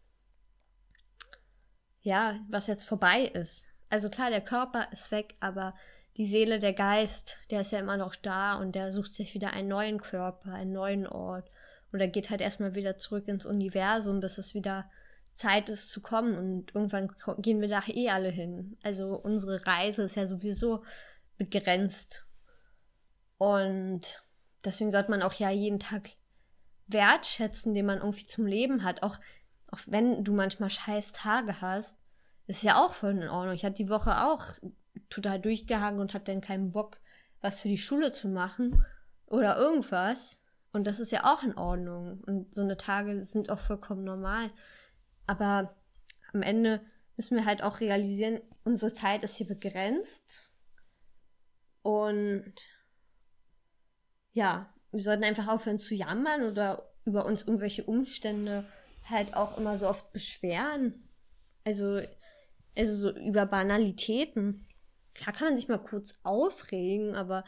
ja, 2.01 2.38
was 2.49 2.67
jetzt 2.67 2.86
vorbei 2.86 3.23
ist. 3.23 3.67
Also 3.89 4.10
klar, 4.10 4.29
der 4.29 4.41
Körper 4.41 4.89
ist 4.91 5.12
weg, 5.12 5.36
aber 5.39 5.73
die 6.17 6.28
Seele, 6.28 6.60
der 6.60 6.73
Geist, 6.73 7.38
der 7.49 7.62
ist 7.62 7.71
ja 7.71 7.80
immer 7.80 7.97
noch 7.97 8.15
da 8.15 8.56
und 8.56 8.73
der 8.73 8.91
sucht 8.91 9.13
sich 9.13 9.34
wieder 9.34 9.52
einen 9.52 9.67
neuen 9.67 9.99
Körper, 9.99 10.54
einen 10.54 10.71
neuen 10.71 11.08
Ort. 11.08 11.49
Oder 11.91 12.08
geht 12.08 12.30
halt 12.30 12.41
erstmal 12.41 12.76
wieder 12.76 12.97
zurück 12.97 13.28
ins 13.28 13.45
Universum, 13.45 14.19
bis 14.19 14.38
es 14.38 14.54
wieder 14.54 14.89
Zeit 15.34 15.69
ist 15.69 15.89
zu 15.89 16.02
kommen 16.02 16.38
und 16.38 16.76
irgendwann 16.76 17.12
gehen 17.39 17.62
wir 17.62 17.67
da 17.67 17.82
eh 17.88 18.10
alle 18.10 18.30
hin. 18.30 18.78
Also 18.84 19.15
unsere 19.15 19.65
Reise 19.65 20.04
ist 20.04 20.15
ja 20.15 20.28
sowieso 20.28 20.84
begrenzt. 21.38 22.26
Und 23.38 24.23
deswegen 24.63 24.91
sollte 24.91 25.10
man 25.10 25.23
auch 25.23 25.34
ja 25.34 25.49
jeden 25.49 25.80
Tag 25.80 26.12
wertschätzen, 26.88 27.73
den 27.73 27.88
man 27.88 27.97
irgendwie 27.97 28.28
zum 28.28 28.45
Leben 28.45 28.84
hat. 28.84 29.02
Auch, 29.02 29.17
auch 29.69 29.80
wenn 29.88 30.23
du 30.23 30.34
manchmal 30.34 30.69
scheiß 30.69 31.12
Tage 31.13 31.62
hast, 31.62 31.97
ist 32.45 32.63
ja 32.63 32.84
auch 32.84 32.93
voll 32.93 33.12
in 33.12 33.30
Ordnung. 33.30 33.56
Ich 33.56 33.65
hatte 33.65 33.76
die 33.78 33.89
Woche 33.89 34.26
auch 34.26 34.45
total 35.10 35.39
durchgehangen 35.39 35.99
und 35.99 36.13
hatte 36.13 36.32
dann 36.32 36.41
keinen 36.41 36.71
Bock, 36.71 36.97
was 37.41 37.62
für 37.62 37.67
die 37.67 37.77
Schule 37.77 38.12
zu 38.12 38.27
machen 38.27 38.84
oder 39.25 39.58
irgendwas. 39.58 40.41
Und 40.71 40.86
das 40.86 40.99
ist 40.99 41.12
ja 41.12 41.32
auch 41.32 41.43
in 41.43 41.58
Ordnung. 41.58 42.21
Und 42.25 42.53
so 42.56 42.62
eine 42.62 42.77
Tage 42.77 43.23
sind 43.23 43.49
auch 43.49 43.60
vollkommen 43.60 44.03
normal. 44.03 44.49
Aber 45.27 45.75
am 46.34 46.41
Ende 46.41 46.82
müssen 47.15 47.38
wir 47.38 47.45
halt 47.45 47.62
auch 47.63 47.79
realisieren, 47.79 48.41
unsere 48.63 48.93
Zeit 48.93 49.23
ist 49.23 49.36
hier 49.36 49.47
begrenzt. 49.47 50.51
Und 51.84 52.56
ja, 54.32 54.73
wir 54.91 55.03
sollten 55.03 55.23
einfach 55.23 55.47
aufhören 55.47 55.79
zu 55.79 55.95
jammern 55.95 56.43
oder 56.43 56.91
über 57.06 57.25
uns 57.25 57.41
irgendwelche 57.41 57.84
Umstände 57.84 58.65
halt 59.10 59.34
auch 59.36 59.58
immer 59.58 59.77
so 59.77 59.88
oft 59.88 60.12
beschweren. 60.13 61.10
Also, 61.65 62.01
also 62.77 62.97
so 62.97 63.17
über 63.19 63.45
Banalitäten. 63.45 64.67
Klar 65.13 65.34
kann 65.34 65.47
man 65.47 65.56
sich 65.56 65.67
mal 65.67 65.78
kurz 65.78 66.15
aufregen, 66.23 67.15
aber 67.15 67.43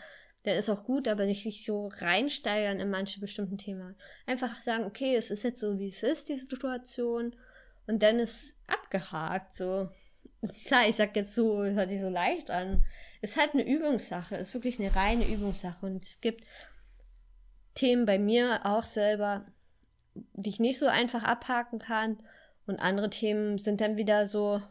der 0.45 0.57
ist 0.57 0.69
auch 0.69 0.83
gut, 0.83 1.07
aber 1.07 1.25
nicht 1.25 1.65
so 1.65 1.87
reinsteigern 1.87 2.79
in 2.79 2.91
manche 2.91 3.19
bestimmten 3.19 3.57
Themen. 3.57 3.95
Einfach 4.27 4.61
sagen, 4.61 4.85
okay, 4.85 5.15
es 5.15 5.31
ist 5.31 5.43
jetzt 5.43 5.59
so, 5.59 5.79
wie 5.79 5.87
es 5.87 6.03
ist, 6.03 6.29
die 6.29 6.35
Situation. 6.35 7.35
Und 7.87 8.03
dann 8.03 8.19
ist 8.19 8.53
abgehakt, 8.67 9.55
so. 9.55 9.89
Klar, 10.67 10.87
ich 10.87 10.95
sag 10.95 11.15
jetzt 11.15 11.33
so, 11.33 11.63
hört 11.63 11.89
sich 11.89 11.99
so 11.99 12.09
leicht 12.09 12.51
an. 12.51 12.85
Ist 13.21 13.37
halt 13.37 13.53
eine 13.53 13.67
Übungssache, 13.67 14.35
ist 14.35 14.53
wirklich 14.53 14.79
eine 14.79 14.95
reine 14.95 15.27
Übungssache. 15.27 15.85
Und 15.85 16.03
es 16.03 16.21
gibt 16.21 16.45
Themen 17.73 18.05
bei 18.05 18.19
mir 18.19 18.65
auch 18.65 18.83
selber, 18.83 19.47
die 20.13 20.49
ich 20.49 20.59
nicht 20.59 20.77
so 20.77 20.85
einfach 20.85 21.23
abhaken 21.23 21.79
kann. 21.79 22.19
Und 22.67 22.79
andere 22.79 23.09
Themen 23.09 23.57
sind 23.57 23.81
dann 23.81 23.97
wieder 23.97 24.27
so, 24.27 24.61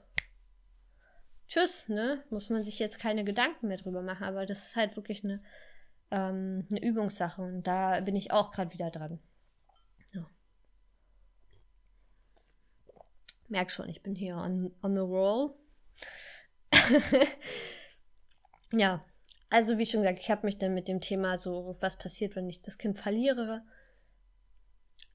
tschüss, 1.49 1.89
ne? 1.89 2.25
Muss 2.31 2.51
man 2.51 2.65
sich 2.65 2.79
jetzt 2.79 2.99
keine 2.99 3.25
Gedanken 3.25 3.69
mehr 3.69 3.79
drüber 3.79 4.03
machen. 4.03 4.25
Aber 4.25 4.47
das 4.47 4.67
ist 4.67 4.77
halt 4.77 4.97
wirklich 4.97 5.25
eine, 5.25 5.43
ähm, 6.11 6.67
eine 6.71 6.83
Übungssache. 6.83 7.43
Und 7.43 7.65
da 7.65 8.01
bin 8.01 8.17
ich 8.17 8.33
auch 8.33 8.51
gerade 8.53 8.73
wieder 8.73 8.91
dran. 8.91 9.21
Merk 13.49 13.71
schon, 13.71 13.89
ich 13.89 14.03
bin 14.03 14.15
hier 14.15 14.37
on, 14.37 14.75
on 14.83 14.95
the 14.95 15.01
roll. 15.01 15.55
ja, 18.73 19.05
also 19.51 19.79
wie 19.79 19.87
schon 19.87 20.01
gesagt, 20.01 20.19
ich 20.21 20.31
habe 20.31 20.47
mich 20.47 20.59
dann 20.59 20.75
mit 20.75 20.89
dem 20.89 21.01
Thema 21.01 21.39
so, 21.39 21.77
was 21.81 21.97
passiert, 21.97 22.35
wenn 22.37 22.49
ich 22.49 22.63
das 22.63 22.79
Kind 22.79 22.99
verliere, 22.99 23.63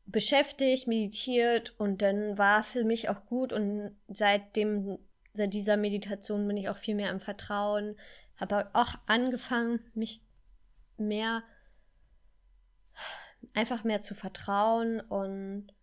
beschäftigt, 0.06 0.88
meditiert 0.88 1.78
und 1.80 2.02
dann 2.02 2.38
war 2.38 2.64
für 2.64 2.84
mich 2.84 3.10
auch 3.10 3.26
gut 3.26 3.52
und 3.52 3.98
seitdem, 4.08 5.00
seit 5.40 5.54
dieser 5.54 5.78
Meditation 5.78 6.46
bin 6.46 6.58
ich 6.58 6.68
auch 6.68 6.78
viel 6.78 6.96
mehr 6.96 7.12
im 7.12 7.22
Vertrauen, 7.22 7.96
habe 8.36 8.70
auch 8.74 8.96
angefangen, 9.06 9.80
mich 9.94 10.22
mehr, 10.98 11.44
einfach 13.54 13.86
mehr 13.86 14.02
zu 14.02 14.16
vertrauen 14.16 15.00
und 15.00 15.74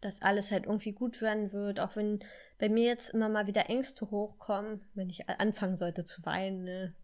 dass 0.00 0.22
alles 0.22 0.52
halt 0.52 0.66
irgendwie 0.66 0.92
gut 0.92 1.20
werden 1.20 1.52
wird, 1.52 1.80
auch 1.80 1.96
wenn 1.96 2.20
bei 2.60 2.68
mir 2.68 2.84
jetzt 2.84 3.10
immer 3.10 3.28
mal 3.28 3.48
wieder 3.48 3.68
Ängste 3.68 4.12
hochkommen, 4.12 4.86
wenn 4.94 5.10
ich 5.10 5.28
anfangen 5.28 5.74
sollte 5.74 6.04
zu 6.04 6.24
weinen, 6.24 6.62
ne? 6.62 6.94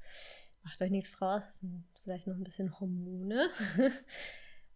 macht 0.62 0.80
euch 0.80 0.92
nichts 0.92 1.16
draus, 1.16 1.60
vielleicht 2.04 2.28
noch 2.28 2.36
ein 2.36 2.44
bisschen 2.44 2.78
Hormone. 2.78 3.48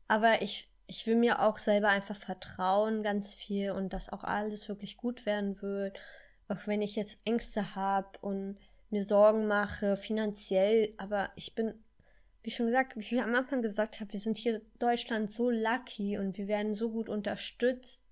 Aber 0.09 0.43
ich, 0.43 0.69
ich 0.89 1.07
will 1.07 1.15
mir 1.15 1.43
auch 1.43 1.59
selber 1.59 1.91
einfach 1.91 2.17
vertrauen, 2.17 3.05
ganz 3.05 3.35
viel 3.35 3.71
und 3.71 3.93
dass 3.93 4.13
auch 4.13 4.25
alles 4.25 4.69
wirklich 4.69 4.97
gut 4.97 5.27
werden 5.27 5.63
wird, 5.63 5.97
auch 6.49 6.67
wenn 6.67 6.83
ich 6.83 6.97
jetzt 6.97 7.19
Ängste 7.25 7.75
habe 7.75 8.19
und 8.21 8.59
mir 8.91 9.05
Sorgen 9.05 9.47
mache, 9.47 9.97
finanziell, 9.97 10.95
aber 10.97 11.31
ich 11.37 11.55
bin 11.55 11.75
wie 12.43 12.51
schon 12.51 12.67
gesagt, 12.67 12.97
wie 12.97 13.01
ich 13.01 13.21
am 13.21 13.35
Anfang 13.35 13.61
gesagt 13.63 14.01
habe, 14.01 14.13
wir 14.13 14.21
sind 14.21 14.39
hier 14.39 14.63
Deutschland 14.79 15.31
so 15.31 15.51
lucky 15.51 16.17
und 16.19 16.39
wir 16.39 16.49
werden 16.49 16.73
so 16.73 16.91
gut 16.91 17.11
unterstützt 17.11 18.07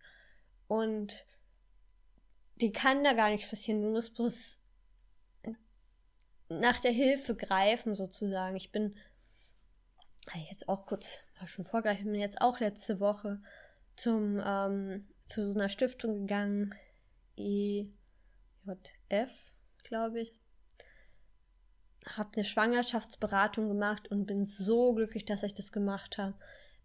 und 0.68 1.24
die 2.60 2.70
kann 2.70 3.04
da 3.04 3.12
gar 3.12 3.30
nichts 3.30 3.48
passieren. 3.48 3.82
Du 3.82 3.90
musst 3.90 4.14
bloß 4.14 4.58
nach 6.48 6.80
der 6.80 6.92
Hilfe 6.92 7.34
greifen, 7.34 7.94
sozusagen. 7.94 8.56
Ich 8.56 8.72
bin 8.72 8.96
jetzt 10.50 10.68
auch 10.68 10.84
kurz, 10.84 11.18
war 11.38 11.48
schon 11.48 11.64
vorgreifen, 11.64 12.12
bin 12.12 12.20
jetzt 12.20 12.40
auch 12.40 12.60
letzte 12.60 13.00
Woche 13.00 13.40
zum, 13.96 14.42
ähm, 14.44 15.08
zu 15.26 15.46
so 15.46 15.58
einer 15.58 15.68
Stiftung 15.70 16.26
gegangen, 16.26 16.74
EJF, 18.68 19.30
glaube 19.84 20.20
ich. 20.20 20.32
Hab 22.04 22.34
eine 22.34 22.44
Schwangerschaftsberatung 22.44 23.68
gemacht 23.68 24.10
und 24.10 24.26
bin 24.26 24.44
so 24.44 24.94
glücklich, 24.94 25.24
dass 25.24 25.42
ich 25.42 25.54
das 25.54 25.72
gemacht 25.72 26.18
habe 26.18 26.34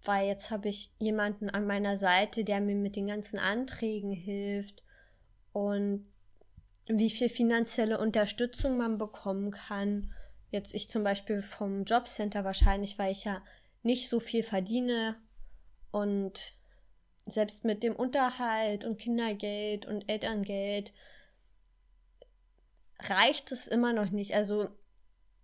weil 0.03 0.27
jetzt 0.27 0.49
habe 0.51 0.69
ich 0.69 0.91
jemanden 0.99 1.49
an 1.49 1.67
meiner 1.67 1.97
Seite, 1.97 2.43
der 2.43 2.59
mir 2.59 2.75
mit 2.75 2.95
den 2.95 3.07
ganzen 3.07 3.37
Anträgen 3.37 4.11
hilft 4.11 4.83
und 5.53 6.07
wie 6.87 7.09
viel 7.09 7.29
finanzielle 7.29 7.99
Unterstützung 7.99 8.77
man 8.77 8.97
bekommen 8.97 9.51
kann. 9.51 10.11
Jetzt 10.49 10.73
ich 10.73 10.89
zum 10.89 11.03
Beispiel 11.03 11.41
vom 11.41 11.83
Jobcenter 11.83 12.43
wahrscheinlich, 12.43 12.97
weil 12.97 13.11
ich 13.11 13.23
ja 13.23 13.41
nicht 13.83 14.09
so 14.09 14.19
viel 14.19 14.43
verdiene 14.43 15.15
und 15.91 16.53
selbst 17.27 17.63
mit 17.63 17.83
dem 17.83 17.95
Unterhalt 17.95 18.83
und 18.83 18.97
Kindergeld 18.97 19.85
und 19.85 20.09
Elterngeld 20.09 20.91
reicht 23.09 23.51
es 23.51 23.67
immer 23.67 23.93
noch 23.93 24.11
nicht. 24.11 24.33
Also 24.33 24.69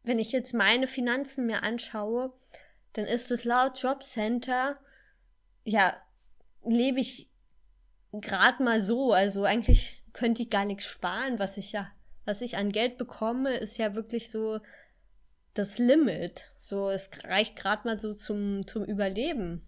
wenn 0.03 0.19
ich 0.19 0.31
jetzt 0.31 0.53
meine 0.53 0.87
Finanzen 0.87 1.45
mir 1.45 1.63
anschaue, 1.63 2.33
dann 2.93 3.05
ist 3.05 3.29
es 3.29 3.43
laut 3.43 3.77
Jobcenter, 3.81 4.79
ja, 5.63 5.95
lebe 6.65 6.99
ich 6.99 7.29
gerade 8.13 8.63
mal 8.63 8.81
so. 8.81 9.13
Also 9.13 9.43
eigentlich 9.43 10.03
könnte 10.13 10.43
ich 10.43 10.49
gar 10.49 10.65
nichts 10.65 10.85
sparen, 10.85 11.39
was 11.39 11.57
ich 11.57 11.71
ja, 11.73 11.91
was 12.25 12.41
ich 12.41 12.57
an 12.57 12.71
Geld 12.71 12.97
bekomme, 12.97 13.55
ist 13.57 13.77
ja 13.77 13.95
wirklich 13.95 14.31
so 14.31 14.59
das 15.53 15.77
Limit. 15.77 16.53
So, 16.59 16.89
es 16.89 17.09
reicht 17.23 17.55
gerade 17.55 17.87
mal 17.87 17.99
so 17.99 18.13
zum, 18.13 18.65
zum 18.65 18.83
Überleben. 18.83 19.63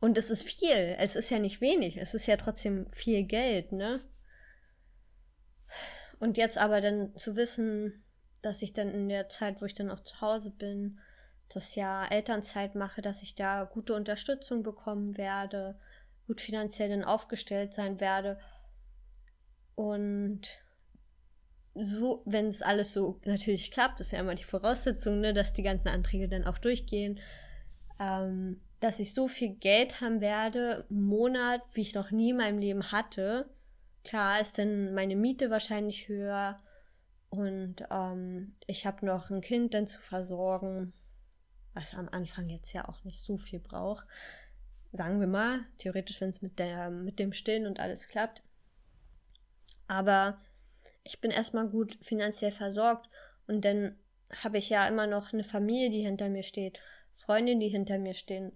Und 0.00 0.18
es 0.18 0.30
ist 0.30 0.42
viel. 0.42 0.96
Es 0.98 1.16
ist 1.16 1.30
ja 1.30 1.38
nicht 1.38 1.60
wenig. 1.60 1.96
Es 1.96 2.14
ist 2.14 2.26
ja 2.26 2.36
trotzdem 2.36 2.86
viel 2.90 3.24
Geld, 3.24 3.72
ne? 3.72 4.04
Und 6.18 6.36
jetzt 6.36 6.58
aber 6.58 6.80
dann 6.80 7.14
zu 7.16 7.36
wissen, 7.36 8.04
dass 8.42 8.62
ich 8.62 8.72
dann 8.72 8.90
in 8.90 9.08
der 9.08 9.28
Zeit, 9.28 9.60
wo 9.60 9.64
ich 9.64 9.74
dann 9.74 9.90
auch 9.90 10.00
zu 10.00 10.20
Hause 10.20 10.50
bin, 10.50 10.98
das 11.48 11.74
Jahr 11.74 12.10
Elternzeit 12.10 12.74
mache, 12.74 13.02
dass 13.02 13.22
ich 13.22 13.34
da 13.34 13.64
gute 13.64 13.94
Unterstützung 13.94 14.62
bekommen 14.62 15.16
werde, 15.16 15.78
gut 16.26 16.40
finanziell 16.40 16.88
dann 16.88 17.04
aufgestellt 17.04 17.72
sein 17.72 18.00
werde. 18.00 18.38
Und 19.74 20.42
so, 21.74 22.22
wenn 22.24 22.46
es 22.46 22.62
alles 22.62 22.92
so 22.92 23.20
natürlich 23.24 23.70
klappt, 23.70 24.00
ist 24.00 24.12
ja 24.12 24.20
immer 24.20 24.34
die 24.34 24.44
Voraussetzung, 24.44 25.20
ne, 25.20 25.32
dass 25.32 25.52
die 25.52 25.62
ganzen 25.62 25.88
Anträge 25.88 26.28
dann 26.28 26.44
auch 26.44 26.58
durchgehen, 26.58 27.20
ähm, 27.98 28.60
dass 28.80 29.00
ich 29.00 29.14
so 29.14 29.28
viel 29.28 29.54
Geld 29.56 30.00
haben 30.00 30.20
werde, 30.20 30.84
Monat, 30.88 31.62
wie 31.72 31.80
ich 31.80 31.94
noch 31.94 32.10
nie 32.10 32.30
in 32.30 32.36
meinem 32.36 32.58
Leben 32.58 32.92
hatte. 32.92 33.48
Klar 34.04 34.40
ist 34.40 34.58
dann 34.58 34.94
meine 34.94 35.16
Miete 35.16 35.50
wahrscheinlich 35.50 36.08
höher 36.08 36.56
und 37.30 37.76
ähm, 37.90 38.54
ich 38.66 38.86
habe 38.86 39.04
noch 39.04 39.30
ein 39.30 39.40
Kind 39.40 39.74
dann 39.74 39.86
zu 39.86 40.00
versorgen, 40.00 40.92
was 41.72 41.94
am 41.94 42.08
Anfang 42.10 42.48
jetzt 42.48 42.72
ja 42.72 42.88
auch 42.88 43.02
nicht 43.04 43.20
so 43.20 43.36
viel 43.36 43.58
braucht. 43.58 44.06
Sagen 44.92 45.18
wir 45.18 45.26
mal, 45.26 45.64
theoretisch, 45.78 46.20
wenn 46.20 46.28
es 46.28 46.42
mit, 46.42 46.60
mit 47.02 47.18
dem 47.18 47.32
Stillen 47.32 47.66
und 47.66 47.80
alles 47.80 48.06
klappt. 48.06 48.42
Aber 49.88 50.38
ich 51.02 51.20
bin 51.20 51.30
erstmal 51.30 51.68
gut 51.68 51.98
finanziell 52.00 52.52
versorgt 52.52 53.08
und 53.48 53.64
dann 53.64 53.96
habe 54.42 54.58
ich 54.58 54.70
ja 54.70 54.86
immer 54.86 55.06
noch 55.06 55.32
eine 55.32 55.44
Familie, 55.44 55.90
die 55.90 56.02
hinter 56.02 56.28
mir 56.28 56.42
steht, 56.44 56.78
Freunde, 57.16 57.58
die 57.58 57.68
hinter 57.68 57.98
mir 57.98 58.14
stehen 58.14 58.52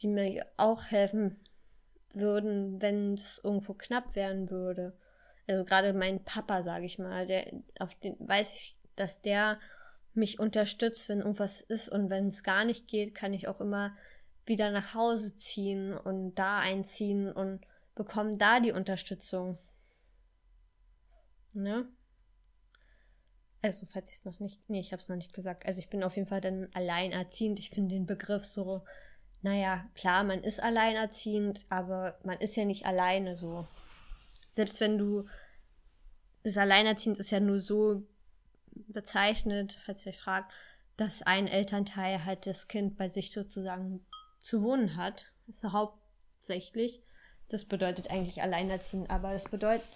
die 0.00 0.08
mir 0.08 0.46
auch 0.56 0.84
helfen 0.86 1.40
würden, 2.16 2.80
wenn 2.80 3.14
es 3.14 3.40
irgendwo 3.42 3.74
knapp 3.74 4.14
werden 4.14 4.50
würde. 4.50 4.96
Also 5.46 5.64
gerade 5.64 5.92
mein 5.92 6.24
Papa, 6.24 6.62
sage 6.62 6.86
ich 6.86 6.98
mal, 6.98 7.26
der 7.26 7.52
auf 7.78 7.94
den 7.96 8.16
weiß 8.20 8.54
ich, 8.54 8.76
dass 8.96 9.20
der 9.22 9.58
mich 10.14 10.38
unterstützt, 10.38 11.08
wenn 11.08 11.20
irgendwas 11.20 11.60
ist 11.60 11.88
und 11.88 12.10
wenn 12.10 12.28
es 12.28 12.42
gar 12.42 12.64
nicht 12.64 12.86
geht, 12.86 13.14
kann 13.14 13.32
ich 13.32 13.48
auch 13.48 13.60
immer 13.60 13.96
wieder 14.44 14.70
nach 14.70 14.94
Hause 14.94 15.34
ziehen 15.36 15.94
und 15.96 16.34
da 16.34 16.58
einziehen 16.58 17.32
und 17.32 17.60
bekomme 17.94 18.36
da 18.36 18.60
die 18.60 18.72
Unterstützung. 18.72 19.58
Ne? 21.54 21.88
Also, 23.62 23.86
falls 23.92 24.10
ich 24.10 24.18
es 24.18 24.24
noch 24.24 24.40
nicht, 24.40 24.68
nee, 24.68 24.80
ich 24.80 24.92
habe 24.92 25.00
es 25.00 25.08
noch 25.08 25.16
nicht 25.16 25.32
gesagt. 25.32 25.66
Also, 25.66 25.78
ich 25.78 25.88
bin 25.88 26.02
auf 26.02 26.16
jeden 26.16 26.28
Fall 26.28 26.40
dann 26.40 26.68
alleinerziehend. 26.74 27.60
Ich 27.60 27.70
finde 27.70 27.94
den 27.94 28.06
Begriff 28.06 28.44
so 28.44 28.84
naja, 29.42 29.84
klar, 29.94 30.24
man 30.24 30.42
ist 30.42 30.62
alleinerziehend, 30.62 31.66
aber 31.68 32.18
man 32.24 32.38
ist 32.38 32.56
ja 32.56 32.64
nicht 32.64 32.86
alleine 32.86 33.36
so. 33.36 33.66
Selbst 34.52 34.80
wenn 34.80 34.98
du 34.98 35.26
das 36.44 36.56
Alleinerziehend 36.56 37.18
ist 37.18 37.30
ja 37.30 37.40
nur 37.40 37.60
so 37.60 38.02
bezeichnet, 38.74 39.78
falls 39.84 40.04
ihr 40.04 40.12
euch 40.12 40.20
fragt, 40.20 40.52
dass 40.96 41.22
ein 41.22 41.46
Elternteil 41.46 42.24
halt 42.24 42.46
das 42.46 42.68
Kind 42.68 42.96
bei 42.96 43.08
sich 43.08 43.32
sozusagen 43.32 44.04
zu 44.40 44.62
wohnen 44.62 44.96
hat. 44.96 45.26
Das 45.46 45.56
ist 45.56 45.64
hauptsächlich. 45.64 47.02
Das 47.48 47.64
bedeutet 47.64 48.10
eigentlich 48.10 48.42
alleinerziehend, 48.42 49.10
aber 49.10 49.32
das 49.32 49.44
bedeutet. 49.44 49.86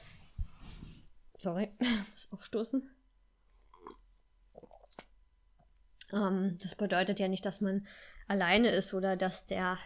Sorry, 1.38 1.70
muss 2.10 2.28
aufstoßen. 2.32 2.90
Ähm, 6.12 6.58
das 6.62 6.74
bedeutet 6.74 7.18
ja 7.18 7.28
nicht, 7.28 7.44
dass 7.44 7.60
man 7.60 7.86
alleine 8.26 8.70
ist 8.70 8.94
oder 8.94 9.16
dass 9.16 9.46
der 9.46 9.78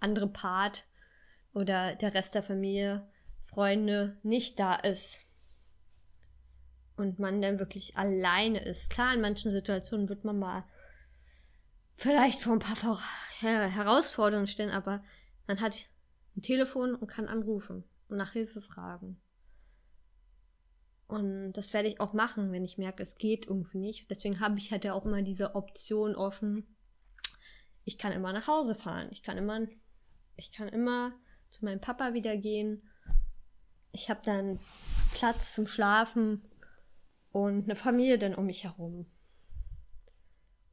andere 0.00 0.28
Part 0.28 0.84
oder 1.52 1.94
der 1.94 2.14
Rest 2.14 2.34
der 2.34 2.42
Familie, 2.42 3.06
Freunde 3.44 4.16
nicht 4.22 4.58
da 4.58 4.74
ist. 4.74 5.22
Und 6.96 7.18
man 7.18 7.40
dann 7.40 7.58
wirklich 7.58 7.96
alleine 7.96 8.60
ist. 8.60 8.90
Klar, 8.90 9.14
in 9.14 9.22
manchen 9.22 9.50
Situationen 9.50 10.08
wird 10.08 10.24
man 10.24 10.38
mal 10.38 10.64
vielleicht 11.96 12.40
vor 12.40 12.52
ein 12.52 12.58
paar 12.58 13.00
Herausforderungen 13.40 14.46
stehen, 14.46 14.70
aber 14.70 15.02
man 15.46 15.60
hat 15.60 15.76
ein 16.36 16.42
Telefon 16.42 16.94
und 16.94 17.08
kann 17.08 17.26
anrufen 17.26 17.84
und 18.08 18.18
nach 18.18 18.32
Hilfe 18.32 18.60
fragen. 18.60 19.20
Und 21.08 21.54
das 21.54 21.72
werde 21.72 21.88
ich 21.88 22.00
auch 22.00 22.12
machen, 22.12 22.52
wenn 22.52 22.64
ich 22.64 22.78
merke, 22.78 23.02
es 23.02 23.18
geht 23.18 23.46
irgendwie 23.46 23.78
nicht. 23.78 24.08
Deswegen 24.10 24.38
habe 24.38 24.58
ich 24.58 24.70
halt 24.70 24.84
ja 24.84 24.92
auch 24.92 25.04
immer 25.04 25.22
diese 25.22 25.56
Option 25.56 26.14
offen, 26.14 26.76
ich 27.84 27.98
kann 27.98 28.12
immer 28.12 28.32
nach 28.32 28.46
Hause 28.46 28.74
fahren. 28.74 29.08
Ich 29.10 29.22
kann 29.22 29.38
immer, 29.38 29.66
ich 30.36 30.52
kann 30.52 30.68
immer 30.68 31.12
zu 31.50 31.64
meinem 31.64 31.80
Papa 31.80 32.14
wieder 32.14 32.36
gehen. 32.36 32.88
Ich 33.92 34.08
habe 34.08 34.20
dann 34.24 34.60
Platz 35.12 35.54
zum 35.54 35.66
Schlafen 35.66 36.42
und 37.32 37.64
eine 37.64 37.76
Familie 37.76 38.18
dann 38.18 38.34
um 38.34 38.46
mich 38.46 38.64
herum. 38.64 39.06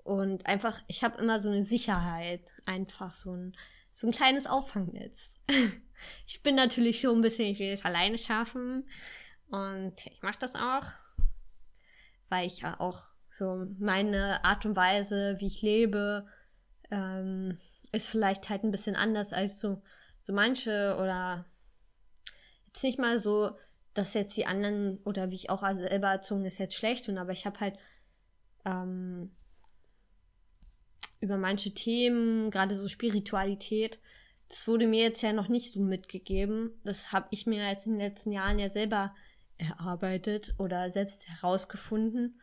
Und 0.04 0.46
einfach, 0.46 0.82
ich 0.88 1.04
habe 1.04 1.22
immer 1.22 1.40
so 1.40 1.50
eine 1.50 1.64
Sicherheit, 1.64 2.50
einfach 2.66 3.14
so 3.14 3.36
ein, 3.36 3.58
so 3.92 4.08
ein 4.08 4.14
kleines 4.14 4.48
Auffangnetz. 4.48 5.36
ich 6.28 6.42
bin 6.42 6.56
natürlich 6.56 7.02
so 7.02 7.14
ein 7.14 7.22
bisschen, 7.22 7.48
ich 7.48 7.60
will 7.60 7.74
es 7.74 7.84
alleine 7.84 8.18
schaffen. 8.18 8.88
Und 9.50 10.06
ich 10.06 10.22
mache 10.22 10.40
das 10.40 10.56
auch, 10.56 10.86
weil 12.30 12.48
ich 12.48 12.60
ja 12.60 12.80
auch 12.80 13.02
so 13.32 13.68
meine 13.80 14.44
Art 14.44 14.66
und 14.66 14.76
Weise, 14.76 15.36
wie 15.40 15.48
ich 15.48 15.62
lebe, 15.62 16.28
ähm, 16.92 17.58
ist 17.92 18.08
vielleicht 18.08 18.50
halt 18.50 18.64
ein 18.64 18.72
bisschen 18.72 18.96
anders 18.96 19.34
als 19.34 19.60
so, 19.60 19.82
so 20.22 20.34
manche 20.34 20.98
oder 21.00 21.46
jetzt 22.68 22.84
nicht 22.84 23.00
mal 23.00 23.20
so, 23.20 23.52
dass 23.94 24.14
jetzt 24.14 24.38
die 24.38 24.46
anderen 24.46 25.00
oder 25.04 25.32
wie 25.32 25.36
ich 25.36 25.50
auch 25.50 25.62
selber 25.62 26.10
erzogen 26.10 26.46
ist 26.46 26.60
jetzt 26.60 26.76
schlecht 26.76 27.10
und 27.10 27.18
aber 27.18 27.32
ich 27.32 27.46
habe 27.46 27.60
halt 27.60 27.78
ähm, 28.66 29.32
über 31.20 31.38
manche 31.38 31.74
Themen, 31.74 32.52
gerade 32.52 32.76
so 32.76 32.88
Spiritualität, 32.88 34.00
das 34.50 34.68
wurde 34.68 34.88
mir 34.88 35.04
jetzt 35.04 35.22
ja 35.22 35.34
noch 35.34 35.48
nicht 35.50 35.72
so 35.72 35.82
mitgegeben. 35.82 36.72
Das 36.84 37.12
habe 37.12 37.28
ich 37.32 37.46
mir 37.46 37.68
jetzt 37.68 37.86
in 37.86 37.94
den 37.94 38.02
letzten 38.02 38.32
Jahren 38.32 38.60
ja 38.60 38.70
selber 38.70 39.14
erarbeitet 39.58 40.56
oder 40.58 40.90
selbst 40.92 41.28
herausgefunden. 41.28 42.40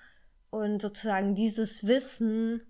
Und 0.50 0.82
sozusagen 0.82 1.34
dieses 1.34 1.86
Wissen 1.86 2.62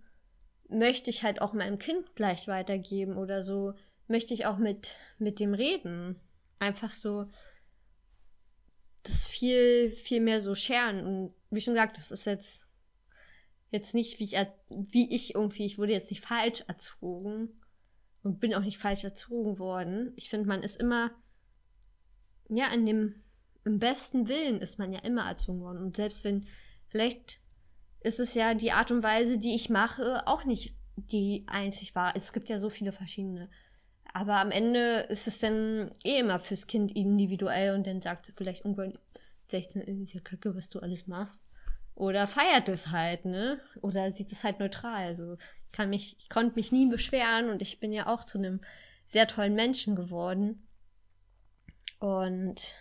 möchte 0.69 1.11
ich 1.11 1.23
halt 1.23 1.41
auch 1.41 1.53
meinem 1.53 1.79
Kind 1.79 2.15
gleich 2.15 2.49
weitergeben 2.49 3.17
oder 3.17 3.43
so 3.43 3.75
möchte 4.07 4.35
ich 4.35 4.47
auch 4.47 4.59
mit, 4.59 4.97
mit 5.19 5.41
dem 5.41 5.55
reden. 5.55 6.21
Einfach 6.59 6.95
so 6.95 7.29
das 9.03 9.27
viel, 9.27 9.91
viel 9.91 10.21
mehr 10.21 10.41
so 10.41 10.55
scheren. 10.55 11.07
Und 11.07 11.35
wie 11.51 11.61
schon 11.61 11.75
gesagt, 11.75 11.99
das 11.99 12.11
ist 12.11 12.27
jetzt, 12.27 12.69
jetzt 13.71 13.95
nicht, 13.95 14.19
wie 14.19 14.25
ich, 14.25 14.37
wie 14.69 15.15
ich 15.15 15.35
irgendwie, 15.35 15.67
ich 15.67 15.79
wurde 15.79 15.93
jetzt 15.93 16.11
nicht 16.11 16.25
falsch 16.25 16.65
erzogen 16.67 17.61
und 18.23 18.41
bin 18.41 18.55
auch 18.55 18.63
nicht 18.63 18.79
falsch 18.79 19.05
erzogen 19.05 19.59
worden. 19.59 20.13
Ich 20.17 20.31
finde, 20.31 20.49
man 20.49 20.63
ist 20.63 20.77
immer, 20.77 21.11
ja, 22.49 22.73
in 22.73 22.87
dem, 22.87 23.23
im 23.65 23.79
besten 23.79 24.29
Willen 24.29 24.61
ist 24.61 24.79
man 24.79 24.93
ja 24.93 25.01
immer 25.01 25.27
erzogen 25.27 25.61
worden. 25.61 25.83
Und 25.83 25.97
selbst 25.97 26.25
wenn 26.25 26.47
vielleicht 26.89 27.41
ist 28.05 28.21
es 28.21 28.35
ja 28.35 28.55
die 28.55 28.73
Art 28.73 28.91
und 28.91 29.03
Weise, 29.03 29.39
die 29.39 29.55
ich 29.55 29.71
mache, 29.71 30.27
auch 30.27 30.45
nicht 30.45 30.75
die 30.97 31.45
einzig 31.49 31.95
war. 31.95 32.15
Es 32.15 32.33
gibt 32.33 32.49
ja 32.49 32.59
so 32.59 32.71
viele 32.71 32.93
verschiedene. 32.93 33.51
Aber 34.13 34.37
am 34.37 34.51
Ende 34.51 35.07
ist 35.09 35.27
es 35.27 35.41
dann 35.41 35.91
eh 36.05 36.19
immer 36.21 36.39
fürs 36.39 36.67
Kind 36.67 36.95
individuell 36.95 37.75
und 37.75 37.87
dann 37.87 38.01
sagt 38.01 38.29
es 38.29 38.35
vielleicht 38.37 38.65
irgendwann 38.65 38.97
16, 39.49 39.83
ist 39.83 40.13
ja 40.13 40.21
kacke, 40.21 40.55
was 40.55 40.71
du 40.71 40.79
alles 40.81 41.07
machst. 41.07 41.43
Oder 41.95 42.27
feiert 42.27 42.69
es 42.69 42.89
halt, 42.89 43.25
ne? 43.25 43.61
Oder 43.81 44.13
sieht 44.13 44.33
es 44.33 44.45
halt 44.45 44.61
neutral. 44.61 45.07
Also 45.07 45.35
ich 45.35 45.73
kann 45.73 45.91
mich, 45.91 46.17
ich 46.19 46.29
konnte 46.29 46.57
mich 46.57 46.73
nie 46.73 46.87
beschweren 46.87 47.49
und 47.49 47.63
ich 47.63 47.81
bin 47.81 47.93
ja 47.93 48.07
auch 48.07 48.25
zu 48.25 48.39
einem 48.39 48.61
sehr 49.07 49.27
tollen 49.27 49.55
Menschen 49.55 49.97
geworden. 49.97 50.67
Und 51.99 52.75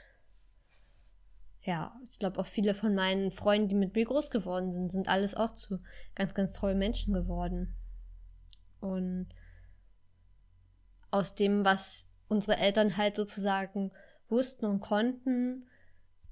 ja, 1.63 1.95
ich 2.10 2.19
glaube 2.19 2.39
auch 2.39 2.45
viele 2.45 2.76
von 2.76 2.93
meinen 2.93 3.32
Freunden, 3.32 3.69
die 3.69 3.76
mit 3.76 3.95
mir 3.95 4.06
groß 4.06 4.32
geworden 4.32 4.71
sind, 4.73 4.91
sind 4.91 5.08
alles 5.08 5.34
auch 5.34 5.54
zu 5.54 5.80
ganz, 6.13 6.34
ganz 6.34 6.54
tollen 6.54 6.78
Menschen 6.78 7.13
geworden. 7.13 7.76
Und 8.82 9.30
aus 11.10 11.36
dem, 11.36 11.63
was 11.63 12.06
unsere 12.28 12.58
Eltern 12.58 12.97
halt 12.97 13.15
sozusagen 13.15 13.91
wussten 14.28 14.65
und 14.65 14.82
konnten 14.82 15.67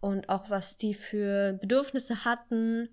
und 0.02 0.28
auch 0.28 0.50
was 0.50 0.78
die 0.78 0.94
für 0.94 1.54
Bedürfnisse 1.54 2.26
hatten, 2.26 2.90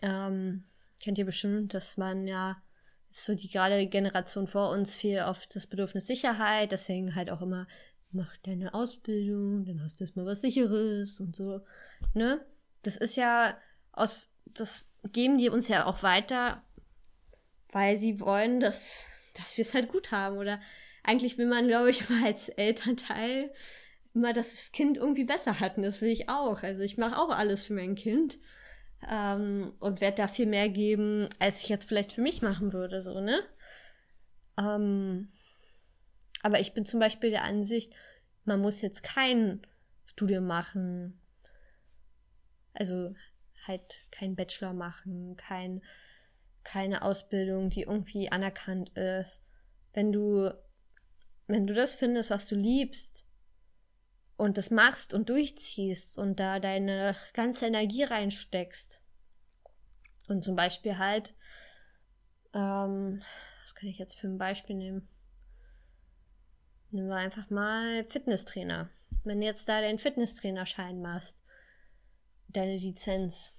ähm, 0.00 0.64
kennt 1.02 1.18
ihr 1.18 1.26
bestimmt, 1.26 1.74
dass 1.74 1.98
man 1.98 2.26
ja 2.26 2.62
so 3.10 3.34
die 3.34 3.48
gerade 3.48 3.86
Generation 3.86 4.46
vor 4.46 4.70
uns 4.70 4.96
viel 4.96 5.20
auf 5.20 5.46
das 5.48 5.66
Bedürfnis 5.66 6.06
Sicherheit, 6.06 6.72
deswegen 6.72 7.14
halt 7.14 7.28
auch 7.28 7.42
immer, 7.42 7.66
mach 8.12 8.36
deine 8.38 8.74
Ausbildung, 8.74 9.64
dann 9.64 9.82
hast 9.82 10.00
du 10.00 10.04
erstmal 10.04 10.26
was 10.26 10.40
Sicheres 10.40 11.20
und 11.20 11.34
so, 11.36 11.60
ne? 12.14 12.44
Das 12.82 12.96
ist 12.96 13.16
ja 13.16 13.56
aus, 13.92 14.32
das 14.46 14.84
geben 15.12 15.38
die 15.38 15.48
uns 15.48 15.68
ja 15.68 15.86
auch 15.86 16.02
weiter, 16.02 16.62
weil 17.70 17.96
sie 17.96 18.20
wollen, 18.20 18.60
dass, 18.60 19.06
dass 19.34 19.56
wir 19.56 19.62
es 19.62 19.74
halt 19.74 19.88
gut 19.88 20.10
haben. 20.10 20.36
Oder 20.38 20.60
eigentlich 21.02 21.38
will 21.38 21.46
man, 21.46 21.68
glaube 21.68 21.90
ich, 21.90 22.08
mal 22.08 22.24
als 22.26 22.48
Elternteil 22.48 23.52
immer, 24.14 24.32
dass 24.32 24.50
das 24.50 24.72
Kind 24.72 24.96
irgendwie 24.96 25.24
besser 25.24 25.60
hat. 25.60 25.76
Und 25.76 25.82
das 25.82 26.00
will 26.00 26.10
ich 26.10 26.28
auch. 26.28 26.62
Also 26.62 26.82
ich 26.82 26.98
mache 26.98 27.18
auch 27.18 27.30
alles 27.30 27.66
für 27.66 27.74
mein 27.74 27.94
Kind. 27.94 28.38
Ähm, 29.10 29.72
und 29.80 30.00
werde 30.00 30.18
da 30.18 30.28
viel 30.28 30.46
mehr 30.46 30.68
geben, 30.68 31.28
als 31.40 31.60
ich 31.60 31.68
jetzt 31.68 31.88
vielleicht 31.88 32.12
für 32.12 32.20
mich 32.20 32.40
machen 32.40 32.72
würde, 32.72 33.02
so, 33.02 33.20
ne? 33.20 33.40
Ähm, 34.56 35.32
aber 36.42 36.60
ich 36.60 36.74
bin 36.74 36.84
zum 36.84 37.00
Beispiel 37.00 37.30
der 37.30 37.44
Ansicht, 37.44 37.94
man 38.44 38.60
muss 38.60 38.80
jetzt 38.80 39.02
kein 39.02 39.64
Studium 40.04 40.46
machen. 40.46 41.20
Also 42.74 43.14
halt 43.66 44.02
kein 44.10 44.34
Bachelor 44.34 44.72
machen, 44.72 45.36
kein, 45.36 45.82
keine 46.64 47.02
Ausbildung, 47.02 47.70
die 47.70 47.82
irgendwie 47.82 48.30
anerkannt 48.30 48.90
ist. 48.96 49.42
Wenn 49.92 50.10
du, 50.10 50.52
wenn 51.46 51.66
du 51.66 51.74
das 51.74 51.94
findest, 51.94 52.30
was 52.30 52.48
du 52.48 52.56
liebst 52.56 53.24
und 54.36 54.58
das 54.58 54.70
machst 54.70 55.14
und 55.14 55.28
durchziehst 55.28 56.18
und 56.18 56.40
da 56.40 56.58
deine 56.58 57.14
ganze 57.34 57.66
Energie 57.66 58.02
reinsteckst 58.02 59.00
und 60.26 60.42
zum 60.42 60.56
Beispiel 60.56 60.98
halt, 60.98 61.34
ähm, 62.52 63.22
was 63.62 63.74
kann 63.74 63.88
ich 63.88 63.98
jetzt 63.98 64.18
für 64.18 64.26
ein 64.26 64.38
Beispiel 64.38 64.74
nehmen? 64.74 65.08
Nehmen 66.92 67.08
wir 67.08 67.16
einfach 67.16 67.48
mal 67.48 68.04
Fitnesstrainer. 68.04 68.90
Wenn 69.24 69.40
du 69.40 69.46
jetzt 69.46 69.68
da 69.68 69.80
deinen 69.80 69.98
Fitnesstrainerschein 69.98 71.00
machst, 71.00 71.38
deine 72.48 72.76
Lizenz, 72.76 73.54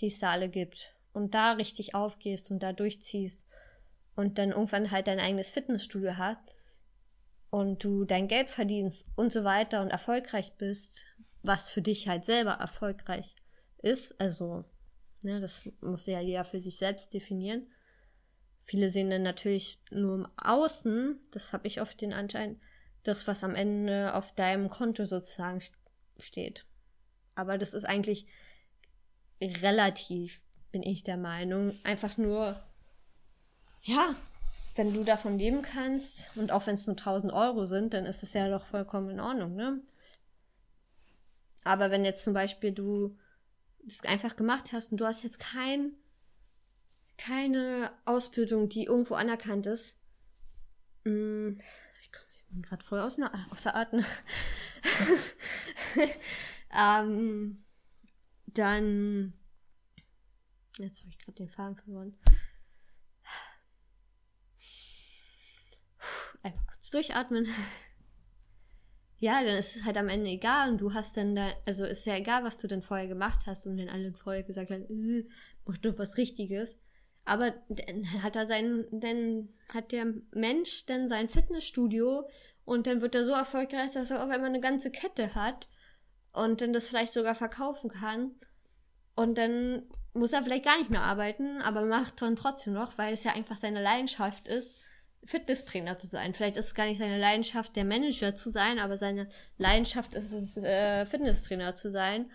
die 0.00 0.08
es 0.08 0.18
da 0.18 0.32
alle 0.32 0.48
gibt, 0.48 0.92
und 1.12 1.34
da 1.34 1.52
richtig 1.52 1.94
aufgehst 1.94 2.50
und 2.50 2.62
da 2.62 2.72
durchziehst 2.72 3.46
und 4.16 4.38
dann 4.38 4.50
irgendwann 4.50 4.90
halt 4.90 5.06
dein 5.06 5.20
eigenes 5.20 5.50
Fitnessstudio 5.50 6.18
hast 6.18 6.42
und 7.50 7.84
du 7.84 8.04
dein 8.04 8.28
Geld 8.28 8.50
verdienst 8.50 9.06
und 9.14 9.32
so 9.32 9.44
weiter 9.44 9.80
und 9.80 9.90
erfolgreich 9.90 10.52
bist, 10.58 11.04
was 11.42 11.70
für 11.70 11.80
dich 11.80 12.08
halt 12.08 12.24
selber 12.24 12.52
erfolgreich 12.52 13.36
ist, 13.78 14.20
also, 14.20 14.64
ne, 15.22 15.40
das 15.40 15.68
muss 15.80 16.06
ja 16.06 16.20
jeder 16.20 16.44
für 16.44 16.58
sich 16.58 16.76
selbst 16.76 17.14
definieren. 17.14 17.68
Viele 18.66 18.90
sehen 18.90 19.10
dann 19.10 19.22
natürlich 19.22 19.80
nur 19.90 20.16
im 20.16 20.28
Außen, 20.36 21.20
das 21.30 21.52
habe 21.52 21.68
ich 21.68 21.80
oft 21.80 22.00
den 22.00 22.12
Anschein, 22.12 22.60
das, 23.04 23.28
was 23.28 23.44
am 23.44 23.54
Ende 23.54 24.12
auf 24.14 24.34
deinem 24.34 24.68
Konto 24.70 25.04
sozusagen 25.04 25.60
steht. 26.18 26.66
Aber 27.36 27.58
das 27.58 27.74
ist 27.74 27.84
eigentlich 27.84 28.26
relativ, 29.40 30.42
bin 30.72 30.82
ich 30.82 31.04
der 31.04 31.16
Meinung. 31.16 31.78
Einfach 31.84 32.16
nur, 32.16 32.60
ja, 33.82 34.16
wenn 34.74 34.92
du 34.92 35.04
davon 35.04 35.38
leben 35.38 35.62
kannst 35.62 36.30
und 36.34 36.50
auch 36.50 36.66
wenn 36.66 36.74
es 36.74 36.88
nur 36.88 36.96
1000 36.96 37.32
Euro 37.32 37.66
sind, 37.66 37.94
dann 37.94 38.04
ist 38.04 38.24
es 38.24 38.32
ja 38.32 38.48
doch 38.48 38.66
vollkommen 38.66 39.10
in 39.10 39.20
Ordnung, 39.20 39.54
ne? 39.54 39.80
Aber 41.62 41.92
wenn 41.92 42.04
jetzt 42.04 42.24
zum 42.24 42.34
Beispiel 42.34 42.72
du 42.72 43.16
das 43.84 44.02
einfach 44.02 44.34
gemacht 44.34 44.72
hast 44.72 44.90
und 44.90 44.98
du 44.98 45.06
hast 45.06 45.22
jetzt 45.22 45.38
kein, 45.38 45.92
keine 47.18 47.92
Ausbildung, 48.04 48.68
die 48.68 48.84
irgendwo 48.84 49.14
anerkannt 49.14 49.66
ist, 49.66 49.98
hm, 51.04 51.58
ich 52.02 52.44
bin 52.48 52.62
gerade 52.62 52.84
voll 52.84 53.00
aus, 53.00 53.18
außer 53.50 53.74
Atem. 53.74 54.04
Ähm, 56.76 57.64
dann. 58.46 59.32
Jetzt 60.78 61.00
habe 61.00 61.08
ich 61.10 61.18
gerade 61.18 61.36
den 61.36 61.48
Faden 61.48 61.76
verloren. 61.76 62.18
Einfach 66.42 66.66
kurz 66.66 66.90
durchatmen. 66.90 67.46
Ja, 69.18 69.42
dann 69.42 69.56
ist 69.56 69.74
es 69.74 69.84
halt 69.84 69.96
am 69.96 70.10
Ende 70.10 70.28
egal 70.28 70.70
und 70.70 70.78
du 70.78 70.92
hast 70.92 71.16
dann 71.16 71.34
da, 71.34 71.50
also 71.64 71.86
ist 71.86 72.04
ja 72.04 72.16
egal, 72.16 72.44
was 72.44 72.58
du 72.58 72.68
dann 72.68 72.82
vorher 72.82 73.08
gemacht 73.08 73.46
hast 73.46 73.66
und 73.66 73.78
dann 73.78 73.88
alle 73.88 74.12
vorher 74.12 74.42
gesagt 74.42 74.70
haben, 74.70 74.84
äh, 74.90 75.26
mach 75.64 75.78
doch 75.78 75.98
was 75.98 76.18
Richtiges. 76.18 76.78
Aber 77.26 77.52
dann 77.68 78.22
hat 78.22 78.36
er 78.36 78.46
sein, 78.46 78.86
dann 78.92 79.48
hat 79.68 79.92
der 79.92 80.06
Mensch 80.30 80.86
dann 80.86 81.08
sein 81.08 81.28
Fitnessstudio 81.28 82.28
und 82.64 82.86
dann 82.86 83.00
wird 83.00 83.14
er 83.14 83.24
so 83.24 83.32
erfolgreich, 83.32 83.92
dass 83.92 84.10
er 84.10 84.24
auf 84.24 84.30
einmal 84.30 84.48
eine 84.48 84.60
ganze 84.60 84.90
Kette 84.90 85.34
hat 85.34 85.68
und 86.32 86.60
dann 86.60 86.72
das 86.72 86.86
vielleicht 86.86 87.12
sogar 87.12 87.34
verkaufen 87.34 87.90
kann. 87.90 88.30
Und 89.16 89.38
dann 89.38 89.82
muss 90.14 90.32
er 90.32 90.42
vielleicht 90.42 90.64
gar 90.64 90.78
nicht 90.78 90.90
mehr 90.90 91.02
arbeiten, 91.02 91.60
aber 91.62 91.82
macht 91.82 92.22
dann 92.22 92.36
trotzdem 92.36 92.74
noch, 92.74 92.96
weil 92.96 93.12
es 93.12 93.24
ja 93.24 93.32
einfach 93.32 93.56
seine 93.56 93.82
Leidenschaft 93.82 94.46
ist, 94.46 94.76
Fitnesstrainer 95.24 95.98
zu 95.98 96.06
sein. 96.06 96.32
Vielleicht 96.32 96.56
ist 96.56 96.66
es 96.66 96.74
gar 96.74 96.86
nicht 96.86 96.98
seine 96.98 97.18
Leidenschaft, 97.18 97.74
der 97.74 97.84
Manager 97.84 98.36
zu 98.36 98.50
sein, 98.52 98.78
aber 98.78 98.96
seine 98.96 99.28
Leidenschaft 99.58 100.14
ist 100.14 100.32
es, 100.32 100.56
äh, 100.58 101.06
Fitnesstrainer 101.06 101.74
zu 101.74 101.90
sein. 101.90 102.30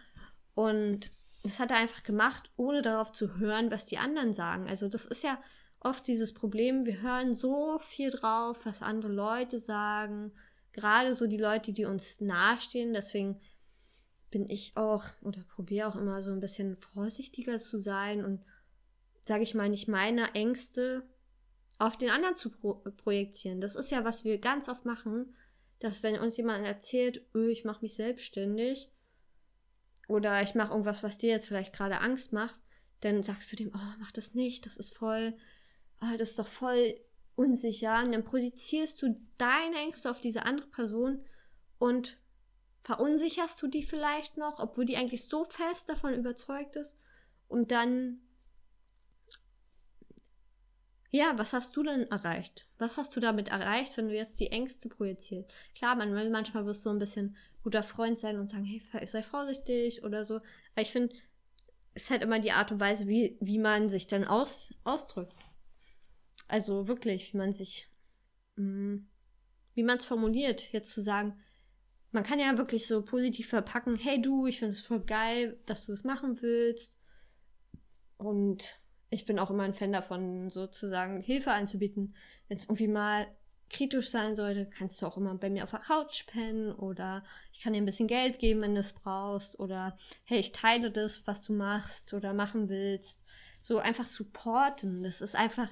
Und 0.53 1.11
das 1.43 1.59
hat 1.59 1.71
er 1.71 1.77
einfach 1.77 2.03
gemacht, 2.03 2.51
ohne 2.55 2.81
darauf 2.81 3.11
zu 3.11 3.37
hören, 3.37 3.71
was 3.71 3.85
die 3.85 3.97
anderen 3.97 4.33
sagen. 4.33 4.67
Also 4.67 4.87
das 4.87 5.05
ist 5.05 5.23
ja 5.23 5.41
oft 5.79 6.07
dieses 6.07 6.33
Problem, 6.33 6.85
wir 6.85 7.01
hören 7.01 7.33
so 7.33 7.79
viel 7.79 8.11
drauf, 8.11 8.65
was 8.65 8.81
andere 8.81 9.11
Leute 9.11 9.57
sagen, 9.59 10.31
gerade 10.73 11.15
so 11.15 11.27
die 11.27 11.37
Leute, 11.37 11.73
die 11.73 11.85
uns 11.85 12.21
nahestehen. 12.21 12.93
Deswegen 12.93 13.41
bin 14.29 14.49
ich 14.49 14.77
auch 14.77 15.03
oder 15.21 15.43
probiere 15.43 15.87
auch 15.87 15.95
immer 15.95 16.21
so 16.21 16.31
ein 16.31 16.39
bisschen 16.39 16.77
vorsichtiger 16.77 17.57
zu 17.59 17.79
sein 17.79 18.23
und 18.23 18.41
sage 19.21 19.43
ich 19.43 19.55
mal 19.55 19.69
nicht 19.69 19.87
meine 19.87 20.33
Ängste 20.33 21.03
auf 21.79 21.97
den 21.97 22.09
anderen 22.11 22.35
zu 22.35 22.51
pro 22.51 22.75
projizieren. 22.75 23.59
Das 23.59 23.75
ist 23.75 23.91
ja, 23.91 24.05
was 24.05 24.23
wir 24.23 24.37
ganz 24.37 24.69
oft 24.69 24.85
machen, 24.85 25.35
dass 25.79 26.03
wenn 26.03 26.19
uns 26.19 26.37
jemand 26.37 26.65
erzählt, 26.65 27.25
öh, 27.33 27.49
ich 27.49 27.65
mache 27.65 27.81
mich 27.81 27.95
selbstständig 27.95 28.89
oder 30.11 30.41
ich 30.41 30.55
mache 30.55 30.71
irgendwas, 30.71 31.03
was 31.03 31.17
dir 31.17 31.29
jetzt 31.29 31.47
vielleicht 31.47 31.73
gerade 31.73 32.01
Angst 32.01 32.33
macht, 32.33 32.59
dann 32.99 33.23
sagst 33.23 33.51
du 33.51 33.55
dem, 33.55 33.71
oh, 33.73 33.93
mach 33.99 34.11
das 34.11 34.33
nicht, 34.33 34.65
das 34.65 34.75
ist 34.75 34.95
voll, 34.95 35.33
oh, 36.01 36.17
das 36.17 36.31
ist 36.31 36.39
doch 36.39 36.47
voll 36.47 36.99
unsicher. 37.35 38.03
Und 38.03 38.11
dann 38.11 38.25
projizierst 38.25 39.01
du 39.01 39.19
deine 39.37 39.77
Ängste 39.77 40.11
auf 40.11 40.19
diese 40.19 40.43
andere 40.43 40.67
Person 40.67 41.23
und 41.79 42.17
verunsicherst 42.83 43.61
du 43.61 43.67
die 43.67 43.83
vielleicht 43.83 44.37
noch, 44.37 44.59
obwohl 44.59 44.85
die 44.85 44.97
eigentlich 44.97 45.25
so 45.25 45.45
fest 45.45 45.89
davon 45.89 46.13
überzeugt 46.13 46.75
ist. 46.75 46.97
Und 47.47 47.71
dann, 47.71 48.19
ja, 51.09 51.37
was 51.37 51.53
hast 51.53 51.75
du 51.77 51.83
denn 51.83 52.03
erreicht? 52.11 52.67
Was 52.79 52.97
hast 52.97 53.15
du 53.15 53.21
damit 53.21 53.47
erreicht, 53.47 53.95
wenn 53.95 54.09
du 54.09 54.15
jetzt 54.15 54.41
die 54.41 54.51
Ängste 54.51 54.89
projizierst? 54.89 55.53
Klar, 55.73 55.95
man 55.95 56.13
will 56.13 56.29
manchmal 56.29 56.65
wirst 56.65 56.81
so 56.83 56.89
ein 56.89 56.99
bisschen 56.99 57.37
guter 57.63 57.83
Freund 57.83 58.17
sein 58.17 58.39
und 58.39 58.49
sagen, 58.49 58.65
hey, 58.65 58.81
sei 59.05 59.23
vorsichtig 59.23 60.03
oder 60.03 60.25
so. 60.25 60.35
Aber 60.35 60.81
ich 60.81 60.91
finde, 60.91 61.13
es 61.93 62.03
ist 62.03 62.09
halt 62.09 62.23
immer 62.23 62.39
die 62.39 62.51
Art 62.51 62.71
und 62.71 62.79
Weise, 62.79 63.07
wie, 63.07 63.37
wie 63.41 63.59
man 63.59 63.89
sich 63.89 64.07
dann 64.07 64.23
aus, 64.23 64.73
ausdrückt. 64.83 65.35
Also 66.47 66.87
wirklich, 66.87 67.33
wie 67.33 67.37
man 67.37 67.53
sich, 67.53 67.89
mh, 68.55 68.65
mm, 68.65 69.07
wie 69.73 69.83
man 69.83 69.97
es 69.97 70.05
formuliert, 70.05 70.71
jetzt 70.73 70.91
zu 70.91 71.01
sagen, 71.01 71.39
man 72.11 72.23
kann 72.23 72.39
ja 72.39 72.57
wirklich 72.57 72.87
so 72.87 73.03
positiv 73.03 73.47
verpacken, 73.47 73.95
hey 73.95 74.21
du, 74.21 74.45
ich 74.45 74.59
finde 74.59 74.73
es 74.73 74.81
voll 74.81 75.01
geil, 75.05 75.59
dass 75.65 75.85
du 75.85 75.93
das 75.93 76.03
machen 76.03 76.41
willst. 76.41 76.99
Und 78.17 78.81
ich 79.09 79.25
bin 79.25 79.39
auch 79.39 79.49
immer 79.49 79.63
ein 79.63 79.73
Fan 79.73 79.91
davon, 79.91 80.49
sozusagen 80.49 81.21
Hilfe 81.21 81.51
anzubieten. 81.51 82.15
Wenn 82.47 82.57
es 82.57 82.65
irgendwie 82.65 82.87
mal 82.87 83.27
kritisch 83.71 84.09
sein 84.09 84.35
sollte, 84.35 84.67
kannst 84.69 85.01
du 85.01 85.07
auch 85.07 85.17
immer 85.17 85.33
bei 85.35 85.49
mir 85.49 85.63
auf 85.63 85.71
der 85.71 85.79
Couch 85.79 86.27
pennen 86.27 86.71
oder 86.71 87.23
ich 87.53 87.61
kann 87.61 87.73
dir 87.73 87.81
ein 87.81 87.85
bisschen 87.85 88.07
Geld 88.07 88.39
geben, 88.39 88.61
wenn 88.61 88.75
du 88.75 88.81
es 88.81 88.93
brauchst 88.93 89.59
oder 89.59 89.97
hey, 90.25 90.39
ich 90.39 90.51
teile 90.51 90.91
das, 90.91 91.25
was 91.25 91.43
du 91.43 91.53
machst 91.53 92.13
oder 92.13 92.33
machen 92.33 92.69
willst. 92.69 93.23
So 93.61 93.77
einfach 93.79 94.05
supporten. 94.05 95.03
Das 95.03 95.21
ist 95.21 95.35
einfach, 95.35 95.69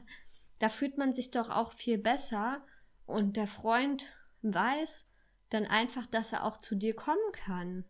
da 0.59 0.69
fühlt 0.69 0.97
man 0.97 1.13
sich 1.13 1.31
doch 1.31 1.49
auch 1.49 1.73
viel 1.73 1.97
besser 1.97 2.65
und 3.05 3.37
der 3.37 3.47
Freund 3.47 4.07
weiß, 4.41 5.07
dann 5.49 5.65
einfach, 5.65 6.05
dass 6.05 6.31
er 6.31 6.45
auch 6.45 6.57
zu 6.57 6.75
dir 6.75 6.95
kommen 6.95 7.31
kann 7.33 7.83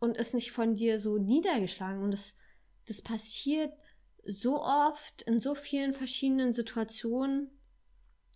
und 0.00 0.16
ist 0.16 0.34
nicht 0.34 0.52
von 0.52 0.74
dir 0.74 0.98
so 0.98 1.18
niedergeschlagen. 1.18 2.02
Und 2.02 2.10
das, 2.10 2.34
das 2.86 3.02
passiert 3.02 3.72
so 4.24 4.60
oft 4.60 5.22
in 5.22 5.40
so 5.40 5.54
vielen 5.54 5.94
verschiedenen 5.94 6.52
Situationen, 6.52 7.50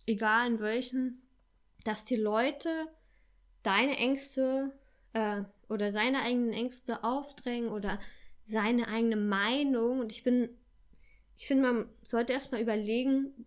egal 0.05 0.47
in 0.47 0.59
welchen, 0.59 1.21
dass 1.83 2.05
die 2.05 2.15
Leute 2.15 2.69
deine 3.63 3.97
Ängste 3.97 4.71
äh, 5.13 5.43
oder 5.69 5.91
seine 5.91 6.21
eigenen 6.21 6.53
Ängste 6.53 7.03
aufdrängen 7.03 7.69
oder 7.69 7.99
seine 8.45 8.87
eigene 8.87 9.15
Meinung. 9.15 9.99
Und 9.99 10.11
ich 10.11 10.23
bin 10.23 10.49
ich 11.37 11.47
finde, 11.47 11.71
man 11.71 11.89
sollte 12.01 12.33
erstmal 12.33 12.61
überlegen, 12.61 13.45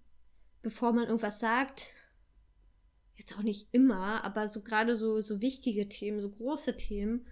bevor 0.63 0.93
man 0.93 1.07
irgendwas 1.07 1.41
sagt. 1.41 1.93
Jetzt 3.15 3.37
auch 3.37 3.43
nicht 3.43 3.69
immer, 3.73 4.25
aber 4.25 4.47
so 4.47 4.63
gerade 4.63 4.95
so, 4.95 5.21
so 5.21 5.41
wichtige 5.41 5.89
Themen, 5.89 6.21
so 6.21 6.31
große 6.31 6.77
Themen, 6.77 7.27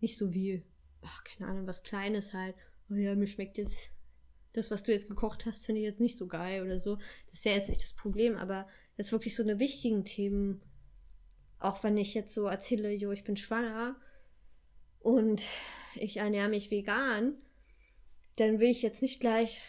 nicht 0.00 0.16
so 0.16 0.32
wie, 0.32 0.62
ach, 1.02 1.24
keine 1.24 1.50
Ahnung, 1.50 1.66
was 1.66 1.82
Kleines 1.82 2.32
halt. 2.32 2.54
Oh 2.88 2.94
ja, 2.94 3.14
mir 3.14 3.26
schmeckt 3.26 3.58
jetzt 3.58 3.90
das, 4.56 4.70
was 4.70 4.82
du 4.82 4.92
jetzt 4.92 5.08
gekocht 5.08 5.46
hast, 5.46 5.66
finde 5.66 5.80
ich 5.80 5.86
jetzt 5.86 6.00
nicht 6.00 6.18
so 6.18 6.26
geil 6.26 6.62
oder 6.62 6.78
so. 6.78 6.96
Das 7.30 7.38
ist 7.38 7.44
ja 7.44 7.52
jetzt 7.52 7.68
nicht 7.68 7.82
das 7.82 7.92
Problem, 7.92 8.36
aber 8.36 8.66
jetzt 8.96 9.12
wirklich 9.12 9.34
so 9.34 9.42
eine 9.42 9.58
wichtigen 9.58 10.04
Themen, 10.04 10.62
auch 11.58 11.82
wenn 11.84 11.96
ich 11.96 12.14
jetzt 12.14 12.34
so 12.34 12.46
erzähle, 12.46 12.92
jo, 12.92 13.12
ich 13.12 13.24
bin 13.24 13.36
schwanger 13.36 13.96
und 15.00 15.42
ich 15.94 16.18
ernähre 16.18 16.48
mich 16.48 16.70
vegan, 16.70 17.34
dann 18.36 18.60
will 18.60 18.70
ich 18.70 18.82
jetzt 18.82 19.02
nicht 19.02 19.20
gleich 19.20 19.62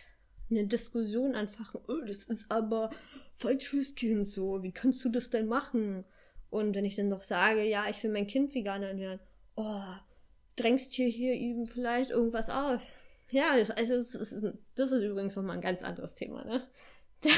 eine 0.50 0.66
Diskussion 0.66 1.36
anfachen. 1.36 1.82
Oh, 1.88 2.02
das 2.06 2.26
ist 2.26 2.50
aber 2.50 2.90
falsch 3.34 3.70
fürs 3.70 3.96
Kind 3.96 4.28
so. 4.28 4.64
Wie 4.64 4.72
kannst 4.72 5.04
du 5.04 5.10
das 5.10 5.30
denn 5.30 5.48
machen? 5.48 6.06
Und 6.50 6.76
wenn 6.76 6.86
ich 6.86 6.96
dann 6.96 7.10
doch 7.10 7.24
sage, 7.24 7.64
ja, 7.64 7.90
ich 7.90 8.02
will 8.04 8.12
mein 8.12 8.28
Kind 8.28 8.54
vegan 8.54 8.84
ernähren, 8.84 9.20
oh, 9.56 9.82
drängst 10.56 10.94
hier, 10.94 11.08
hier 11.08 11.34
ihm 11.34 11.68
vielleicht 11.68 12.12
irgendwas 12.12 12.50
auf. 12.50 13.02
Ja, 13.30 13.58
das, 13.58 13.72
also 13.72 13.96
das 13.96 14.16
ist, 14.16 14.46
das 14.76 14.92
ist 14.92 15.02
übrigens 15.02 15.36
nochmal 15.36 15.58
ein 15.58 15.62
ganz 15.62 15.84
anderes 15.84 16.16
Thema, 16.16 16.46
ne? 16.46 16.68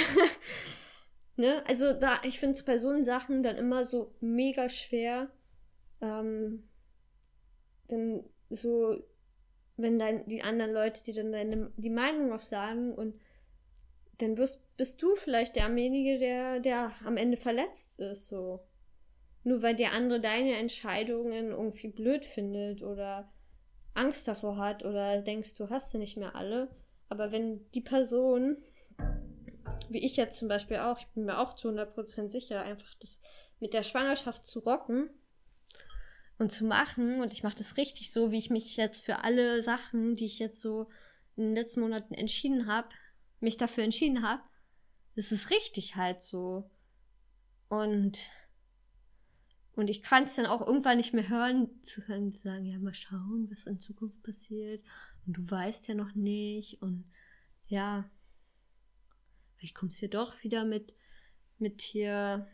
ne? 1.36 1.64
Also 1.68 1.94
da, 1.94 2.20
ich 2.24 2.40
finde 2.40 2.56
es 2.56 2.64
bei 2.64 2.78
so 2.78 3.02
Sachen 3.02 3.42
dann 3.42 3.58
immer 3.58 3.86
so 3.86 4.14
mega 4.20 4.70
schwer, 4.70 5.32
ähm, 6.02 6.64
dann 7.88 8.24
so, 8.52 9.02
wenn 9.78 9.98
dann 9.98 10.28
die 10.28 10.44
anderen 10.44 10.74
Leute, 10.74 11.04
die 11.04 11.14
dann 11.14 11.32
deine, 11.32 11.72
die 11.78 11.90
Meinung 11.90 12.30
noch 12.30 12.42
sagen 12.42 12.94
und 12.94 13.20
dann 14.20 14.38
wirst, 14.38 14.62
bist 14.78 15.02
du 15.02 15.16
vielleicht 15.16 15.56
derjenige, 15.56 16.20
der, 16.20 16.60
der 16.60 16.92
am 17.06 17.18
Ende 17.18 17.38
verletzt 17.38 18.00
ist, 18.00 18.28
so. 18.28 18.60
Nur 19.44 19.62
weil 19.62 19.76
der 19.76 19.94
andere 19.94 20.20
deine 20.20 20.56
Entscheidungen 20.56 21.52
irgendwie 21.52 21.88
blöd 21.88 22.26
findet 22.26 22.84
oder 22.84 23.32
Angst 24.00 24.28
davor 24.28 24.58
hat 24.58 24.86
oder 24.86 25.22
denkst, 25.22 25.56
du 25.56 25.70
hast 25.70 25.92
sie 25.92 25.98
nicht 25.98 26.18
mehr 26.18 26.36
alle. 26.36 26.70
Aber 27.10 27.32
wenn 27.32 27.70
die 27.72 27.82
Person, 27.82 28.58
wie 29.90 30.06
ich 30.06 30.16
jetzt 30.16 30.40
zum 30.40 30.48
Beispiel 30.48 30.78
auch, 30.78 31.00
ich 31.00 31.08
bin 31.08 31.26
mir 31.26 31.40
auch 31.40 31.54
zu 31.54 31.70
100% 31.70 32.30
sicher, 32.30 32.62
einfach 32.62 32.94
das 33.00 33.20
mit 33.60 33.74
der 33.74 33.84
Schwangerschaft 33.84 34.46
zu 34.46 34.60
rocken 34.60 35.10
und 36.38 36.52
zu 36.52 36.66
machen, 36.66 37.20
und 37.20 37.34
ich 37.34 37.44
mache 37.44 37.58
das 37.58 37.78
richtig 37.78 38.14
so, 38.14 38.32
wie 38.32 38.38
ich 38.38 38.50
mich 38.50 38.78
jetzt 38.78 39.04
für 39.04 39.24
alle 39.24 39.62
Sachen, 39.62 40.16
die 40.16 40.26
ich 40.26 40.40
jetzt 40.40 40.62
so 40.62 40.88
in 41.36 41.48
den 41.48 41.56
letzten 41.56 41.82
Monaten 41.82 42.14
entschieden 42.14 42.68
habe, 42.68 42.90
mich 43.42 43.58
dafür 43.58 43.84
entschieden 43.84 44.24
habe, 44.26 44.42
das 45.16 45.32
ist 45.32 45.50
richtig 45.50 45.98
halt 45.98 46.22
so. 46.22 46.70
Und 47.68 48.20
und 49.80 49.90
ich 49.90 50.04
kann 50.04 50.26
es 50.26 50.36
dann 50.36 50.46
auch 50.46 50.60
irgendwann 50.66 50.98
nicht 50.98 51.14
mehr 51.14 51.30
hören, 51.30 51.70
zu 51.84 52.06
hören, 52.06 52.34
zu 52.34 52.42
sagen, 52.42 52.66
ja, 52.66 52.78
mal 52.80 52.94
schauen, 52.94 53.48
was 53.50 53.66
in 53.66 53.80
Zukunft 53.80 54.22
passiert. 54.24 54.84
Und 55.26 55.38
du 55.38 55.50
weißt 55.50 55.88
ja 55.88 55.96
noch 55.96 56.16
nicht. 56.16 56.82
Und 56.82 57.10
ja, 57.68 58.04
vielleicht 59.56 59.76
kommst 59.76 60.02
du 60.02 60.08
ja 60.08 60.12
doch 60.12 60.44
wieder 60.44 60.66
mit, 60.66 60.94
mit 61.60 61.82
hier, 61.82 62.46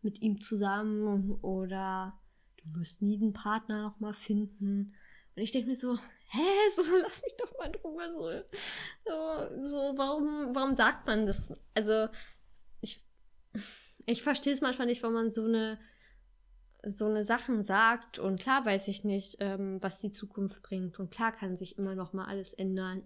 mit 0.00 0.20
ihm 0.20 0.40
zusammen 0.40 1.30
oder 1.42 2.18
du 2.56 2.80
wirst 2.80 3.00
nie 3.00 3.18
den 3.18 3.32
Partner 3.32 3.82
nochmal 3.82 4.14
finden. 4.14 4.96
Und 5.36 5.42
ich 5.42 5.52
denke 5.52 5.68
mir 5.68 5.76
so, 5.76 5.96
hä, 5.96 6.40
so, 6.74 6.82
lass 7.02 7.22
mich 7.22 7.36
doch 7.38 7.56
mal 7.56 7.70
drüber 7.70 8.08
so. 8.10 8.42
So, 9.04 9.62
so 9.62 9.96
warum, 9.96 10.56
warum 10.56 10.74
sagt 10.74 11.06
man 11.06 11.24
das? 11.24 11.52
Also, 11.74 12.08
ich 12.80 13.00
ich 14.06 14.22
verstehe 14.22 14.52
es 14.52 14.60
manchmal 14.60 14.86
nicht, 14.86 15.02
wenn 15.02 15.12
man 15.12 15.30
so 15.30 15.44
eine 15.44 15.78
so 16.84 17.06
eine 17.06 17.22
Sachen 17.22 17.62
sagt 17.62 18.18
und 18.18 18.40
klar 18.40 18.64
weiß 18.64 18.88
ich 18.88 19.04
nicht, 19.04 19.36
ähm, 19.40 19.78
was 19.80 20.00
die 20.00 20.10
Zukunft 20.10 20.62
bringt 20.62 20.98
und 20.98 21.10
klar 21.12 21.30
kann 21.30 21.56
sich 21.56 21.78
immer 21.78 21.94
noch 21.94 22.12
mal 22.12 22.26
alles 22.26 22.52
ändern. 22.54 23.02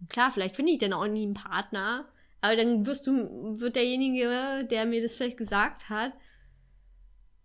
Und 0.00 0.08
klar, 0.08 0.30
vielleicht 0.30 0.56
finde 0.56 0.72
ich 0.72 0.78
dann 0.78 0.94
auch 0.94 1.06
nie 1.06 1.24
einen 1.24 1.34
Partner, 1.34 2.08
aber 2.40 2.56
dann 2.56 2.86
wirst 2.86 3.06
du 3.06 3.12
wird 3.60 3.76
derjenige, 3.76 4.66
der 4.70 4.86
mir 4.86 5.02
das 5.02 5.14
vielleicht 5.14 5.36
gesagt 5.36 5.90
hat 5.90 6.12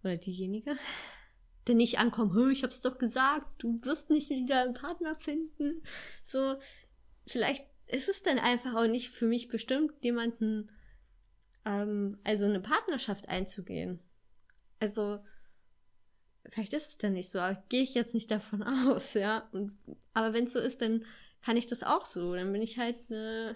oder 0.04 0.16
diejenige, 0.16 0.76
der 1.68 1.76
nicht 1.76 2.00
ankommt, 2.00 2.34
ich 2.52 2.64
hab's 2.64 2.82
doch 2.82 2.98
gesagt, 2.98 3.46
du 3.58 3.84
wirst 3.84 4.10
nicht 4.10 4.30
wieder 4.30 4.62
einen 4.62 4.74
Partner 4.74 5.16
finden, 5.16 5.82
so 6.24 6.56
vielleicht 7.28 7.66
ist 7.88 8.08
es 8.08 8.24
dann 8.24 8.40
einfach 8.40 8.76
auch 8.76 8.88
nicht 8.88 9.10
für 9.10 9.26
mich 9.26 9.50
bestimmt 9.50 9.92
jemanden 10.02 10.70
ähm, 11.66 12.18
also 12.24 12.46
eine 12.46 12.60
Partnerschaft 12.60 13.30
einzugehen. 13.30 14.00
Also, 14.80 15.20
vielleicht 16.50 16.74
ist 16.74 16.90
es 16.90 16.98
dann 16.98 17.14
nicht 17.14 17.30
so, 17.30 17.40
aber 17.40 17.64
gehe 17.70 17.84
ich 17.84 17.94
jetzt 17.94 18.14
nicht 18.14 18.30
davon 18.32 18.64
aus, 18.88 19.14
ja. 19.14 19.50
Und, 19.52 19.74
aber 20.14 20.34
wenn 20.34 20.46
es 20.46 20.54
so 20.54 20.60
ist, 20.60 20.82
dann 20.82 21.06
kann 21.42 21.58
ich 21.58 21.68
das 21.68 21.84
auch 21.84 22.06
so. 22.06 22.36
Dann 22.36 22.52
bin 22.52 22.62
ich 22.62 22.80
halt 22.80 22.98
eine, 23.10 23.56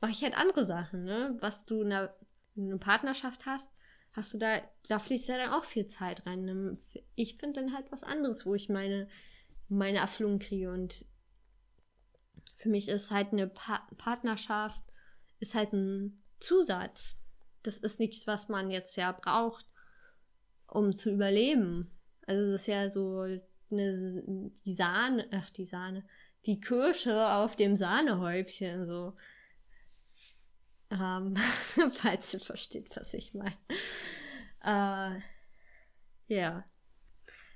mache 0.00 0.12
ich 0.12 0.22
halt 0.22 0.36
andere 0.36 0.64
Sachen, 0.64 1.04
ne? 1.04 1.36
Was 1.40 1.66
du 1.66 1.82
in 1.82 1.92
einer, 1.92 2.14
in 2.54 2.68
einer 2.68 2.78
Partnerschaft 2.78 3.46
hast, 3.46 3.70
hast 4.12 4.34
du 4.34 4.38
da, 4.38 4.60
da 4.88 4.98
fließt 4.98 5.28
ja 5.28 5.36
dann 5.36 5.52
auch 5.52 5.64
viel 5.64 5.86
Zeit 5.86 6.26
rein. 6.26 6.78
Ich 7.14 7.36
finde 7.36 7.60
dann 7.60 7.74
halt 7.74 7.90
was 7.92 8.02
anderes, 8.02 8.46
wo 8.46 8.54
ich 8.54 8.68
meine, 8.68 9.08
meine 9.68 9.98
Erfüllung 9.98 10.38
kriege. 10.38 10.72
Und 10.72 11.04
für 12.56 12.68
mich 12.68 12.88
ist 12.88 13.10
halt 13.10 13.32
eine 13.32 13.46
pa 13.46 13.86
Partnerschaft, 13.96 14.82
ist 15.38 15.54
halt 15.54 15.72
ein 15.72 16.19
Zusatz. 16.40 17.18
Das 17.62 17.78
ist 17.78 18.00
nichts, 18.00 18.26
was 18.26 18.48
man 18.48 18.70
jetzt 18.70 18.96
ja 18.96 19.12
braucht, 19.12 19.66
um 20.66 20.96
zu 20.96 21.10
überleben. 21.10 21.90
Also 22.26 22.50
das 22.50 22.62
ist 22.62 22.66
ja 22.66 22.88
so 22.88 23.20
eine, 23.70 24.52
die 24.64 24.72
Sahne, 24.72 25.28
ach 25.32 25.50
die 25.50 25.66
Sahne, 25.66 26.04
die 26.46 26.60
Kirsche 26.60 27.28
auf 27.28 27.56
dem 27.56 27.76
Sahnehäubchen, 27.76 28.86
so. 28.86 29.16
Ähm, 30.90 31.36
falls 31.92 32.34
ihr 32.34 32.40
versteht, 32.40 32.96
was 32.96 33.14
ich 33.14 33.34
meine. 33.34 33.56
Äh, 34.64 35.20
ja. 36.26 36.64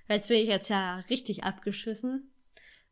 Jetzt 0.09 0.29
bin 0.29 0.37
ich 0.39 0.49
jetzt 0.49 0.69
ja 0.69 0.99
richtig 1.11 1.45
abgeschissen. 1.45 2.31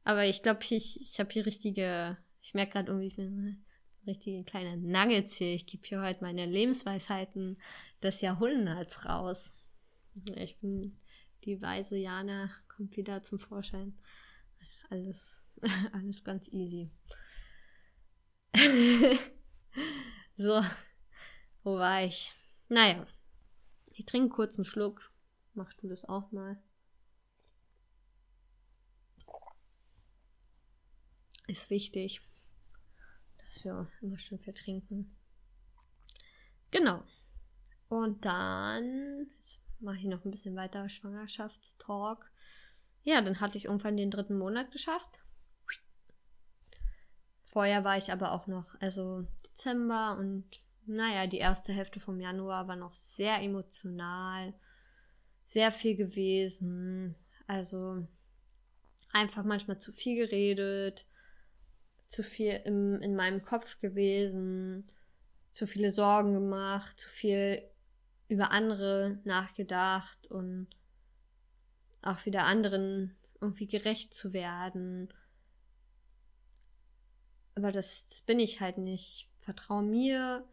Aber 0.05 0.25
ich 0.25 0.43
glaube, 0.43 0.61
ich, 0.69 1.01
ich 1.01 1.21
habe 1.21 1.31
hier 1.33 1.47
richtige, 1.47 2.17
ich 2.41 2.55
merke 2.55 2.73
gerade 2.73 2.89
irgendwie, 2.89 3.09
ich 3.09 3.17
bin 3.17 3.65
richtige 4.07 4.45
kleine 4.45 4.77
Nuggets 4.77 5.37
hier. 5.37 5.55
Ich 5.55 5.67
gebe 5.67 5.87
hier 5.87 6.03
heute 6.03 6.23
meine 6.23 6.47
Lebensweisheiten 6.47 7.61
des 8.03 8.21
Jahrhunderts 8.21 9.05
raus. 9.07 9.55
Ich 10.35 10.59
bin 10.59 10.99
die 11.45 11.61
weise 11.61 11.97
Jana, 11.97 12.51
kommt 12.69 12.97
wieder 12.97 13.23
zum 13.23 13.39
Vorschein. 13.39 13.99
Alles, 14.91 15.43
alles 15.93 16.25
ganz 16.25 16.49
easy. 16.49 16.91
so, 20.37 20.63
wo 21.63 21.77
war 21.77 22.05
ich? 22.05 22.33
Naja, 22.69 23.07
ich 23.93 24.05
trinke 24.05 24.35
kurz 24.35 24.57
einen 24.57 24.65
Schluck. 24.65 25.11
Mach 25.55 25.73
du 25.75 25.89
das 25.89 26.05
auch 26.05 26.33
mal. 26.33 26.63
Ist 31.47 31.71
wichtig 31.71 32.23
dass 33.53 33.65
wir 33.65 33.87
immer 34.01 34.19
schön 34.19 34.39
viel 34.39 34.55
trinken. 34.55 35.15
Genau. 36.71 37.03
Und 37.89 38.25
dann 38.25 39.27
mache 39.81 39.99
ich 39.99 40.05
noch 40.05 40.25
ein 40.25 40.31
bisschen 40.31 40.57
weiter 40.57 40.89
Schwangerschaftstalk. 40.89 42.31
Ja, 43.03 43.21
dann 43.21 43.41
hatte 43.41 43.59
ich 43.59 43.67
irgendwann 43.67 43.97
den 43.97 44.11
dritten 44.11 44.39
Monat 44.39 44.71
geschafft. 44.71 45.21
Vorher 47.45 47.85
war 47.85 47.99
ich 47.99 48.11
aber 48.11 48.33
auch 48.33 48.47
noch, 48.47 48.81
also 48.81 49.27
Dezember 49.45 50.17
und 50.19 50.47
naja, 50.87 51.27
die 51.27 51.39
erste 51.39 51.73
Hälfte 51.73 52.01
vom 52.01 52.19
Januar 52.19 52.67
war 52.69 52.77
noch 52.77 52.95
sehr 52.95 53.43
emotional, 53.43 54.55
sehr 55.45 55.71
viel 55.71 55.95
gewesen. 55.95 57.15
Also 57.47 58.07
einfach 59.13 59.45
manchmal 59.45 59.79
zu 59.79 59.93
viel 59.93 60.17
geredet, 60.17 61.07
zu 62.13 62.23
viel 62.23 62.61
im, 62.65 63.01
in 63.01 63.17
meinem 63.17 63.43
Kopf 63.43 63.79
gewesen, 63.79 64.89
zu 65.51 65.67
viele 65.67 65.91
Sorgen 65.91 66.35
gemacht, 66.35 67.01
zu 67.01 67.09
viel 67.09 67.63
über 68.29 68.51
andere 68.51 69.19
nachgedacht 69.25 70.27
und 70.31 70.69
auch 72.03 72.25
wieder 72.27 72.45
anderen 72.45 73.17
irgendwie 73.41 73.67
gerecht 73.67 74.13
zu 74.13 74.33
werden. 74.35 75.13
Aber 77.55 77.73
das, 77.73 78.07
das 78.07 78.21
bin 78.21 78.39
ich 78.39 78.61
halt 78.61 78.77
nicht. 78.77 79.09
Ich 79.11 79.45
vertraue 79.45 79.83
mir, 79.83 80.47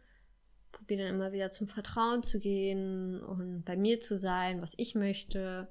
probiere 0.71 1.03
dann 1.03 1.15
immer 1.15 1.31
wieder 1.33 1.51
zum 1.51 1.67
Vertrauen 1.67 2.23
zu 2.23 2.39
gehen 2.39 3.21
und 3.21 3.63
bei 3.65 3.75
mir 3.75 3.99
zu 3.99 4.15
sein, 4.17 4.61
was 4.61 4.73
ich 4.77 4.95
möchte 4.95 5.67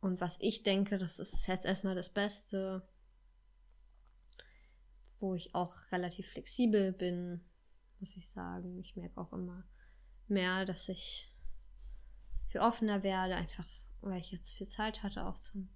und 0.00 0.20
was 0.20 0.38
ich 0.40 0.62
denke, 0.62 0.98
das 0.98 1.18
ist 1.18 1.46
jetzt 1.46 1.66
erstmal 1.66 1.94
das 1.94 2.08
Beste 2.08 2.86
wo 5.20 5.34
ich 5.34 5.54
auch 5.54 5.74
relativ 5.92 6.28
flexibel 6.28 6.92
bin, 6.92 7.40
muss 8.00 8.16
ich 8.16 8.28
sagen. 8.30 8.78
Ich 8.80 8.96
merke 8.96 9.20
auch 9.20 9.32
immer 9.32 9.64
mehr, 10.28 10.64
dass 10.64 10.88
ich 10.88 11.32
viel 12.46 12.60
offener 12.60 13.02
werde, 13.02 13.36
einfach 13.36 13.66
weil 14.00 14.20
ich 14.20 14.32
jetzt 14.32 14.54
viel 14.54 14.68
Zeit 14.68 15.02
hatte, 15.02 15.24
auch 15.24 15.38
zum, 15.38 15.68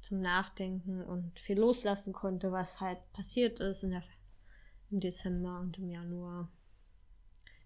zum 0.00 0.20
Nachdenken 0.20 1.02
und 1.02 1.38
viel 1.38 1.58
loslassen 1.58 2.12
konnte, 2.12 2.52
was 2.52 2.80
halt 2.80 2.98
passiert 3.12 3.60
ist 3.60 3.82
in 3.82 3.90
der, 3.90 4.02
im 4.90 5.00
Dezember 5.00 5.60
und 5.60 5.78
im 5.78 5.88
Januar. 5.88 6.50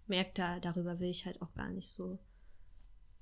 Merkt 0.06 0.38
da, 0.38 0.58
darüber 0.58 1.00
will 1.00 1.10
ich 1.10 1.26
halt 1.26 1.42
auch 1.42 1.52
gar 1.52 1.68
nicht 1.70 1.90
so 1.90 2.18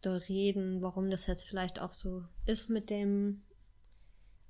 doll 0.03 0.19
reden, 0.19 0.83
warum 0.83 1.11
das 1.11 1.27
jetzt 1.27 1.45
vielleicht 1.45 1.81
auch 1.81 1.93
so 1.93 2.25
ist 2.45 2.69
mit 2.69 2.91
dem 2.91 3.43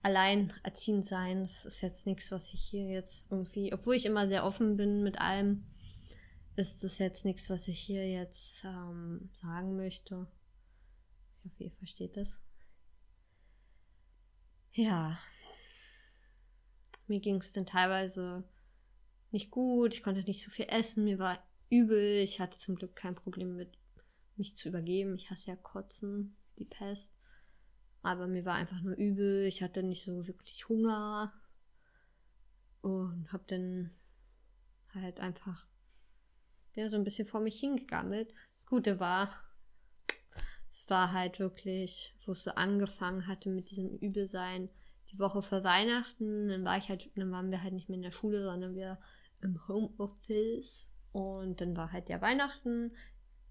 alleinerziehend 0.06 1.04
sein. 1.04 1.42
Das 1.42 1.66
ist 1.66 1.80
jetzt 1.80 2.06
nichts, 2.06 2.30
was 2.30 2.52
ich 2.54 2.60
hier 2.60 2.86
jetzt 2.86 3.26
irgendwie, 3.28 3.72
obwohl 3.72 3.96
ich 3.96 4.06
immer 4.06 4.28
sehr 4.28 4.44
offen 4.44 4.76
bin 4.76 5.02
mit 5.02 5.20
allem, 5.20 5.66
ist 6.54 6.84
das 6.84 6.98
jetzt 6.98 7.24
nichts, 7.24 7.50
was 7.50 7.66
ich 7.66 7.80
hier 7.80 8.08
jetzt 8.08 8.64
ähm, 8.64 9.28
sagen 9.32 9.76
möchte. 9.76 10.28
Ich 11.38 11.50
hoffe, 11.50 11.64
ihr 11.64 11.72
versteht 11.72 12.16
das. 12.16 12.40
Ja. 14.72 15.18
Mir 17.08 17.20
ging 17.20 17.36
es 17.36 17.52
dann 17.52 17.66
teilweise 17.66 18.44
nicht 19.32 19.50
gut. 19.50 19.94
Ich 19.94 20.04
konnte 20.04 20.22
nicht 20.22 20.44
so 20.44 20.50
viel 20.52 20.66
essen. 20.68 21.02
Mir 21.02 21.18
war 21.18 21.44
übel. 21.68 22.22
Ich 22.22 22.40
hatte 22.40 22.58
zum 22.58 22.76
Glück 22.76 22.94
kein 22.94 23.16
Problem 23.16 23.56
mit 23.56 23.76
mich 24.36 24.56
zu 24.56 24.68
übergeben. 24.68 25.16
Ich 25.16 25.30
hasse 25.30 25.50
ja 25.50 25.56
Kotzen, 25.56 26.36
die 26.58 26.64
Pest. 26.64 27.15
Aber 28.06 28.28
mir 28.28 28.44
war 28.44 28.54
einfach 28.54 28.80
nur 28.82 28.94
übel. 28.94 29.46
Ich 29.46 29.64
hatte 29.64 29.82
nicht 29.82 30.04
so 30.04 30.28
wirklich 30.28 30.68
Hunger. 30.68 31.32
Und 32.82 33.32
hab 33.32 33.48
dann 33.48 33.90
halt 34.94 35.18
einfach 35.18 35.66
ja, 36.76 36.88
so 36.88 36.94
ein 36.96 37.02
bisschen 37.02 37.26
vor 37.26 37.40
mich 37.40 37.58
hingegammelt. 37.58 38.32
Das 38.54 38.66
Gute 38.66 39.00
war, 39.00 39.28
es 40.70 40.88
war 40.88 41.10
halt 41.12 41.40
wirklich, 41.40 42.14
wo 42.24 42.30
es 42.30 42.44
so 42.44 42.52
angefangen 42.52 43.26
hatte 43.26 43.48
mit 43.48 43.70
diesem 43.70 43.96
Übelsein, 43.98 44.68
die 45.10 45.18
Woche 45.18 45.42
vor 45.42 45.64
Weihnachten, 45.64 46.48
dann 46.48 46.64
war 46.64 46.78
ich 46.78 46.88
halt, 46.88 47.10
dann 47.16 47.32
waren 47.32 47.50
wir 47.50 47.62
halt 47.64 47.74
nicht 47.74 47.88
mehr 47.88 47.96
in 47.96 48.02
der 48.02 48.12
Schule, 48.12 48.44
sondern 48.44 48.76
wir 48.76 49.00
im 49.42 49.66
Homeoffice. 49.66 50.92
Und 51.10 51.60
dann 51.60 51.76
war 51.76 51.90
halt 51.90 52.08
ja 52.08 52.20
Weihnachten. 52.20 52.94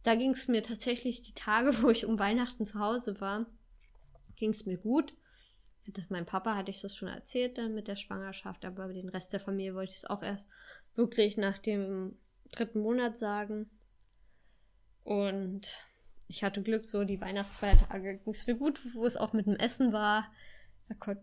Da 0.04 0.16
ging 0.16 0.32
es 0.32 0.48
mir 0.48 0.64
tatsächlich 0.64 1.24
die 1.24 1.34
Tage, 1.34 1.74
wo 1.82 1.90
ich 1.90 2.06
um 2.06 2.20
Weihnachten 2.20 2.66
zu 2.66 2.80
Hause 2.80 3.20
war, 3.20 3.48
ging 4.36 4.52
es 4.52 4.66
mir 4.66 4.78
gut. 4.78 5.14
Das, 5.88 6.10
mein 6.10 6.26
Papa 6.26 6.56
hatte 6.56 6.72
ich 6.72 6.82
das 6.82 6.96
schon 6.96 7.08
erzählt 7.08 7.58
dann 7.58 7.76
mit 7.76 7.88
der 7.88 7.96
Schwangerschaft, 7.96 8.66
aber 8.66 8.88
den 8.92 9.10
Rest 9.10 9.34
der 9.34 9.40
Familie 9.40 9.76
wollte 9.76 9.92
ich 9.92 10.00
es 10.00 10.06
auch 10.06 10.24
erst 10.24 10.50
wirklich 10.96 11.38
nach 11.38 11.60
dem 11.60 12.18
dritten 12.52 12.80
Monat 12.80 13.18
sagen. 13.18 13.70
Und 15.04 15.86
ich 16.28 16.44
hatte 16.44 16.64
Glück, 16.64 16.88
so 16.88 17.04
die 17.04 17.22
Weihnachtsfeiertage 17.22 18.18
ging 18.18 18.34
es 18.34 18.48
mir 18.48 18.56
gut, 18.56 18.80
wo 18.96 19.06
es 19.06 19.18
auch 19.18 19.34
mit 19.34 19.46
dem 19.46 19.58
Essen 19.58 19.94
war. 19.94 20.32
Da, 20.90 20.96
kon 20.96 21.18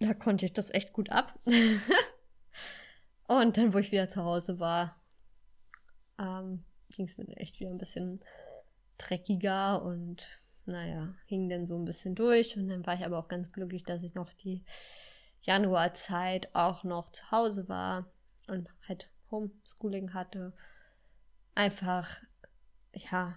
da 0.00 0.14
konnte 0.14 0.44
ich 0.44 0.52
das 0.52 0.70
echt 0.70 0.92
gut 0.92 1.10
ab. 1.10 1.38
und 3.28 3.56
dann, 3.56 3.72
wo 3.72 3.78
ich 3.78 3.92
wieder 3.92 4.08
zu 4.08 4.24
Hause 4.24 4.58
war, 4.58 5.00
ähm, 6.18 6.64
ging 6.90 7.06
es 7.06 7.16
mir 7.16 7.28
echt 7.36 7.60
wieder 7.60 7.70
ein 7.70 7.78
bisschen 7.78 8.20
dreckiger 8.98 9.82
und 9.82 10.41
naja, 10.66 11.14
hing 11.26 11.48
dann 11.48 11.66
so 11.66 11.76
ein 11.76 11.84
bisschen 11.84 12.14
durch. 12.14 12.56
Und 12.56 12.68
dann 12.68 12.86
war 12.86 12.94
ich 12.94 13.04
aber 13.04 13.18
auch 13.18 13.28
ganz 13.28 13.52
glücklich, 13.52 13.84
dass 13.84 14.02
ich 14.02 14.14
noch 14.14 14.32
die 14.32 14.64
Januarzeit 15.42 16.54
auch 16.54 16.84
noch 16.84 17.10
zu 17.10 17.30
Hause 17.30 17.68
war 17.68 18.06
und 18.46 18.68
halt 18.88 19.10
Homeschooling 19.30 20.14
hatte. 20.14 20.52
Einfach, 21.54 22.22
ja, 22.92 23.34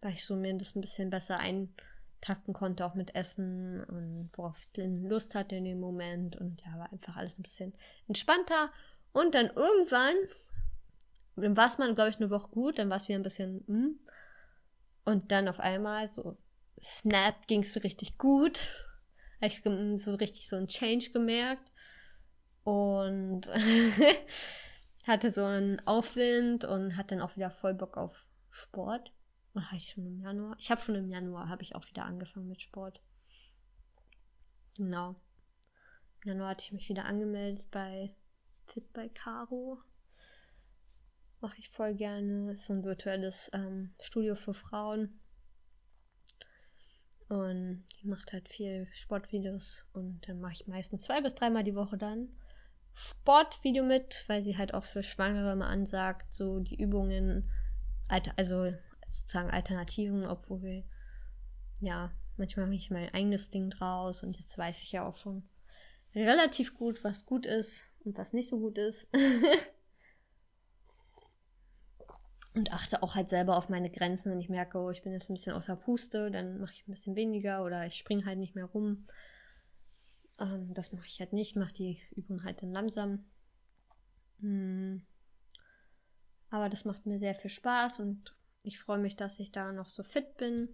weil 0.00 0.12
ich 0.12 0.24
so 0.24 0.36
mir 0.36 0.56
das 0.56 0.74
ein 0.74 0.80
bisschen 0.80 1.10
besser 1.10 1.38
eintakten 1.38 2.52
konnte, 2.52 2.84
auch 2.84 2.94
mit 2.94 3.14
Essen 3.14 3.84
und 3.84 4.30
worauf 4.34 4.60
ich 4.60 4.84
Lust 4.84 5.34
hatte 5.34 5.56
in 5.56 5.64
dem 5.64 5.80
Moment. 5.80 6.36
Und 6.36 6.60
ja, 6.62 6.78
war 6.78 6.92
einfach 6.92 7.16
alles 7.16 7.38
ein 7.38 7.42
bisschen 7.42 7.72
entspannter. 8.08 8.70
Und 9.12 9.34
dann 9.34 9.46
irgendwann, 9.46 10.14
dann 11.36 11.56
war 11.56 11.68
es 11.68 11.78
mal, 11.78 11.94
glaube 11.94 12.10
ich, 12.10 12.16
eine 12.16 12.30
Woche 12.30 12.48
gut, 12.50 12.78
dann 12.78 12.90
war 12.90 12.98
es 12.98 13.08
wieder 13.08 13.18
ein 13.18 13.22
bisschen, 13.22 13.64
mm. 13.66 13.98
und 15.04 15.32
dann 15.32 15.48
auf 15.48 15.60
einmal 15.60 16.10
so, 16.10 16.36
snap, 16.82 17.46
ging 17.46 17.62
es 17.62 17.74
mir 17.74 17.84
richtig 17.84 18.18
gut. 18.18 18.68
Habe 19.40 19.46
ich 19.46 19.62
so 20.02 20.14
richtig 20.14 20.48
so 20.48 20.56
einen 20.56 20.68
Change 20.68 21.10
gemerkt. 21.10 21.70
Und 22.64 23.50
hatte 25.06 25.30
so 25.30 25.44
einen 25.44 25.80
Aufwind 25.86 26.64
und 26.64 26.96
hatte 26.96 27.14
dann 27.14 27.22
auch 27.22 27.36
wieder 27.36 27.50
voll 27.50 27.74
Bock 27.74 27.96
auf 27.96 28.26
Sport. 28.50 29.12
Oder 29.54 29.66
habe 29.66 29.76
ich 29.76 29.90
schon 29.90 30.06
im 30.06 30.20
Januar? 30.20 30.56
Ich 30.58 30.70
habe 30.70 30.80
schon 30.80 30.94
im 30.94 31.08
Januar 31.08 31.48
habe 31.48 31.62
ich 31.62 31.74
auch 31.74 31.86
wieder 31.88 32.04
angefangen 32.04 32.48
mit 32.48 32.60
Sport. 32.60 33.00
Genau. 34.76 35.16
Im 36.22 36.28
Januar 36.28 36.50
hatte 36.50 36.64
ich 36.64 36.72
mich 36.72 36.88
wieder 36.88 37.04
angemeldet 37.06 37.70
bei 37.70 38.14
Fit 38.66 38.92
by 38.92 39.08
Caro. 39.08 39.80
Mache 41.40 41.58
ich 41.58 41.68
voll 41.70 41.94
gerne. 41.94 42.52
Ist 42.52 42.66
so 42.66 42.74
ein 42.74 42.84
virtuelles 42.84 43.50
ähm, 43.54 43.94
Studio 44.00 44.34
für 44.34 44.54
Frauen. 44.54 45.20
Und 47.28 47.84
die 48.00 48.08
macht 48.08 48.32
halt 48.32 48.48
viel 48.48 48.88
Sportvideos 48.92 49.86
und 49.92 50.26
dann 50.26 50.40
mache 50.40 50.54
ich 50.54 50.66
meistens 50.66 51.02
zwei 51.02 51.20
bis 51.20 51.34
dreimal 51.34 51.62
die 51.62 51.74
Woche 51.74 51.98
dann 51.98 52.28
Sportvideo 52.94 53.84
mit, 53.84 54.24
weil 54.26 54.42
sie 54.42 54.56
halt 54.58 54.74
auch 54.74 54.84
für 54.84 55.02
Schwangere 55.02 55.54
mal 55.54 55.68
ansagt, 55.68 56.34
so 56.34 56.58
die 56.58 56.80
Übungen, 56.80 57.48
also 58.08 58.72
sozusagen 59.10 59.50
Alternativen, 59.50 60.26
obwohl 60.26 60.62
wir, 60.62 60.84
ja, 61.80 62.10
manchmal 62.36 62.66
mache 62.66 62.76
ich 62.76 62.90
mein 62.90 63.12
eigenes 63.14 63.50
Ding 63.50 63.70
draus 63.70 64.22
und 64.22 64.36
jetzt 64.38 64.56
weiß 64.58 64.82
ich 64.82 64.92
ja 64.92 65.06
auch 65.06 65.16
schon 65.16 65.48
relativ 66.14 66.74
gut, 66.74 67.04
was 67.04 67.24
gut 67.24 67.46
ist 67.46 67.84
und 68.04 68.18
was 68.18 68.32
nicht 68.32 68.48
so 68.48 68.58
gut 68.58 68.78
ist. 68.78 69.08
und 72.58 72.72
achte 72.72 73.02
auch 73.02 73.14
halt 73.14 73.30
selber 73.30 73.56
auf 73.56 73.68
meine 73.68 73.90
Grenzen, 73.90 74.32
wenn 74.32 74.40
ich 74.40 74.48
merke, 74.48 74.78
oh, 74.78 74.90
ich 74.90 75.02
bin 75.02 75.12
jetzt 75.12 75.30
ein 75.30 75.34
bisschen 75.34 75.54
außer 75.54 75.76
Puste, 75.76 76.30
dann 76.30 76.58
mache 76.60 76.74
ich 76.74 76.86
ein 76.86 76.92
bisschen 76.92 77.16
weniger 77.16 77.64
oder 77.64 77.86
ich 77.86 77.94
springe 77.94 78.26
halt 78.26 78.38
nicht 78.38 78.54
mehr 78.54 78.66
rum. 78.66 79.06
Ähm, 80.40 80.74
das 80.74 80.92
mache 80.92 81.06
ich 81.06 81.20
halt 81.20 81.32
nicht, 81.32 81.56
mache 81.56 81.72
die 81.72 82.00
Übung 82.16 82.44
halt 82.44 82.62
dann 82.62 82.72
langsam. 82.72 83.24
Hm. 84.40 85.02
Aber 86.50 86.68
das 86.68 86.84
macht 86.84 87.06
mir 87.06 87.18
sehr 87.18 87.34
viel 87.34 87.50
Spaß 87.50 88.00
und 88.00 88.34
ich 88.62 88.78
freue 88.78 88.98
mich, 88.98 89.16
dass 89.16 89.38
ich 89.38 89.52
da 89.52 89.72
noch 89.72 89.88
so 89.88 90.02
fit 90.02 90.36
bin 90.36 90.68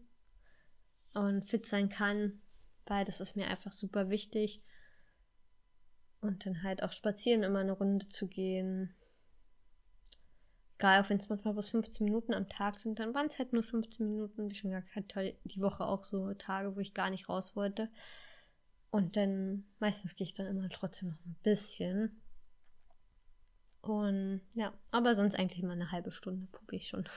und 1.12 1.45
fit 1.45 1.66
sein 1.66 1.89
kann, 1.89 2.41
weil 2.87 3.05
das 3.05 3.20
ist 3.20 3.37
mir 3.37 3.49
einfach 3.49 3.72
super 3.72 4.09
wichtig. 4.09 4.62
Und 6.20 6.47
dann 6.47 6.62
halt 6.62 6.82
auch 6.82 6.93
spazieren, 6.93 7.43
immer 7.43 7.59
eine 7.59 7.72
Runde 7.72 8.09
zu 8.09 8.26
gehen. 8.26 8.91
Egal, 10.85 11.01
auch 11.03 11.09
wenn 11.09 11.16
es 11.16 11.30
manchmal 11.30 11.55
bloß 11.55 11.70
15 11.70 12.05
Minuten 12.05 12.35
am 12.35 12.47
Tag 12.47 12.78
sind, 12.78 12.99
dann 12.99 13.14
waren 13.14 13.28
es 13.28 13.39
halt 13.39 13.55
nur 13.55 13.62
15 13.62 14.07
Minuten. 14.07 14.51
Wie 14.51 14.55
schon 14.55 14.70
gesagt, 14.70 15.14
die 15.45 15.61
Woche 15.62 15.87
auch 15.87 16.05
so 16.05 16.35
Tage, 16.35 16.76
wo 16.76 16.80
ich 16.80 16.93
gar 16.93 17.09
nicht 17.09 17.26
raus 17.26 17.57
wollte. 17.57 17.89
Und 18.91 19.16
dann, 19.16 19.64
meistens 19.78 20.14
gehe 20.14 20.26
ich 20.26 20.35
dann 20.35 20.47
immer 20.47 20.68
trotzdem 20.68 21.09
noch 21.09 21.24
ein 21.24 21.37
bisschen. 21.43 22.20
Und 23.80 24.43
ja, 24.53 24.74
aber 24.91 25.14
sonst 25.14 25.37
eigentlich 25.37 25.62
immer 25.62 25.72
eine 25.72 25.91
halbe 25.91 26.11
Stunde 26.11 26.49
probiere 26.53 26.82
ich 26.82 26.89
schon 26.89 27.09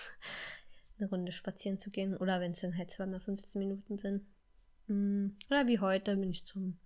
eine 0.97 1.09
Runde 1.09 1.33
spazieren 1.33 1.77
zu 1.77 1.89
gehen. 1.91 2.15
Oder 2.15 2.39
wenn 2.39 2.53
es 2.53 2.61
dann 2.61 2.77
halt 2.77 2.89
zweimal 2.89 3.19
15 3.19 3.59
Minuten 3.59 3.97
sind. 3.97 4.25
Mm, 4.87 5.31
oder 5.49 5.67
wie 5.67 5.79
heute 5.79 6.15
bin 6.15 6.29
ich 6.29 6.45
zum 6.45 6.79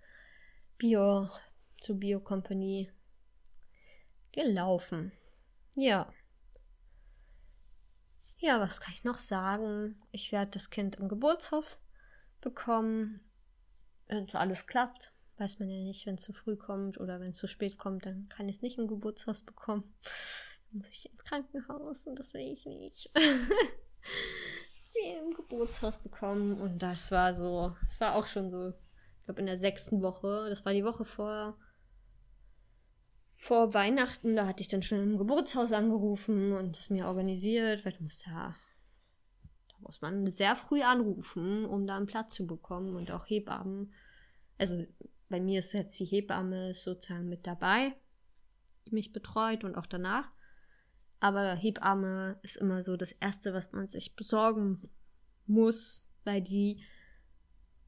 Bio, 0.80 1.30
zur 1.78 2.00
Bio 2.00 2.20
Company 2.22 2.90
gelaufen. 4.32 5.12
Ja. 5.76 6.12
Ja, 8.42 8.60
was 8.60 8.82
kann 8.82 8.94
ich 8.94 9.04
noch 9.04 9.20
sagen? 9.20 10.02
Ich 10.12 10.32
werde 10.32 10.52
das 10.52 10.70
Kind 10.70 10.98
im 10.98 11.08
Geburtshaus 11.08 11.80
bekommen 12.42 13.22
wenn 14.12 14.28
so 14.28 14.38
alles 14.38 14.68
klappt, 14.68 15.14
weiß 15.38 15.60
man 15.60 15.70
ja 15.70 15.78
nicht, 15.78 16.06
wenn 16.06 16.16
es 16.16 16.24
zu 16.24 16.34
früh 16.34 16.58
kommt 16.58 17.00
oder 17.00 17.20
wenn 17.20 17.32
es 17.32 17.38
zu 17.38 17.48
spät 17.48 17.78
kommt, 17.78 18.06
dann 18.06 18.28
kann 18.30 18.50
ich 18.50 18.58
es 18.58 18.62
nicht 18.62 18.78
im 18.78 18.88
Geburtshaus 18.88 19.42
bekommen. 19.42 19.84
Dann 20.70 20.80
muss 20.80 20.90
ich 20.90 21.10
ins 21.10 21.24
Krankenhaus 21.24 22.06
und 22.06 22.20
das 22.20 22.34
will 22.34 22.42
ich 22.42 22.66
nicht. 22.66 23.10
im 25.20 25.34
Geburtshaus 25.34 25.98
bekommen 25.98 26.60
und 26.60 26.80
das 26.80 27.10
war 27.12 27.34
so, 27.34 27.76
das 27.82 28.02
war 28.02 28.16
auch 28.16 28.28
schon 28.28 28.52
so, 28.52 28.70
ich 28.70 29.24
glaube 29.24 29.40
in 29.40 29.48
der 29.48 29.58
sechsten 29.58 30.02
Woche, 30.02 30.48
das 30.50 30.66
war 30.66 30.74
die 30.74 30.84
Woche 30.84 31.06
vor 31.06 31.58
vor 33.42 33.74
Weihnachten, 33.74 34.36
da 34.36 34.46
hatte 34.46 34.62
ich 34.62 34.68
dann 34.68 34.84
schon 34.84 35.00
im 35.00 35.18
Geburtshaus 35.18 35.72
angerufen 35.72 36.54
und 36.54 36.78
es 36.78 36.92
mir 36.92 37.08
organisiert, 37.08 37.84
weil 37.84 37.94
du 37.94 38.04
musst 38.04 38.28
da 38.28 38.54
muss 39.80 40.00
man 40.00 40.32
sehr 40.32 40.56
früh 40.56 40.84
anrufen, 40.84 41.66
um 41.66 41.88
da 41.88 41.98
einen 41.98 42.06
Platz 42.06 42.36
zu 42.36 42.46
bekommen 42.46 42.96
und 42.96 43.10
auch 43.10 43.26
Hebammen. 43.28 43.92
Also 44.60 44.86
bei 45.28 45.40
mir 45.40 45.58
ist 45.58 45.74
jetzt 45.74 46.00
die 46.00 46.06
Hebamme 46.06 46.76
sozusagen 46.76 47.30
mit 47.30 47.48
dabei. 47.48 47.96
die 48.86 48.94
mich 48.94 49.12
betreut 49.12 49.64
und 49.64 49.76
auch 49.76 49.88
danach. 49.88 50.30
Aber 51.20 51.56
Hebamme 51.56 52.40
ist 52.44 52.58
immer 52.58 52.84
so 52.84 52.96
das 52.96 53.12
Erste, 53.12 53.56
was 53.56 53.72
man 53.72 53.88
sich 53.90 54.16
besorgen 54.16 54.84
muss, 55.48 56.08
weil 56.26 56.44
die, 56.44 56.84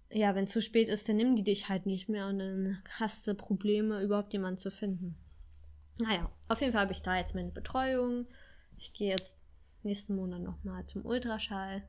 ja, 0.09 0.33
wenn 0.33 0.47
zu 0.47 0.63
spät 0.63 0.89
ist, 0.89 1.07
dann 1.07 1.17
nehmen 1.17 1.35
die 1.35 1.43
dich 1.43 1.69
halt 1.69 1.85
nicht 1.85 2.09
mehr 2.09 2.25
und 2.25 2.39
dann 2.39 2.81
hast 2.97 3.27
du 3.27 3.35
Probleme, 3.35 4.01
überhaupt 4.01 4.33
jemanden 4.33 4.57
zu 4.57 4.71
finden. 4.71 5.15
Naja, 5.99 6.31
auf 6.47 6.61
jeden 6.61 6.73
Fall 6.73 6.81
habe 6.81 6.91
ich 6.91 7.01
da 7.01 7.17
jetzt 7.17 7.35
meine 7.35 7.51
Betreuung. 7.51 8.27
Ich 8.77 8.93
gehe 8.93 9.11
jetzt 9.11 9.37
nächsten 9.83 10.15
Monat 10.15 10.41
nochmal 10.41 10.85
zum 10.87 11.05
Ultraschall. 11.05 11.87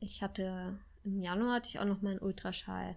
Ich 0.00 0.22
hatte 0.22 0.78
im 1.04 1.20
Januar 1.20 1.56
hatte 1.56 1.68
ich 1.68 1.78
auch 1.78 1.84
noch 1.84 2.00
meinen 2.00 2.18
Ultraschall. 2.18 2.96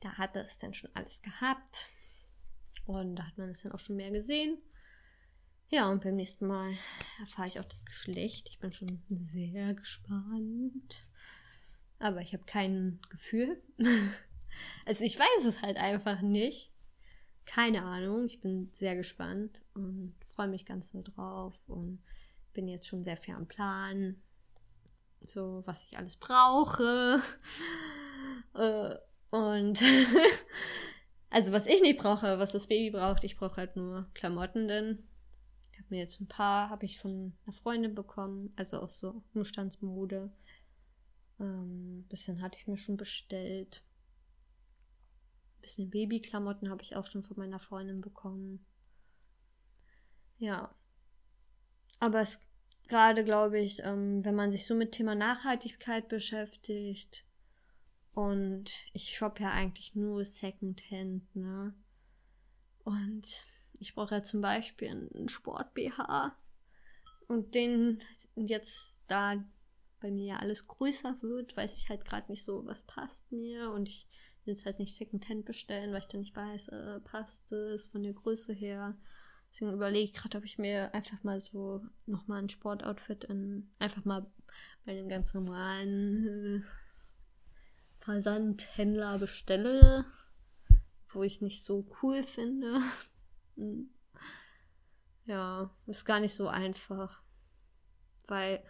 Da 0.00 0.12
hatte 0.12 0.40
es 0.40 0.58
dann 0.58 0.74
schon 0.74 0.90
alles 0.94 1.22
gehabt. 1.22 1.88
Und 2.86 3.16
da 3.16 3.26
hat 3.26 3.36
man 3.36 3.50
es 3.50 3.62
dann 3.62 3.72
auch 3.72 3.80
schon 3.80 3.96
mehr 3.96 4.10
gesehen. 4.10 4.58
Ja, 5.70 5.90
und 5.90 6.02
beim 6.02 6.16
nächsten 6.16 6.46
Mal 6.46 6.72
erfahre 7.20 7.48
ich 7.48 7.60
auch 7.60 7.64
das 7.64 7.84
Geschlecht. 7.84 8.48
Ich 8.48 8.58
bin 8.58 8.72
schon 8.72 9.02
sehr 9.08 9.74
gespannt. 9.74 11.02
Aber 11.98 12.20
ich 12.20 12.32
habe 12.32 12.44
kein 12.44 13.00
Gefühl. 13.10 13.60
also 14.86 15.04
ich 15.04 15.18
weiß 15.18 15.44
es 15.46 15.60
halt 15.60 15.76
einfach 15.78 16.22
nicht. 16.22 16.70
Keine 17.48 17.82
Ahnung. 17.82 18.26
Ich 18.26 18.40
bin 18.40 18.70
sehr 18.72 18.94
gespannt 18.94 19.62
und 19.74 20.14
freue 20.34 20.48
mich 20.48 20.66
ganz 20.66 20.90
so 20.90 21.02
drauf 21.02 21.54
und 21.66 22.02
bin 22.52 22.68
jetzt 22.68 22.86
schon 22.86 23.04
sehr 23.04 23.16
viel 23.16 23.34
am 23.34 23.46
Plan. 23.46 24.16
So, 25.20 25.62
was 25.66 25.84
ich 25.84 25.96
alles 25.98 26.16
brauche. 26.16 27.20
Äh, 28.54 28.96
und 29.30 29.80
also 31.30 31.52
was 31.52 31.66
ich 31.66 31.80
nicht 31.80 32.00
brauche, 32.00 32.38
was 32.38 32.50
das 32.50 32.66
Baby 32.66 32.90
braucht, 32.90 33.22
ich 33.22 33.36
brauche 33.36 33.56
halt 33.56 33.76
nur 33.76 34.10
Klamotten, 34.14 34.66
denn 34.66 35.08
mir 35.90 35.98
jetzt 35.98 36.20
ein 36.20 36.28
paar, 36.28 36.70
habe 36.70 36.86
ich 36.86 36.98
von 36.98 37.32
einer 37.44 37.52
Freundin 37.54 37.94
bekommen, 37.94 38.52
also 38.56 38.80
auch 38.80 38.90
so 38.90 39.22
Umstandsmode. 39.34 40.30
Ähm, 41.40 42.04
bisschen 42.08 42.42
hatte 42.42 42.58
ich 42.58 42.66
mir 42.66 42.78
schon 42.78 42.96
bestellt. 42.96 43.82
Ein 45.58 45.62
bisschen 45.62 45.90
Babyklamotten 45.90 46.70
habe 46.70 46.82
ich 46.82 46.96
auch 46.96 47.06
schon 47.06 47.22
von 47.22 47.36
meiner 47.36 47.58
Freundin 47.58 48.00
bekommen. 48.00 48.64
Ja. 50.38 50.74
Aber 52.00 52.20
es 52.20 52.40
gerade, 52.88 53.24
glaube 53.24 53.58
ich, 53.58 53.80
ähm, 53.84 54.24
wenn 54.24 54.34
man 54.34 54.50
sich 54.50 54.66
so 54.66 54.74
mit 54.74 54.92
Thema 54.92 55.14
Nachhaltigkeit 55.14 56.08
beschäftigt 56.08 57.24
und 58.14 58.70
ich 58.92 59.16
shoppe 59.16 59.42
ja 59.42 59.50
eigentlich 59.52 59.94
nur 59.94 60.24
Secondhand, 60.24 61.34
ne? 61.36 61.74
Und 62.84 63.44
ich 63.78 63.94
brauche 63.94 64.16
ja 64.16 64.22
zum 64.22 64.40
Beispiel 64.40 64.88
einen 64.88 65.28
Sport-BH. 65.28 66.36
Und 67.28 67.54
den 67.54 68.02
jetzt, 68.34 69.00
da 69.06 69.44
bei 70.00 70.10
mir 70.10 70.26
ja 70.26 70.36
alles 70.38 70.66
größer 70.66 71.18
wird, 71.20 71.56
weiß 71.56 71.76
ich 71.76 71.88
halt 71.90 72.04
gerade 72.04 72.30
nicht 72.32 72.44
so, 72.44 72.64
was 72.64 72.82
passt 72.82 73.30
mir. 73.30 73.70
Und 73.70 73.88
ich 73.88 74.08
will 74.48 74.54
jetzt 74.54 74.64
halt 74.64 74.78
nicht 74.78 74.96
Secondhand 74.96 75.44
bestellen, 75.44 75.92
weil 75.92 76.00
ich 76.00 76.08
dann 76.08 76.20
nicht 76.20 76.34
weiß, 76.34 76.68
äh, 76.68 77.00
passt 77.00 77.52
es 77.52 77.88
von 77.88 78.02
der 78.02 78.14
Größe 78.14 78.52
her. 78.52 78.96
Deswegen 79.50 79.72
überlege 79.72 80.04
ich 80.04 80.14
gerade, 80.14 80.38
ob 80.38 80.44
ich 80.44 80.58
mir 80.58 80.94
einfach 80.94 81.22
mal 81.22 81.40
so 81.40 81.82
nochmal 82.06 82.42
ein 82.42 82.48
Sportoutfit 82.48 83.24
in, 83.24 83.70
einfach 83.78 84.04
mal 84.04 84.26
bei 84.84 84.92
einem 84.92 85.08
ganz 85.08 85.34
normalen 85.34 86.26
äh, 86.26 86.60
Versandhändler 87.98 89.18
bestelle, 89.18 90.06
wo 91.10 91.22
ich 91.22 91.36
es 91.36 91.40
nicht 91.42 91.64
so 91.64 91.86
cool 92.02 92.24
finde. 92.24 92.80
Hm. 93.56 93.90
Ja, 95.26 95.70
ist 95.86 96.06
gar 96.06 96.20
nicht 96.20 96.34
so 96.34 96.48
einfach. 96.48 97.22
Weil 98.26 98.62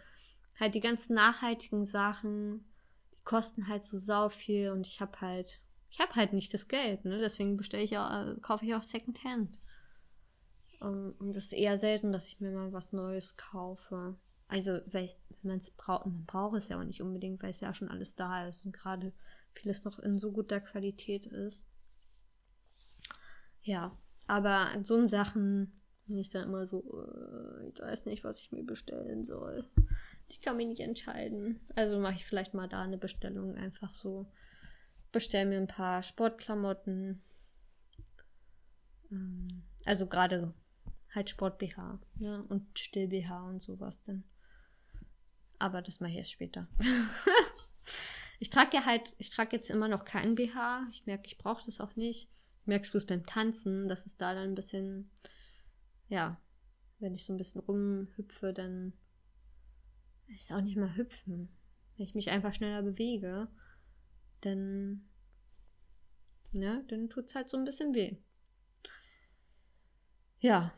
halt 0.59 0.75
die 0.75 0.81
ganzen 0.81 1.13
nachhaltigen 1.13 1.85
Sachen, 1.85 2.65
die 3.13 3.23
kosten 3.23 3.69
halt 3.69 3.85
so 3.85 3.97
sau 3.97 4.27
viel 4.27 4.71
und 4.71 4.85
ich 4.85 4.99
habe 4.99 5.21
halt, 5.21 5.61
ich 5.89 5.99
habe 5.99 6.15
halt 6.15 6.33
nicht 6.33 6.53
das 6.53 6.67
Geld, 6.67 7.05
ne? 7.05 7.19
Deswegen 7.19 7.57
bestelle 7.57 7.83
ich 7.83 7.97
auch, 7.97 8.11
äh, 8.11 8.35
kaufe 8.41 8.65
ich 8.65 8.75
auch 8.75 8.83
Secondhand. 8.83 9.59
Um, 10.81 11.13
und 11.19 11.35
es 11.35 11.45
ist 11.45 11.53
eher 11.53 11.77
selten, 11.77 12.13
dass 12.13 12.27
ich 12.27 12.39
mir 12.39 12.51
mal 12.51 12.71
was 12.71 12.93
Neues 12.93 13.35
kaufe. 13.35 14.15
Also, 14.47 14.79
weil 14.87 15.09
man 15.43 15.57
es 15.57 15.71
braucht, 15.71 16.05
man 16.05 16.25
braucht 16.25 16.57
es 16.57 16.69
ja 16.69 16.79
auch 16.79 16.83
nicht 16.83 17.01
unbedingt, 17.01 17.43
weil 17.43 17.49
es 17.49 17.59
ja 17.59 17.73
schon 17.73 17.89
alles 17.89 18.15
da 18.15 18.47
ist 18.47 18.65
und 18.65 18.71
gerade 18.71 19.13
vieles 19.53 19.83
noch 19.83 19.99
in 19.99 20.17
so 20.17 20.31
guter 20.31 20.61
Qualität 20.61 21.25
ist. 21.25 21.63
Ja, 23.61 23.97
aber 24.27 24.69
an 24.71 24.85
so 24.85 25.05
Sachen 25.07 25.81
bin 26.07 26.17
ich 26.17 26.29
dann 26.29 26.45
immer 26.45 26.65
so, 26.65 26.81
äh, 26.81 27.69
ich 27.69 27.79
weiß 27.79 28.05
nicht, 28.07 28.23
was 28.23 28.39
ich 28.41 28.51
mir 28.51 28.63
bestellen 28.63 29.23
soll. 29.23 29.65
Ich 30.27 30.41
kann 30.41 30.57
mich 30.57 30.67
nicht 30.67 30.81
entscheiden. 30.81 31.59
Also 31.75 31.99
mache 31.99 32.15
ich 32.15 32.25
vielleicht 32.25 32.53
mal 32.53 32.67
da 32.67 32.81
eine 32.81 32.97
Bestellung 32.97 33.55
einfach 33.55 33.93
so. 33.93 34.31
Bestell 35.11 35.45
mir 35.45 35.57
ein 35.57 35.67
paar 35.67 36.03
Sportklamotten. 36.03 37.21
Ähm, 39.11 39.47
also 39.85 40.05
gerade 40.05 40.53
halt 41.13 41.29
Sport-BH 41.29 41.99
ja, 42.19 42.39
und 42.49 42.77
Still-BH 42.77 43.49
und 43.49 43.61
sowas 43.61 44.01
dann. 44.03 44.23
Aber 45.57 45.81
das 45.81 45.99
mache 45.99 46.11
ich 46.11 46.17
erst 46.17 46.31
später. 46.31 46.67
ich 48.39 48.49
trage 48.49 48.77
ja 48.77 48.85
halt, 48.85 49.13
ich 49.17 49.29
trage 49.29 49.55
jetzt 49.55 49.69
immer 49.69 49.87
noch 49.87 50.05
keinen 50.05 50.35
BH. 50.35 50.87
Ich 50.91 51.05
merke, 51.05 51.25
ich 51.25 51.37
brauche 51.37 51.65
das 51.65 51.79
auch 51.79 51.95
nicht 51.95 52.29
merkst 52.69 52.93
du 52.93 52.97
es 52.97 53.05
beim 53.05 53.25
Tanzen, 53.25 53.89
dass 53.89 54.05
es 54.05 54.15
da 54.15 54.33
dann 54.33 54.51
ein 54.51 54.55
bisschen, 54.55 55.11
ja, 56.07 56.39
wenn 56.99 57.13
ich 57.13 57.25
so 57.25 57.33
ein 57.33 57.37
bisschen 57.37 57.61
rumhüpfe, 57.61 58.53
dann 58.53 58.93
ist 60.27 60.53
auch 60.53 60.61
nicht 60.61 60.77
mal 60.77 60.95
hüpfen. 60.95 61.49
Wenn 61.97 62.05
ich 62.05 62.15
mich 62.15 62.29
einfach 62.29 62.53
schneller 62.53 62.81
bewege, 62.81 63.49
dann, 64.41 65.07
ne, 66.51 66.83
dann 66.87 67.09
tut 67.09 67.27
es 67.27 67.35
halt 67.35 67.49
so 67.49 67.57
ein 67.57 67.65
bisschen 67.65 67.93
weh. 67.93 68.17
Ja, 70.39 70.73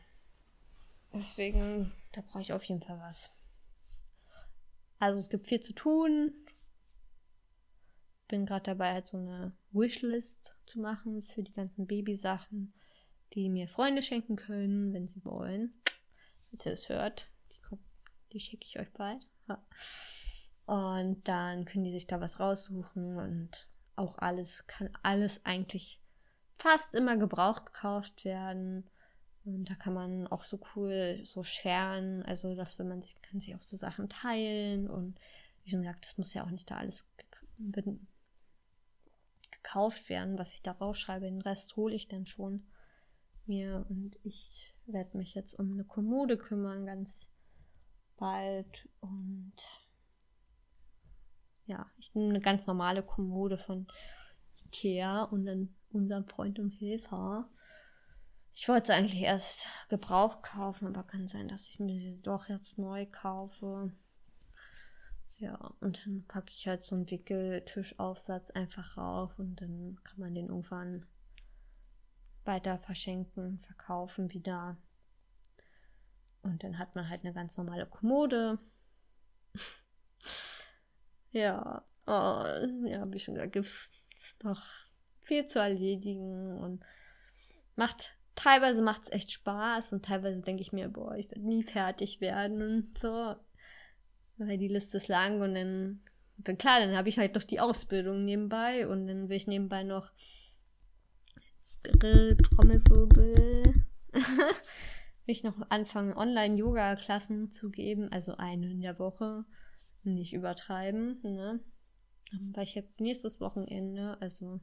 deswegen, 1.13 1.91
da 2.13 2.21
brauche 2.21 2.41
ich 2.41 2.53
auf 2.53 2.63
jeden 2.63 2.81
Fall 2.81 2.99
was. 2.99 3.29
Also 4.99 5.19
es 5.19 5.29
gibt 5.29 5.47
viel 5.47 5.59
zu 5.59 5.73
tun 5.73 6.33
bin 8.31 8.45
gerade 8.45 8.63
dabei, 8.63 8.93
halt 8.93 9.07
so 9.07 9.17
eine 9.17 9.53
Wishlist 9.71 10.55
zu 10.65 10.79
machen 10.79 11.21
für 11.21 11.43
die 11.43 11.53
ganzen 11.53 11.85
Babysachen, 11.85 12.73
die 13.33 13.49
mir 13.49 13.67
Freunde 13.67 14.01
schenken 14.01 14.37
können, 14.37 14.93
wenn 14.93 15.09
sie 15.09 15.23
wollen. 15.23 15.73
Falls 16.49 16.65
ihr 16.65 16.71
es 16.71 16.89
hört, 16.89 17.29
die, 17.51 17.77
die 18.31 18.39
schicke 18.39 18.65
ich 18.65 18.79
euch 18.79 18.91
bald. 18.93 19.21
Ja. 19.47 19.63
Und 20.71 21.27
dann 21.27 21.65
können 21.65 21.83
die 21.83 21.91
sich 21.91 22.07
da 22.07 22.21
was 22.21 22.39
raussuchen 22.39 23.17
und 23.17 23.67
auch 23.97 24.17
alles, 24.19 24.67
kann 24.67 24.89
alles 25.03 25.45
eigentlich 25.45 25.99
fast 26.57 26.95
immer 26.95 27.17
gebraucht 27.17 27.65
gekauft 27.65 28.23
werden. 28.23 28.89
Und 29.43 29.69
da 29.69 29.75
kann 29.75 29.93
man 29.93 30.27
auch 30.27 30.43
so 30.43 30.61
cool 30.73 31.19
so 31.25 31.43
scheren, 31.43 32.23
also 32.23 32.55
dass 32.55 32.79
wenn 32.79 32.87
man 32.87 33.01
sich, 33.01 33.21
kann 33.21 33.41
sich 33.41 33.53
auch 33.53 33.61
so 33.61 33.75
Sachen 33.75 34.07
teilen 34.07 34.89
und 34.89 35.19
wie 35.65 35.71
schon 35.71 35.81
gesagt, 35.81 36.05
das 36.05 36.17
muss 36.17 36.33
ja 36.33 36.45
auch 36.45 36.51
nicht 36.51 36.71
da 36.71 36.77
alles 36.77 37.05
gekauft 39.51 40.07
werden, 40.07 40.39
was 40.39 40.53
ich 40.53 40.61
da 40.61 40.71
rausschreibe. 40.71 41.25
Den 41.25 41.41
Rest 41.41 41.75
hole 41.75 41.93
ich 41.93 42.07
dann 42.07 42.25
schon 42.25 42.65
mir 43.45 43.85
und 43.89 44.15
ich 44.23 44.73
werde 44.85 45.17
mich 45.17 45.33
jetzt 45.35 45.53
um 45.53 45.73
eine 45.73 45.83
Kommode 45.83 46.37
kümmern, 46.37 46.85
ganz 46.85 47.27
bald. 48.15 48.87
Und 49.01 49.51
ja, 51.71 51.89
ich 51.97 52.13
nehme 52.13 52.31
eine 52.31 52.41
ganz 52.41 52.67
normale 52.67 53.01
Kommode 53.01 53.57
von 53.57 53.87
Ikea 54.65 55.23
und 55.23 55.45
dann 55.45 55.73
unserem 55.91 56.27
Freund 56.27 56.59
und 56.59 56.69
Hilfer. 56.69 57.49
Ich 58.53 58.67
wollte 58.67 58.93
eigentlich 58.93 59.21
erst 59.21 59.67
Gebrauch 59.87 60.41
kaufen, 60.41 60.87
aber 60.87 61.03
kann 61.03 61.29
sein, 61.29 61.47
dass 61.47 61.69
ich 61.69 61.79
mir 61.79 61.97
sie 61.97 62.21
doch 62.21 62.49
jetzt 62.49 62.77
neu 62.77 63.05
kaufe. 63.05 63.93
Ja, 65.37 65.55
und 65.79 66.05
dann 66.05 66.25
packe 66.27 66.51
ich 66.51 66.67
halt 66.67 66.83
so 66.83 66.95
einen 66.95 67.09
Wickeltischaufsatz 67.09 68.51
einfach 68.51 68.97
rauf 68.97 69.39
und 69.39 69.61
dann 69.61 69.97
kann 70.03 70.19
man 70.19 70.35
den 70.35 70.49
irgendwann 70.49 71.05
weiter 72.43 72.77
verschenken, 72.79 73.59
verkaufen 73.59 74.33
wieder. 74.33 74.77
Und 76.41 76.63
dann 76.63 76.77
hat 76.77 76.95
man 76.95 77.07
halt 77.09 77.23
eine 77.23 77.33
ganz 77.33 77.55
normale 77.55 77.85
Kommode. 77.85 78.59
ja, 81.31 81.83
oh, 82.07 82.43
ja, 82.87 83.11
wie 83.11 83.19
schon 83.19 83.35
gesagt, 83.35 83.53
gibt 83.53 83.67
es 83.67 84.37
noch 84.43 84.61
viel 85.21 85.45
zu 85.45 85.59
erledigen 85.59 86.57
und 86.57 86.83
macht, 87.75 88.17
teilweise 88.35 88.81
macht 88.81 89.03
es 89.03 89.11
echt 89.11 89.31
Spaß 89.31 89.93
und 89.93 90.05
teilweise 90.05 90.41
denke 90.41 90.61
ich 90.61 90.73
mir, 90.73 90.89
boah, 90.89 91.15
ich 91.15 91.29
werde 91.29 91.47
nie 91.47 91.63
fertig 91.63 92.21
werden 92.21 92.61
und 92.61 92.97
so 92.97 93.35
weil 94.47 94.57
die 94.57 94.67
Liste 94.67 94.97
ist 94.97 95.07
lang 95.07 95.41
und 95.41 95.55
dann, 95.55 96.01
dann 96.37 96.57
klar, 96.57 96.79
dann 96.79 96.95
habe 96.95 97.09
ich 97.09 97.17
halt 97.17 97.35
noch 97.35 97.43
die 97.43 97.59
Ausbildung 97.59 98.25
nebenbei 98.25 98.87
und 98.87 99.07
dann 99.07 99.29
will 99.29 99.37
ich 99.37 99.47
nebenbei 99.47 99.83
noch 99.83 100.11
Trommelwirbel. 101.99 103.85
will 104.13 104.23
ich 105.25 105.43
noch 105.43 105.55
anfangen, 105.69 106.13
Online-Yoga-Klassen 106.13 107.49
zu 107.49 107.69
geben, 107.69 108.11
also 108.11 108.35
eine 108.37 108.71
in 108.71 108.81
der 108.81 108.99
Woche. 108.99 109.45
Nicht 110.03 110.33
übertreiben, 110.33 111.19
ne? 111.23 111.59
Weil 112.53 112.63
ich 112.63 112.77
habe 112.77 112.87
nächstes 112.97 113.41
Wochenende, 113.41 114.17
also 114.21 114.61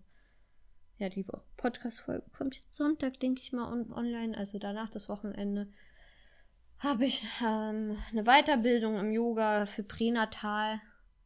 ja, 0.99 1.09
die 1.09 1.24
Podcast-Folge 1.57 2.24
kommt 2.36 2.57
jetzt 2.57 2.74
Sonntag, 2.74 3.20
denke 3.20 3.43
ich 3.43 3.53
mal, 3.53 3.70
on 3.70 3.93
online, 3.93 4.36
also 4.36 4.59
danach 4.59 4.91
das 4.91 5.09
Wochenende, 5.09 5.68
habe 6.78 7.05
ich 7.05 7.26
ähm, 7.45 7.97
eine 8.11 8.24
Weiterbildung 8.24 8.99
im 8.99 9.12
Yoga 9.12 9.66
für 9.66 9.82
Pränatal. 9.82 10.80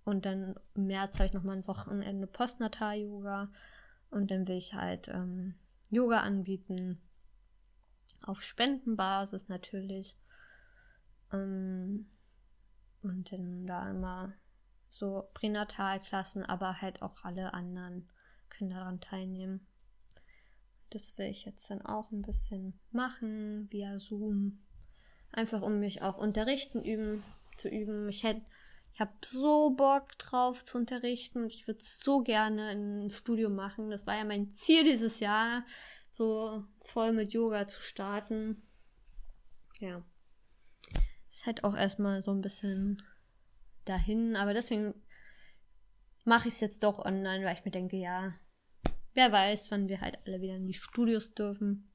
Und 0.04 0.26
dann 0.26 0.56
im 0.74 0.88
März 0.88 1.18
habe 1.18 1.26
ich 1.26 1.32
nochmal 1.32 1.56
ein 1.56 1.66
Wochenende 1.66 2.26
Postnatal-Yoga. 2.26 3.50
Und 4.10 4.30
dann 4.30 4.48
will 4.48 4.56
ich 4.56 4.74
halt 4.74 5.08
ähm, 5.08 5.54
Yoga 5.90 6.18
anbieten, 6.20 7.00
auf 8.20 8.42
Spendenbasis 8.42 9.48
natürlich. 9.48 10.16
Ähm, 11.32 12.06
und 13.02 13.32
dann 13.32 13.66
da 13.66 13.90
immer 13.90 14.32
so 14.88 15.28
Pränatalklassen, 15.34 16.44
aber 16.44 16.80
halt 16.80 17.02
auch 17.02 17.24
alle 17.24 17.54
anderen 17.54 18.08
können 18.50 18.70
daran 18.70 19.00
teilnehmen. 19.00 19.66
Das 20.90 21.16
will 21.16 21.26
ich 21.26 21.46
jetzt 21.46 21.70
dann 21.70 21.82
auch 21.82 22.10
ein 22.10 22.22
bisschen 22.22 22.78
machen 22.90 23.70
via 23.70 23.98
Zoom. 23.98 24.62
Einfach 25.32 25.62
um 25.62 25.78
mich 25.78 26.02
auch 26.02 26.18
unterrichten 26.18 26.82
üben 26.84 27.24
zu 27.56 27.68
üben. 27.68 28.08
Ich 28.08 28.24
ich 28.94 29.00
habe 29.00 29.12
so 29.24 29.70
Bock 29.70 30.18
drauf 30.18 30.64
zu 30.64 30.76
unterrichten 30.76 31.44
und 31.44 31.46
ich 31.46 31.66
würde 31.66 31.82
so 31.82 32.20
gerne 32.20 32.68
ein 32.68 33.08
Studium 33.08 33.54
machen. 33.54 33.90
Das 33.90 34.06
war 34.06 34.16
ja 34.16 34.24
mein 34.24 34.50
Ziel 34.50 34.84
dieses 34.84 35.20
Jahr, 35.20 35.64
so 36.10 36.64
voll 36.82 37.12
mit 37.12 37.32
Yoga 37.32 37.66
zu 37.66 37.82
starten. 37.82 38.62
Ja. 39.80 40.04
Halt 41.44 41.64
auch 41.64 41.76
erstmal 41.76 42.22
so 42.22 42.30
ein 42.30 42.40
bisschen 42.40 43.02
dahin, 43.84 44.36
aber 44.36 44.54
deswegen 44.54 44.94
mache 46.24 46.48
ich 46.48 46.54
es 46.54 46.60
jetzt 46.60 46.82
doch 46.82 46.98
online, 46.98 47.44
weil 47.44 47.56
ich 47.56 47.64
mir 47.64 47.70
denke, 47.70 47.96
ja, 47.96 48.32
wer 49.14 49.32
weiß, 49.32 49.70
wann 49.70 49.88
wir 49.88 50.00
halt 50.00 50.18
alle 50.26 50.40
wieder 50.40 50.56
in 50.56 50.66
die 50.66 50.74
Studios 50.74 51.34
dürfen. 51.34 51.90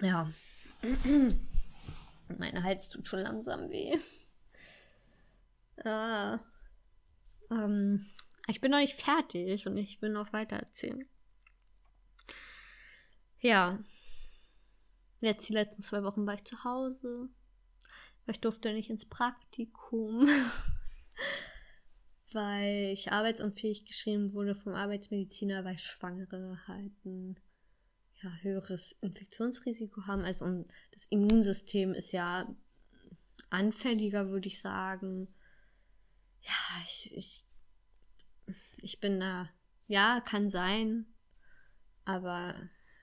Ja. 0.00 0.30
Mein 2.38 2.62
Hals 2.62 2.88
tut 2.88 3.08
schon 3.08 3.20
langsam 3.20 3.70
weh. 3.70 3.98
Ah. 5.84 6.38
Ähm, 7.50 8.06
ich 8.48 8.60
bin 8.60 8.70
noch 8.70 8.78
nicht 8.78 9.00
fertig 9.00 9.66
und 9.66 9.76
ich 9.76 10.00
will 10.02 10.10
noch 10.10 10.32
weiter 10.32 10.56
erzählen. 10.56 11.06
Ja. 13.40 13.78
Jetzt 15.20 15.48
die 15.48 15.54
letzten 15.54 15.82
zwei 15.82 16.02
Wochen 16.02 16.26
war 16.26 16.34
ich 16.34 16.44
zu 16.44 16.64
Hause. 16.64 17.28
Weil 18.24 18.34
ich 18.34 18.40
durfte 18.40 18.72
nicht 18.72 18.90
ins 18.90 19.06
Praktikum. 19.06 20.28
weil 22.32 22.90
ich 22.92 23.12
arbeitsunfähig 23.12 23.86
geschrieben 23.86 24.34
wurde 24.34 24.54
vom 24.54 24.74
Arbeitsmediziner, 24.74 25.64
weil 25.64 25.78
Schwangere 25.78 26.58
halt 26.66 26.92
ein 27.04 27.38
ja, 28.22 28.30
höheres 28.42 28.92
Infektionsrisiko 29.00 30.06
haben. 30.06 30.22
Also 30.22 30.64
das 30.92 31.06
Immunsystem 31.06 31.92
ist 31.92 32.12
ja 32.12 32.46
anfälliger, 33.50 34.28
würde 34.28 34.48
ich 34.48 34.60
sagen. 34.60 35.28
Ja, 36.40 36.82
ich, 36.84 37.16
ich, 37.16 37.44
ich 38.82 39.00
bin 39.00 39.20
da, 39.20 39.48
ja, 39.88 40.20
kann 40.20 40.50
sein, 40.50 41.06
aber 42.04 42.54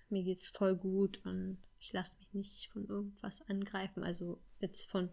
mir 0.10 0.24
geht's 0.24 0.50
voll 0.50 0.76
gut 0.76 1.26
und 1.26 1.58
ich 1.84 1.92
lasse 1.92 2.16
mich 2.18 2.34
nicht 2.34 2.70
von 2.72 2.88
irgendwas 2.88 3.42
angreifen. 3.50 4.04
Also 4.04 4.42
jetzt 4.60 4.90
von, 4.90 5.10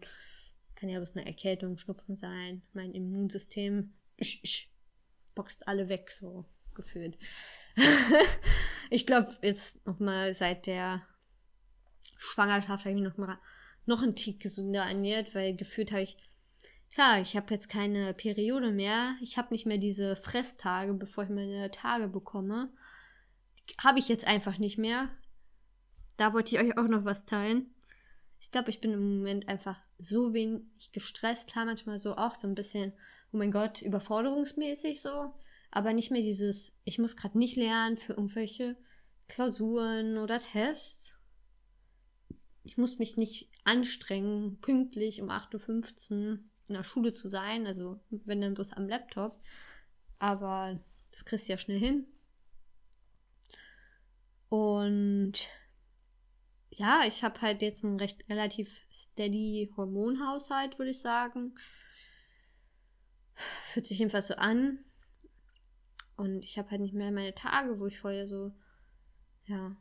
kann 0.75 0.87
ja 0.87 0.99
bloß 0.99 1.17
eine 1.17 1.25
Erkältung, 1.25 1.77
Schnupfen 1.77 2.15
sein. 2.15 2.61
Mein 2.73 2.93
Immunsystem 2.93 3.93
ich, 4.15 4.39
ich, 4.43 4.71
boxt 5.35 5.67
alle 5.67 5.89
weg, 5.89 6.11
so 6.11 6.45
gefühlt. 6.73 7.17
ich 8.89 9.05
glaube, 9.05 9.35
jetzt 9.41 9.85
nochmal 9.85 10.33
seit 10.33 10.65
der 10.65 11.05
Schwangerschaft 12.17 12.85
habe 12.85 12.89
ich 12.89 13.01
mich 13.01 13.11
nochmal 13.11 13.37
noch 13.85 14.01
ein 14.01 14.15
Tick 14.15 14.39
gesünder 14.39 14.83
ernährt, 14.83 15.35
weil 15.35 15.55
gefühlt 15.55 15.91
habe 15.91 16.03
ich, 16.03 16.17
klar, 16.93 17.19
ich 17.19 17.35
habe 17.35 17.53
jetzt 17.53 17.67
keine 17.67 18.13
Periode 18.13 18.71
mehr. 18.71 19.15
Ich 19.21 19.37
habe 19.37 19.53
nicht 19.53 19.65
mehr 19.65 19.77
diese 19.77 20.15
Fresstage, 20.15 20.93
bevor 20.93 21.25
ich 21.25 21.29
meine 21.29 21.69
Tage 21.71 22.07
bekomme. 22.07 22.71
Habe 23.83 23.99
ich 23.99 24.07
jetzt 24.07 24.25
einfach 24.25 24.57
nicht 24.57 24.77
mehr. 24.77 25.09
Da 26.21 26.33
wollte 26.33 26.55
ich 26.55 26.61
euch 26.61 26.77
auch 26.77 26.87
noch 26.87 27.03
was 27.03 27.25
teilen. 27.25 27.73
Ich 28.39 28.51
glaube, 28.51 28.69
ich 28.69 28.79
bin 28.79 28.93
im 28.93 29.17
Moment 29.17 29.47
einfach 29.47 29.79
so 29.97 30.33
wenig 30.33 30.91
gestresst. 30.91 31.49
Klar, 31.49 31.65
manchmal 31.65 31.99
so 31.99 32.15
auch 32.15 32.35
so 32.35 32.47
ein 32.47 32.55
bisschen, 32.55 32.93
oh 33.33 33.37
mein 33.37 33.51
Gott, 33.51 33.81
überforderungsmäßig 33.81 35.01
so 35.01 35.33
aber 35.71 35.93
nicht 35.93 36.11
mehr 36.11 36.21
dieses, 36.21 36.73
ich 36.83 36.99
muss 36.99 37.15
gerade 37.15 37.37
nicht 37.37 37.55
lernen 37.55 37.97
für 37.97 38.13
irgendwelche 38.13 38.75
Klausuren 39.29 40.17
oder 40.17 40.39
Tests. 40.39 41.17
Ich 42.63 42.77
muss 42.77 42.99
mich 42.99 43.15
nicht 43.15 43.49
anstrengen, 43.63 44.59
pünktlich 44.59 45.21
um 45.21 45.29
8.15 45.29 46.11
Uhr 46.11 46.39
in 46.67 46.73
der 46.73 46.83
Schule 46.83 47.13
zu 47.13 47.27
sein, 47.27 47.65
also 47.65 47.99
wenn 48.09 48.41
dann 48.41 48.53
bloß 48.53 48.73
am 48.73 48.87
Laptop. 48.87 49.39
Aber 50.19 50.79
das 51.09 51.25
kriegst 51.25 51.47
du 51.47 51.53
ja 51.53 51.57
schnell 51.57 51.79
hin. 51.79 52.05
Und 54.49 55.47
ja, 56.71 57.03
ich 57.05 57.23
habe 57.23 57.41
halt 57.41 57.61
jetzt 57.61 57.83
einen 57.83 57.99
recht 57.99 58.27
relativ 58.29 58.81
steady 58.91 59.71
Hormonhaushalt, 59.75 60.79
würde 60.79 60.91
ich 60.91 61.01
sagen. 61.01 61.53
Fühlt 63.67 63.87
sich 63.87 63.99
jedenfalls 63.99 64.27
so 64.27 64.35
an. 64.35 64.79
Und 66.15 66.43
ich 66.43 66.57
habe 66.57 66.71
halt 66.71 66.81
nicht 66.81 66.93
mehr 66.93 67.11
meine 67.11 67.35
Tage, 67.35 67.79
wo 67.79 67.87
ich 67.87 67.99
vorher 67.99 68.27
so, 68.27 68.53
ja, 69.45 69.75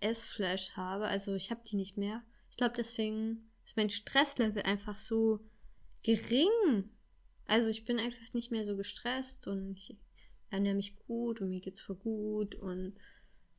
S-Flash 0.00 0.76
habe. 0.76 1.06
Also 1.06 1.34
ich 1.34 1.50
habe 1.50 1.62
die 1.66 1.76
nicht 1.76 1.96
mehr. 1.96 2.22
Ich 2.50 2.56
glaube, 2.56 2.74
deswegen 2.76 3.50
ist 3.64 3.76
mein 3.76 3.90
Stresslevel 3.90 4.62
einfach 4.62 4.98
so 4.98 5.40
gering. 6.02 6.90
Also 7.46 7.68
ich 7.68 7.84
bin 7.84 7.98
einfach 7.98 8.32
nicht 8.32 8.52
mehr 8.52 8.64
so 8.64 8.76
gestresst 8.76 9.48
und 9.48 9.72
ich 9.72 9.96
ernähre 10.50 10.76
mich 10.76 10.96
gut 11.06 11.40
und 11.40 11.50
mir 11.50 11.60
geht's 11.60 11.80
voll 11.80 11.96
gut 11.96 12.54
und 12.54 12.96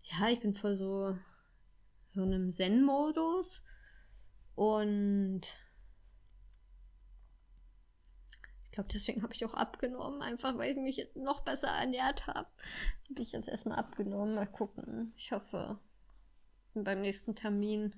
ja, 0.03 0.29
ich 0.29 0.39
bin 0.39 0.55
voll 0.55 0.75
so 0.75 1.17
so 2.15 2.23
einem 2.23 2.51
Zen-Modus 2.51 3.63
und 4.55 5.47
glaube, 8.75 8.89
deswegen 8.93 9.23
habe 9.23 9.33
ich 9.33 9.45
auch 9.45 9.53
abgenommen, 9.53 10.21
einfach 10.21 10.57
weil 10.57 10.71
ich 10.71 10.77
mich 10.77 11.09
noch 11.15 11.41
besser 11.41 11.69
ernährt 11.69 12.27
habe. 12.27 12.49
Habe 13.09 13.21
ich 13.21 13.31
jetzt 13.31 13.47
erstmal 13.47 13.79
abgenommen. 13.79 14.35
Mal 14.35 14.47
gucken. 14.47 15.13
Ich 15.15 15.31
hoffe, 15.31 15.79
beim 16.73 17.01
nächsten 17.01 17.35
Termin 17.35 17.95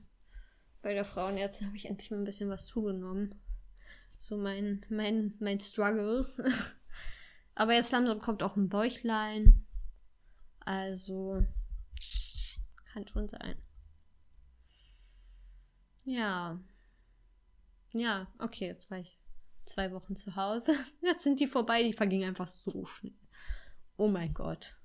bei 0.83 0.93
der 0.93 1.03
Frauenärztin 1.03 1.67
habe 1.67 1.77
ich 1.77 1.87
endlich 1.87 2.11
mal 2.11 2.17
ein 2.17 2.25
bisschen 2.25 2.49
was 2.49 2.67
zugenommen. 2.67 3.41
So 4.19 4.37
mein, 4.37 4.85
mein, 4.89 5.33
mein 5.39 5.59
Struggle. 5.59 6.27
Aber 7.55 7.73
jetzt 7.73 7.91
langsam 7.91 8.21
kommt 8.21 8.43
auch 8.43 8.55
ein 8.55 8.69
Bäuchlein. 8.69 9.65
Also 10.59 11.43
kann 12.93 13.07
schon 13.07 13.27
sein. 13.27 13.55
Ja. 16.07 16.57
Ja, 17.91 18.27
okay, 18.39 18.67
jetzt 18.67 18.89
war 18.89 18.99
ich 18.99 19.19
zwei 19.65 19.91
Wochen 19.91 20.15
zu 20.15 20.37
Hause. 20.37 20.73
Jetzt 21.01 21.23
sind 21.23 21.41
die 21.41 21.47
vorbei, 21.47 21.83
die 21.83 21.91
vergingen 21.91 22.29
einfach 22.29 22.47
so 22.47 22.85
schnell. 22.85 23.13
Oh 23.97 24.07
mein 24.07 24.33
Gott. 24.33 24.77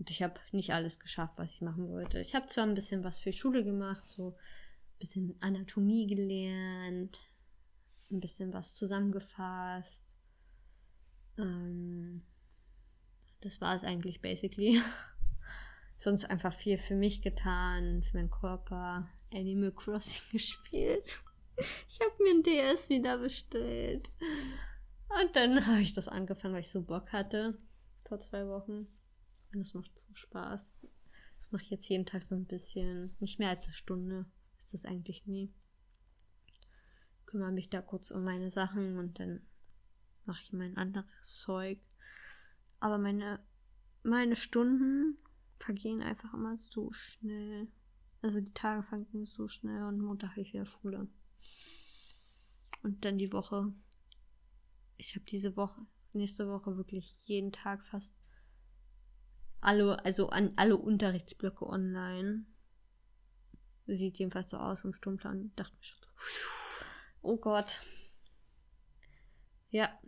Und 0.00 0.10
ich 0.10 0.20
habe 0.20 0.40
nicht 0.50 0.72
alles 0.72 0.98
geschafft, 0.98 1.34
was 1.36 1.52
ich 1.52 1.60
machen 1.60 1.88
wollte. 1.88 2.18
Ich 2.18 2.34
habe 2.34 2.46
zwar 2.46 2.64
ein 2.64 2.74
bisschen 2.74 3.04
was 3.04 3.20
für 3.20 3.32
Schule 3.32 3.62
gemacht, 3.62 4.08
so 4.08 4.30
ein 4.30 4.98
bisschen 4.98 5.36
Anatomie 5.38 6.08
gelernt, 6.08 7.20
ein 8.10 8.18
bisschen 8.18 8.52
was 8.52 8.74
zusammengefasst. 8.74 10.12
Ähm, 11.36 12.24
das 13.42 13.60
war 13.60 13.76
es 13.76 13.84
eigentlich 13.84 14.20
basically. 14.20 14.82
Sonst 15.98 16.24
einfach 16.26 16.54
viel 16.54 16.78
für 16.78 16.94
mich 16.94 17.22
getan, 17.22 18.02
für 18.02 18.16
meinen 18.16 18.30
Körper. 18.30 19.08
Animal 19.32 19.72
Crossing 19.72 20.22
gespielt. 20.32 21.20
Ich 21.56 21.98
habe 22.00 22.22
mir 22.22 22.30
ein 22.30 22.42
DS 22.42 22.88
wieder 22.88 23.18
bestellt. 23.18 24.10
Und 25.20 25.34
dann 25.34 25.66
habe 25.66 25.80
ich 25.80 25.94
das 25.94 26.08
angefangen, 26.08 26.54
weil 26.54 26.60
ich 26.60 26.70
so 26.70 26.82
Bock 26.82 27.12
hatte. 27.12 27.58
Vor 28.06 28.20
zwei 28.20 28.46
Wochen. 28.46 28.86
Und 29.52 29.60
es 29.60 29.74
macht 29.74 29.98
so 29.98 30.14
Spaß. 30.14 30.72
Das 31.40 31.52
mache 31.52 31.64
ich 31.64 31.70
jetzt 31.70 31.88
jeden 31.88 32.06
Tag 32.06 32.22
so 32.22 32.34
ein 32.34 32.46
bisschen. 32.46 33.14
Nicht 33.18 33.38
mehr 33.38 33.48
als 33.48 33.64
eine 33.64 33.74
Stunde. 33.74 34.26
Ist 34.58 34.72
das 34.72 34.84
eigentlich 34.84 35.26
nie. 35.26 35.52
Kümmere 37.26 37.52
mich 37.52 37.70
da 37.70 37.82
kurz 37.82 38.10
um 38.10 38.22
meine 38.22 38.50
Sachen 38.50 38.98
und 38.98 39.18
dann 39.18 39.42
mache 40.24 40.42
ich 40.44 40.52
mein 40.52 40.76
anderes 40.76 41.06
Zeug. 41.22 41.80
Aber 42.80 42.98
meine 42.98 43.40
meine 44.02 44.36
Stunden 44.36 45.18
vergehen 45.58 46.02
einfach 46.02 46.32
immer 46.34 46.56
so 46.56 46.92
schnell. 46.92 47.68
Also 48.22 48.40
die 48.40 48.52
Tage 48.52 48.82
fangen 48.84 49.26
so 49.26 49.48
schnell 49.48 49.84
und 49.84 50.00
Montag 50.00 50.30
habe 50.30 50.40
ich 50.40 50.52
wieder 50.52 50.66
Schule. 50.66 51.08
Und 52.82 53.04
dann 53.04 53.18
die 53.18 53.32
Woche. 53.32 53.72
Ich 54.96 55.14
habe 55.14 55.24
diese 55.26 55.56
Woche, 55.56 55.86
nächste 56.12 56.48
Woche 56.48 56.76
wirklich 56.76 57.14
jeden 57.26 57.52
Tag 57.52 57.84
fast 57.86 58.14
alle, 59.60 60.04
also 60.04 60.30
an 60.30 60.52
alle 60.56 60.76
Unterrichtsblöcke 60.76 61.66
online. 61.66 62.44
Sieht 63.86 64.18
jedenfalls 64.18 64.50
so 64.50 64.58
aus 64.58 64.84
im 64.84 64.92
Stundenplan. 64.92 65.52
Dachte 65.56 65.74
mir 65.76 65.84
schon 65.84 66.00
so, 66.02 66.84
oh 67.22 67.36
Gott. 67.36 67.80
Ja, 69.70 69.98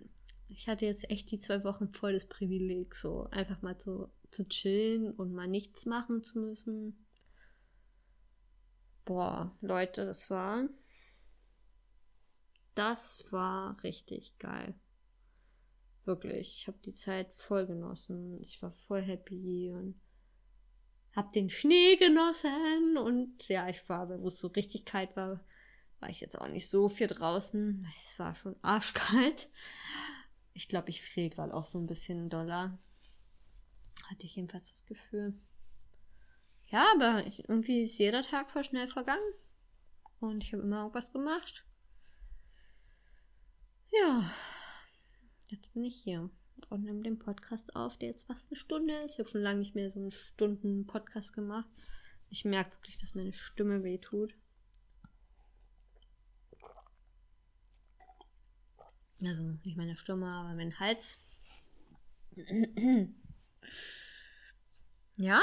ich 0.51 0.69
hatte 0.69 0.87
jetzt 0.87 1.09
echt 1.11 1.31
die 1.31 1.39
zwei 1.39 1.65
Wochen 1.65 1.93
voll 1.93 2.13
das 2.13 2.27
Privileg, 2.27 2.95
so 2.95 3.29
einfach 3.31 3.63
mal 3.63 3.79
zu, 3.79 4.11
zu 4.31 4.49
chillen 4.49 5.13
und 5.13 5.33
mal 5.33 5.49
nichts 5.49 5.87
machen 5.87 6.23
zu 6.23 6.39
müssen. 6.39 7.07
Boah, 9.05 9.57
Leute, 9.61 10.05
das 10.05 10.31
war. 10.31 10.69
Das 12.75 13.25
war 13.31 13.83
richtig 13.83 14.39
geil. 14.39 14.75
Wirklich. 16.05 16.61
Ich 16.61 16.67
habe 16.69 16.79
die 16.85 16.95
Zeit 16.95 17.29
voll 17.37 17.67
genossen. 17.67 18.41
Ich 18.41 18.63
war 18.63 18.73
voll 18.73 19.03
happy 19.03 19.71
und 19.73 20.01
hab 21.15 21.33
den 21.33 21.51
Schnee 21.51 21.97
genossen. 21.97 22.97
Und 22.99 23.49
ja, 23.49 23.69
ich 23.69 23.89
war, 23.89 24.09
wo 24.21 24.29
es 24.29 24.39
so 24.39 24.49
richtig 24.49 24.85
kalt 24.85 25.17
war, 25.17 25.45
war 26.01 26.09
ich 26.09 26.21
jetzt 26.21 26.39
auch 26.39 26.49
nicht 26.49 26.69
so 26.69 26.89
viel 26.89 27.07
draußen. 27.07 27.87
Es 27.95 28.19
war 28.19 28.35
schon 28.35 28.57
arschkalt. 28.63 29.49
Ich 30.53 30.69
glaube, 30.69 30.91
ich 30.91 31.03
friere 31.03 31.31
gerade 31.31 31.55
auch 31.55 31.67
so 31.67 31.79
ein 31.79 31.87
bisschen 31.87 32.29
doller. 32.29 32.79
Hatte 34.09 34.27
ich 34.27 34.37
jedenfalls 34.37 34.73
das 34.73 34.87
Gefühl. 34.87 35.35
Ja, 36.67 36.87
aber 36.95 37.27
ich, 37.27 37.49
irgendwie 37.49 37.83
ist 37.83 37.99
jeder 37.99 38.23
Tag 38.23 38.51
voll 38.51 38.65
schnell 38.65 38.89
vergangen. 38.89 39.33
Und 40.21 40.45
ich 40.45 40.53
habe 40.53 40.63
immer 40.63 40.81
irgendwas 40.81 41.13
gemacht. 41.13 41.65
Ja, 43.93 44.31
jetzt 45.49 45.73
bin 45.73 45.85
ich 45.85 45.97
hier 46.03 46.31
und 46.69 46.85
nehme 46.85 47.03
den 47.03 47.19
Podcast 47.19 47.75
auf, 47.75 47.97
der 47.97 48.11
jetzt 48.11 48.27
fast 48.27 48.51
eine 48.51 48.57
Stunde 48.57 48.95
ist. 48.99 49.15
Ich 49.15 49.19
habe 49.19 49.29
schon 49.29 49.43
lange 49.43 49.61
nicht 49.61 49.75
mehr 49.75 49.91
so 49.91 49.99
einen 49.99 50.13
Stunden 50.13 50.87
Podcast 50.87 51.33
gemacht. 51.33 51.69
Ich 52.29 52.45
merke 52.45 52.73
wirklich, 52.77 52.99
dass 52.99 53.15
meine 53.15 53.33
Stimme 53.33 53.83
wehtut. 53.83 54.35
Also 59.23 59.43
nicht 59.43 59.77
meine 59.77 59.97
Stimme, 59.97 60.27
aber 60.27 60.55
mein 60.55 60.79
Hals. 60.79 61.19
ja, 65.17 65.43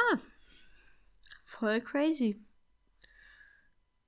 voll 1.43 1.81
crazy. 1.81 2.43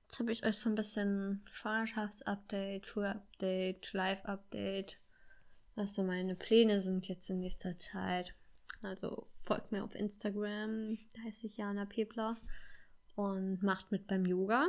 Jetzt 0.02 0.18
habe 0.18 0.32
ich 0.32 0.44
euch 0.44 0.56
so 0.56 0.68
ein 0.68 0.74
bisschen 0.74 1.44
Schwangerschaftsupdate, 1.52 2.84
Schulupdate, 2.84 3.92
Live-Update, 3.92 4.96
was 5.76 5.94
so 5.94 6.02
meine 6.02 6.34
Pläne 6.34 6.80
sind 6.80 7.06
jetzt 7.06 7.30
in 7.30 7.38
nächster 7.38 7.78
Zeit. 7.78 8.34
Also 8.82 9.28
folgt 9.42 9.70
mir 9.70 9.84
auf 9.84 9.94
Instagram, 9.94 10.98
da 11.14 11.22
heiße 11.22 11.46
ich 11.46 11.56
Jana 11.58 11.84
Pepler 11.84 12.36
und 13.14 13.62
macht 13.62 13.92
mit 13.92 14.08
beim 14.08 14.26
Yoga. 14.26 14.66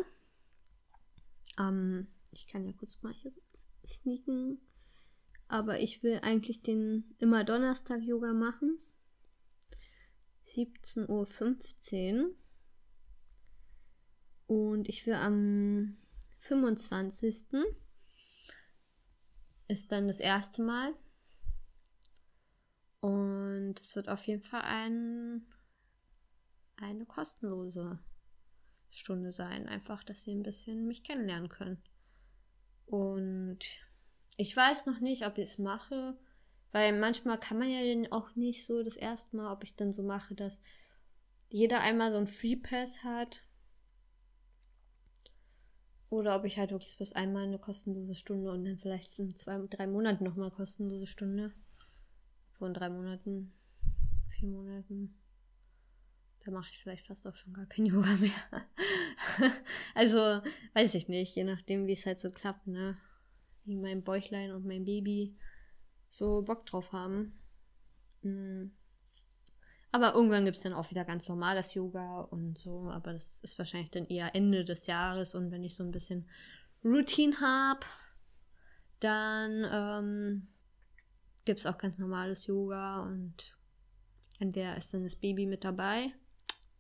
Ähm, 1.58 2.08
ich 2.32 2.48
kann 2.48 2.66
ja 2.66 2.74
kurz 2.74 3.02
mal 3.02 3.14
hier 3.14 3.32
sneaken. 3.86 4.60
Aber 5.52 5.82
ich 5.82 6.02
will 6.02 6.22
eigentlich 6.24 6.64
den 6.64 7.14
immer 7.18 7.44
Donnerstag 7.44 8.02
Yoga 8.02 8.32
machen. 8.32 8.78
17.15 10.46 12.22
Uhr. 12.22 12.36
Und 14.48 14.88
ich 14.88 15.06
will 15.06 15.16
am 15.16 15.98
25. 16.40 17.48
ist 19.68 19.92
dann 19.92 20.08
das 20.08 20.22
erste 20.22 20.62
Mal. 20.62 20.94
Und 23.02 23.76
es 23.82 23.98
wird 23.98 24.08
auf 24.08 24.26
jeden 24.28 24.44
Fall 24.44 24.62
ein, 24.62 25.46
eine 26.78 27.06
kostenlose 27.06 28.00
Stunde 28.90 29.34
sein. 29.34 29.68
Einfach, 29.68 30.06
dass 30.06 30.22
sie 30.22 30.32
ein 30.32 30.44
bisschen 30.44 30.88
mich 30.88 31.04
kennenlernen 31.04 31.50
können. 31.50 31.84
Und 32.86 33.91
ich 34.38 34.56
weiß 34.56 34.86
noch 34.86 35.00
nicht, 35.00 35.26
ob 35.26 35.38
ich 35.38 35.44
es 35.46 35.58
mache, 35.58 36.18
weil 36.72 36.98
manchmal 36.98 37.40
kann 37.40 37.60
man 37.60 37.70
ja 37.70 37.82
den 37.82 38.12
auch 38.12 38.36
nicht 38.36 38.66
so 38.66 38.84
das 38.84 38.96
erste 38.96 39.36
Mal, 39.36 39.52
ob 39.52 39.64
ich 39.64 39.76
dann 39.76 39.92
so 39.92 40.04
mache, 40.04 40.36
dass 40.36 40.62
jeder 41.50 41.82
einmal 41.82 42.12
so 42.12 42.18
ein 42.18 42.28
Free 42.28 42.56
Pass 42.56 43.04
hat. 43.04 43.42
Oder 46.10 46.36
ob 46.36 46.46
ich 46.46 46.58
halt 46.58 46.72
wirklich 46.72 46.98
bloß 46.98 47.14
einmal 47.14 47.46
eine 47.46 47.60
kostenlose 47.60 48.16
Stunde 48.16 48.52
und 48.52 48.66
dann 48.66 48.78
vielleicht 48.78 49.18
in 49.20 49.36
zwei, 49.36 49.58
drei 49.70 49.88
Monaten 49.88 50.24
nochmal 50.24 50.52
kostenlose 50.52 51.08
Stunde. 51.08 51.54
Von 52.54 52.74
drei 52.74 52.90
Monaten, 52.90 53.54
vier 54.30 54.50
Monaten. 54.50 55.18
Da 56.44 56.52
mache 56.52 56.70
ich 56.72 56.80
vielleicht 56.80 57.08
fast 57.08 57.26
auch 57.28 57.36
schon 57.36 57.54
gar 57.54 57.66
kein 57.66 57.86
Yoga 57.88 58.16
mehr. 58.16 58.66
also, 59.96 60.42
weiß 60.74 60.96
ich 60.96 61.08
nicht, 61.08 61.36
je 61.36 61.44
nachdem, 61.44 61.88
wie 61.88 61.94
es 61.94 62.06
halt 62.06 62.20
so 62.20 62.32
klappt, 62.32 62.68
ne? 62.68 62.98
Wie 63.66 63.76
mein 63.76 64.04
Bäuchlein 64.04 64.52
und 64.52 64.66
mein 64.66 64.86
Baby 64.86 65.36
so 66.10 66.42
Bock 66.42 66.66
drauf 66.66 66.92
haben. 66.92 67.40
Mhm. 68.22 68.72
Aber 69.92 70.14
irgendwann 70.14 70.46
gibt 70.46 70.58
es 70.58 70.64
dann 70.64 70.74
auch 70.74 70.90
wieder 70.90 71.04
ganz 71.04 71.28
normales 71.28 71.74
Yoga 71.74 72.22
und 72.22 72.58
so. 72.58 72.90
Aber 72.90 73.14
das 73.14 73.42
ist 73.42 73.58
wahrscheinlich 73.58 73.92
dann 73.92 74.08
eher 74.08 74.34
Ende 74.36 74.64
des 74.64 74.88
Jahres. 74.88 75.36
Und 75.36 75.52
wenn 75.52 75.64
ich 75.64 75.76
so 75.76 75.84
ein 75.84 75.92
bisschen 75.92 76.30
Routine 76.84 77.36
habe, 77.42 77.86
dann 79.02 79.68
ähm, 79.70 80.48
gibt 81.44 81.60
es 81.60 81.66
auch 81.66 81.78
ganz 81.78 81.98
normales 81.98 82.48
Yoga. 82.48 83.02
Und 83.02 83.58
in 84.40 84.54
der 84.54 84.78
ist 84.78 84.94
dann 84.94 85.04
das 85.04 85.16
Baby 85.16 85.46
mit 85.46 85.66
dabei 85.66 86.14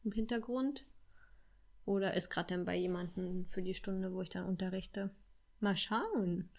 im 0.06 0.14
Hintergrund. 0.14 0.86
Oder 1.84 2.14
ist 2.14 2.30
gerade 2.30 2.54
dann 2.54 2.64
bei 2.64 2.78
jemandem 2.78 3.46
für 3.50 3.62
die 3.62 3.74
Stunde, 3.74 4.14
wo 4.14 4.22
ich 4.22 4.30
dann 4.30 4.46
unterrichte. 4.46 5.10
Mal 5.62 5.78
schauen. 5.78 6.50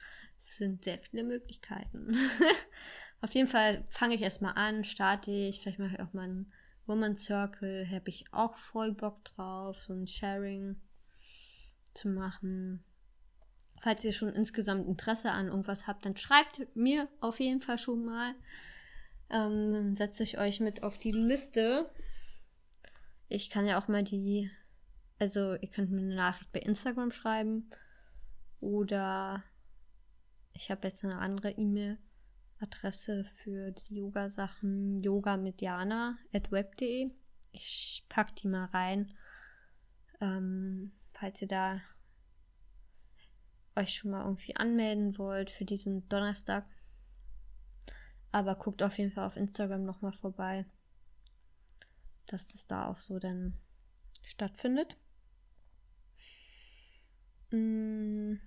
Es 0.41 0.57
sind 0.57 0.85
sehr 0.85 0.99
viele 0.99 1.25
Möglichkeiten. 1.25 2.17
Auf 3.21 3.35
jeden 3.35 3.49
Fall 3.49 3.85
fange 3.89 4.15
ich 4.15 4.23
erstmal 4.23 4.55
an, 4.55 4.85
starte 4.85 5.31
ich, 5.31 5.61
vielleicht 5.61 5.79
mache 5.79 5.95
ich 5.95 6.01
auch 6.01 6.13
mal 6.13 6.25
einen 6.25 6.53
Woman 6.87 7.17
Circle, 7.17 7.89
habe 7.89 8.09
ich 8.09 8.25
auch 8.33 8.57
voll 8.57 8.93
Bock 8.93 9.25
drauf, 9.25 9.81
so 9.81 9.93
ein 9.93 10.09
Sharing 10.09 10.81
zu 11.95 12.09
machen. 12.09 12.83
Falls 13.81 14.05
ihr 14.05 14.13
schon 14.13 14.31
insgesamt 14.31 14.89
Interesse 14.89 15.31
an 15.31 15.49
irgendwas 15.49 15.87
habt, 15.87 16.05
dann 16.05 16.17
schreibt 16.17 16.67
mir 16.75 17.09
auf 17.21 17.39
jeden 17.41 17.61
Fall 17.61 17.79
schon 17.79 18.05
mal. 18.05 18.35
Ähm, 19.31 19.73
dann 19.73 19.97
setze 19.97 20.25
ich 20.25 20.39
euch 20.39 20.61
mit 20.61 20.83
auf 20.83 20.99
die 20.99 21.13
Liste. 21.13 21.91
Ich 23.29 23.51
kann 23.51 23.67
ja 23.67 23.81
auch 23.81 23.89
mal 23.89 24.03
die, 24.03 24.51
also 25.19 25.55
ihr 25.55 25.69
könnt 25.69 25.91
mir 25.91 26.01
eine 26.01 26.15
Nachricht 26.15 26.53
bei 26.53 26.61
Instagram 26.61 27.13
schreiben 27.13 27.71
oder 28.63 29.43
ich 30.53 30.71
habe 30.71 30.87
jetzt 30.87 31.05
eine 31.05 31.19
andere 31.19 31.51
E-Mail-Adresse 31.51 33.25
für 33.25 33.73
die 33.73 33.97
Yoga-Sachen, 33.97 35.03
yoga 35.03 35.37
mit 35.37 35.61
Jana 35.61 36.17
at 36.33 36.53
web.de. 36.53 37.11
Ich 37.51 38.07
packe 38.09 38.35
die 38.35 38.47
mal 38.47 38.67
rein, 38.67 39.13
ähm, 40.21 40.93
falls 41.13 41.43
ihr 41.43 41.49
da 41.49 41.81
euch 43.75 43.95
schon 43.95 44.13
mal 44.13 44.25
irgendwie 44.25 44.55
anmelden 44.55 45.19
wollt 45.19 45.51
für 45.51 45.65
diesen 45.65 46.09
Donnerstag. 46.09 46.65
Aber 48.31 48.55
guckt 48.55 48.83
auf 48.83 48.97
jeden 48.97 49.11
Fall 49.11 49.27
auf 49.27 49.37
Instagram 49.37 49.85
nochmal 49.85 50.13
vorbei, 50.13 50.67
dass 52.27 52.47
das 52.53 52.67
da 52.69 52.87
auch 52.87 52.99
so 52.99 53.19
dann 53.19 53.59
stattfindet. 54.23 54.97
Mmh. 57.51 58.39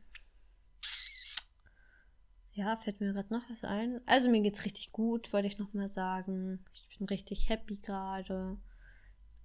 Ja, 2.56 2.78
fällt 2.78 3.02
mir 3.02 3.12
gerade 3.12 3.34
noch 3.34 3.44
was 3.50 3.66
ein. 3.66 4.00
Also 4.06 4.30
mir 4.30 4.42
geht's 4.42 4.64
richtig 4.64 4.94
gut, 4.94 5.34
wollte 5.34 5.48
ich 5.48 5.58
nochmal 5.58 5.90
sagen. 5.90 6.64
Ich 6.74 6.98
bin 6.98 7.08
richtig 7.08 7.50
happy 7.50 7.76
gerade. 7.76 8.58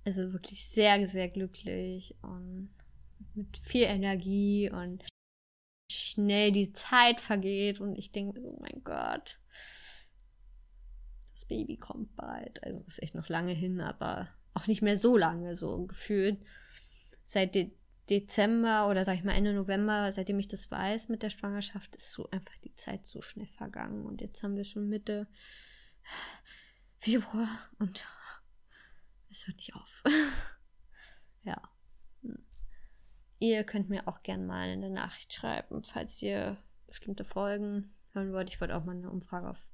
Also 0.05 0.33
wirklich 0.33 0.69
sehr, 0.69 1.09
sehr 1.09 1.29
glücklich 1.29 2.15
und 2.23 2.71
mit 3.35 3.59
viel 3.65 3.83
Energie 3.83 4.71
und 4.71 5.05
schnell 5.91 6.53
die 6.53 6.73
Zeit 6.73 7.21
vergeht 7.21 7.81
und 7.81 7.97
ich 7.97 8.13
denke, 8.13 8.41
oh 8.43 8.57
mein 8.61 8.83
Gott, 8.85 9.41
das 11.35 11.45
Baby 11.47 11.77
kommt 11.79 12.15
bald. 12.15 12.63
Also 12.63 12.81
ist 12.87 13.03
echt 13.03 13.17
noch 13.17 13.29
lange 13.29 13.53
hin, 13.53 13.81
aber 13.81 14.29
auch 14.55 14.69
nicht 14.69 14.83
mehr 14.83 14.97
so 14.97 15.17
lange 15.17 15.57
so 15.57 15.87
gefühlt. 15.87 16.39
Seit 17.25 17.57
Dezember 18.11 18.89
oder 18.89 19.05
sag 19.05 19.15
ich 19.15 19.25
mal 19.25 19.35
Ende 19.35 19.55
November, 19.55 20.11
seitdem 20.13 20.39
ich 20.41 20.49
das 20.49 20.71
weiß 20.71 21.09
mit 21.09 21.23
der 21.23 21.31
Schwangerschaft, 21.31 21.95
ist 21.95 22.11
so 22.11 22.29
einfach 22.31 22.57
die 22.59 22.75
Zeit 22.75 23.05
so 23.07 23.23
schnell 23.23 23.47
vergangen. 23.47 24.05
Und 24.05 24.21
jetzt 24.21 24.43
haben 24.43 24.57
wir 24.57 24.65
schon 24.65 24.89
Mitte 24.89 25.29
Februar 26.99 27.49
und 27.79 28.05
es 29.31 29.47
hört 29.47 29.57
nicht 29.57 29.75
auf. 29.77 30.03
ja. 31.45 31.63
Hm. 32.23 32.45
Ihr 33.39 33.63
könnt 33.65 33.89
mir 33.89 34.09
auch 34.09 34.23
gerne 34.23 34.45
mal 34.45 34.69
eine 34.69 34.91
Nachricht 34.91 35.33
schreiben, 35.33 35.83
falls 35.85 36.21
ihr 36.21 36.59
bestimmte 36.89 37.25
Folgen 37.25 37.95
hören 38.13 38.33
wollt. 38.33 38.51
Ich 38.51 38.61
wollte 38.61 38.77
auch 38.77 38.85
mal 38.85 38.97
eine 38.97 39.11
Umfrage 39.11 39.49
auf 39.49 39.73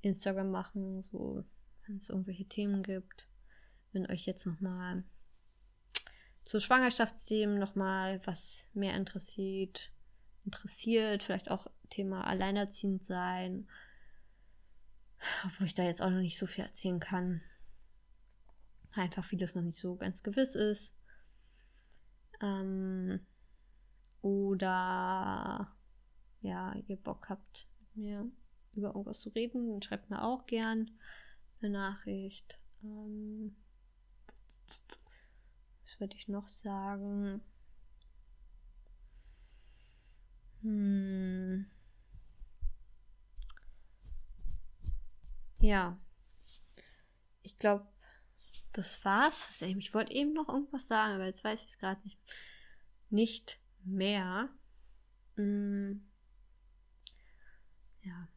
Instagram 0.00 0.50
machen, 0.50 1.04
so 1.10 1.44
wenn 1.86 1.96
es 1.96 2.08
irgendwelche 2.08 2.46
Themen 2.46 2.82
gibt. 2.82 3.28
Wenn 3.92 4.06
euch 4.10 4.26
jetzt 4.26 4.46
nochmal 4.46 5.04
zu 6.44 6.60
Schwangerschaftsthemen 6.60 7.58
nochmal 7.58 8.20
was 8.26 8.70
mehr 8.74 8.94
interessiert, 8.94 9.90
interessiert, 10.44 11.22
vielleicht 11.22 11.50
auch 11.50 11.66
Thema 11.88 12.26
alleinerziehend 12.26 13.04
sein, 13.04 13.68
obwohl 15.46 15.66
ich 15.66 15.74
da 15.74 15.82
jetzt 15.82 16.02
auch 16.02 16.10
noch 16.10 16.20
nicht 16.20 16.38
so 16.38 16.46
viel 16.46 16.64
erzählen 16.64 17.00
kann. 17.00 17.40
Einfach 18.92 19.24
vieles 19.24 19.54
noch 19.54 19.62
nicht 19.62 19.78
so 19.78 19.96
ganz 19.96 20.22
gewiss 20.22 20.54
ist. 20.54 20.94
Ähm, 22.40 23.20
oder 24.20 25.74
ja, 26.42 26.74
ihr 26.86 26.96
Bock 26.96 27.28
habt, 27.30 27.66
mit 27.80 27.96
mir 27.96 28.30
über 28.74 28.88
irgendwas 28.88 29.20
zu 29.20 29.30
reden, 29.30 29.70
dann 29.70 29.82
schreibt 29.82 30.10
mir 30.10 30.22
auch 30.22 30.46
gern 30.46 30.90
eine 31.60 31.70
Nachricht. 31.70 32.58
Ähm, 32.82 33.56
was 35.84 36.00
würde 36.00 36.16
ich 36.16 36.28
noch 36.28 36.48
sagen? 36.48 37.42
Hm. 40.62 41.66
Ja. 45.60 45.98
Ich 47.42 47.58
glaube, 47.58 47.86
das 48.72 49.04
war's. 49.04 49.60
Ich 49.60 49.94
wollte 49.94 50.12
eben 50.12 50.32
noch 50.32 50.48
irgendwas 50.48 50.88
sagen, 50.88 51.14
aber 51.14 51.26
jetzt 51.26 51.44
weiß 51.44 51.62
ich 51.64 51.70
es 51.70 51.78
gerade 51.78 52.00
nicht, 52.02 52.18
nicht 53.10 53.60
mehr. 53.84 54.48
Hm. 55.36 56.10
Ja. 58.02 58.28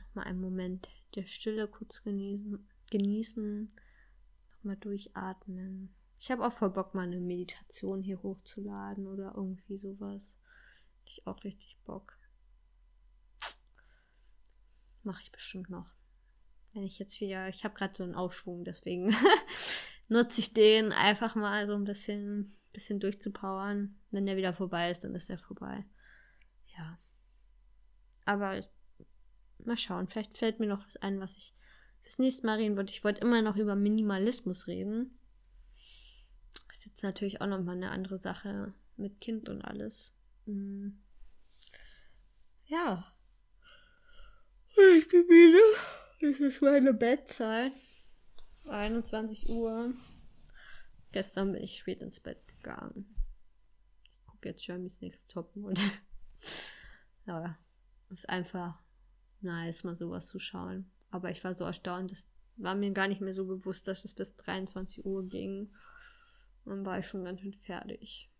Nochmal 0.00 0.26
einen 0.26 0.40
Moment 0.40 0.88
der 1.14 1.26
Stille 1.26 1.68
kurz 1.68 2.02
genießen. 2.02 2.68
genießen 2.90 3.72
mal 4.64 4.76
durchatmen. 4.76 5.94
Ich 6.18 6.30
habe 6.30 6.44
auch 6.46 6.52
voll 6.52 6.70
Bock, 6.70 6.94
mal 6.94 7.02
eine 7.02 7.20
Meditation 7.20 8.02
hier 8.02 8.22
hochzuladen 8.22 9.06
oder 9.06 9.32
irgendwie 9.36 9.76
sowas. 9.76 10.38
Hätte 11.00 11.10
ich 11.10 11.26
auch 11.26 11.44
richtig 11.44 11.78
Bock. 11.84 12.18
Mache 15.02 15.22
ich 15.22 15.32
bestimmt 15.32 15.68
noch. 15.68 15.92
Wenn 16.72 16.82
ich 16.82 16.98
jetzt 16.98 17.20
wieder, 17.20 17.48
ich 17.48 17.64
habe 17.64 17.74
gerade 17.74 17.94
so 17.94 18.02
einen 18.02 18.14
Aufschwung, 18.14 18.64
deswegen 18.64 19.14
nutze 20.08 20.40
ich 20.40 20.54
den 20.54 20.92
einfach 20.92 21.34
mal 21.34 21.66
so 21.66 21.74
ein 21.74 21.84
bisschen, 21.84 22.56
bisschen 22.72 23.00
durchzupowern. 23.00 23.98
Wenn 24.10 24.26
der 24.26 24.36
wieder 24.36 24.54
vorbei 24.54 24.90
ist, 24.90 25.04
dann 25.04 25.14
ist 25.14 25.28
der 25.28 25.38
vorbei. 25.38 25.84
Ja. 26.76 26.98
Aber 28.24 28.64
mal 29.58 29.76
schauen, 29.76 30.08
vielleicht 30.08 30.38
fällt 30.38 30.58
mir 30.58 30.66
noch 30.66 30.84
was 30.86 30.96
ein, 30.96 31.20
was 31.20 31.36
ich 31.36 31.54
fürs 32.04 32.18
nächste 32.18 32.46
Mal 32.46 32.58
reden 32.58 32.76
wollte. 32.76 32.92
Ich 32.92 33.02
wollte 33.02 33.22
immer 33.22 33.42
noch 33.42 33.56
über 33.56 33.74
Minimalismus 33.74 34.66
reden. 34.66 35.18
Das 36.68 36.76
ist 36.78 36.86
jetzt 36.86 37.02
natürlich 37.02 37.40
auch 37.40 37.46
nochmal 37.46 37.76
eine 37.76 37.90
andere 37.90 38.18
Sache 38.18 38.74
mit 38.96 39.18
Kind 39.20 39.48
und 39.48 39.62
alles. 39.62 40.14
Hm. 40.44 41.00
Ja. 42.66 43.04
Ich 44.96 45.08
bin 45.08 45.26
müde. 45.26 45.58
Das 46.20 46.40
ist 46.40 46.62
meine 46.62 46.92
Bettzeit. 46.92 47.72
21 48.68 49.48
Uhr. 49.48 49.92
Gestern 51.12 51.52
bin 51.52 51.62
ich 51.62 51.78
spät 51.78 52.02
ins 52.02 52.20
Bett 52.20 52.46
gegangen. 52.48 53.14
Ich 54.02 54.26
gucke 54.26 54.48
jetzt 54.48 54.66
Jeremy's 54.66 55.00
Next 55.00 55.30
Top 55.30 55.54
und 55.56 55.80
ja, 57.26 57.58
ist 58.10 58.28
einfach 58.28 58.78
nice, 59.40 59.84
mal 59.84 59.96
sowas 59.96 60.26
zu 60.26 60.38
schauen. 60.38 60.90
Aber 61.14 61.30
ich 61.30 61.44
war 61.44 61.54
so 61.54 61.62
erstaunt, 61.62 62.10
das 62.10 62.26
war 62.56 62.74
mir 62.74 62.90
gar 62.90 63.06
nicht 63.06 63.20
mehr 63.20 63.36
so 63.36 63.46
bewusst, 63.46 63.86
dass 63.86 64.04
es 64.04 64.14
bis 64.14 64.34
23 64.34 65.06
Uhr 65.06 65.24
ging. 65.28 65.72
dann 66.64 66.84
war 66.84 66.98
ich 66.98 67.06
schon 67.06 67.22
ganz 67.22 67.40
schön 67.40 67.54
fertig. 67.54 68.32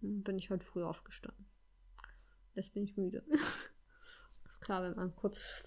Dann 0.00 0.22
bin 0.22 0.38
ich 0.38 0.48
heute 0.48 0.64
früh 0.64 0.82
aufgestanden. 0.84 1.44
Jetzt 2.54 2.72
bin 2.72 2.84
ich 2.84 2.96
müde. 2.96 3.26
ist 4.48 4.62
klar, 4.62 4.82
wenn 4.82 4.96
man 4.96 5.14
kurz. 5.14 5.64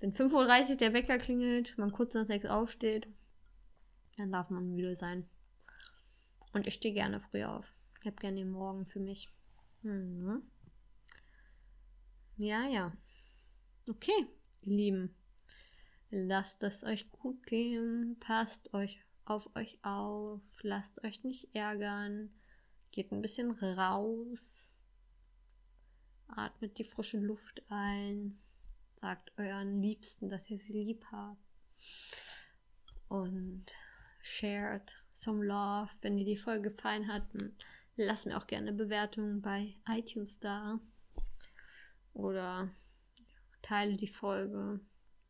Wenn 0.00 0.12
5.30 0.12 0.70
Uhr 0.72 0.76
der 0.76 0.92
Wecker 0.92 1.16
klingelt, 1.16 1.78
man 1.78 1.92
kurz 1.92 2.12
nach 2.12 2.26
6 2.26 2.44
aufsteht, 2.44 3.08
dann 4.18 4.32
darf 4.32 4.50
man 4.50 4.68
müde 4.74 4.94
sein. 4.96 5.26
Und 6.52 6.66
ich 6.66 6.74
stehe 6.74 6.92
gerne 6.92 7.20
früh 7.20 7.42
auf. 7.44 7.72
Ich 8.02 8.06
habe 8.06 8.16
gerne 8.16 8.36
den 8.36 8.50
Morgen 8.50 8.84
für 8.84 9.00
mich. 9.00 9.32
Mhm. 9.80 10.42
Ja, 12.36 12.68
ja. 12.68 12.92
Okay, 13.88 14.26
ihr 14.60 14.76
Lieben. 14.76 15.23
Lasst 16.16 16.62
es 16.62 16.84
euch 16.84 17.10
gut 17.10 17.44
gehen, 17.44 18.16
passt 18.20 18.72
euch 18.72 19.00
auf 19.24 19.50
euch 19.56 19.80
auf, 19.82 20.40
lasst 20.62 21.02
euch 21.02 21.24
nicht 21.24 21.52
ärgern, 21.56 22.30
geht 22.92 23.10
ein 23.10 23.20
bisschen 23.20 23.50
raus, 23.50 24.72
atmet 26.28 26.78
die 26.78 26.84
frische 26.84 27.18
Luft 27.18 27.64
ein, 27.68 28.38
sagt 28.94 29.32
euren 29.38 29.82
Liebsten, 29.82 30.28
dass 30.28 30.48
ihr 30.48 30.60
sie 30.60 30.84
lieb 30.84 31.04
habt. 31.10 31.42
Und 33.08 33.66
shared 34.22 35.02
some 35.12 35.44
love. 35.44 35.90
Wenn 36.00 36.16
dir 36.16 36.24
die 36.24 36.36
Folge 36.36 36.70
gefallen 36.70 37.12
hat, 37.12 37.24
lasst 37.96 38.26
mir 38.26 38.38
auch 38.38 38.46
gerne 38.46 38.72
Bewertungen 38.72 39.42
bei 39.42 39.74
iTunes 39.88 40.38
da. 40.38 40.78
Oder 42.12 42.70
teile 43.62 43.96
die 43.96 44.06
Folge 44.06 44.78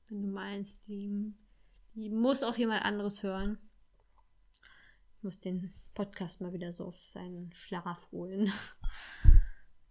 wenn 0.09 0.23
du 0.23 0.29
meinst, 0.29 0.79
die, 0.87 1.35
die 1.95 2.11
muss 2.11 2.43
auch 2.43 2.57
jemand 2.57 2.85
anderes 2.85 3.23
hören. 3.23 3.59
Ich 5.17 5.23
muss 5.23 5.41
den 5.41 5.73
Podcast 5.95 6.41
mal 6.41 6.53
wieder 6.53 6.73
so 6.73 6.85
auf 6.85 6.99
seinen 6.99 7.53
Schlaf 7.53 8.11
holen. 8.13 8.53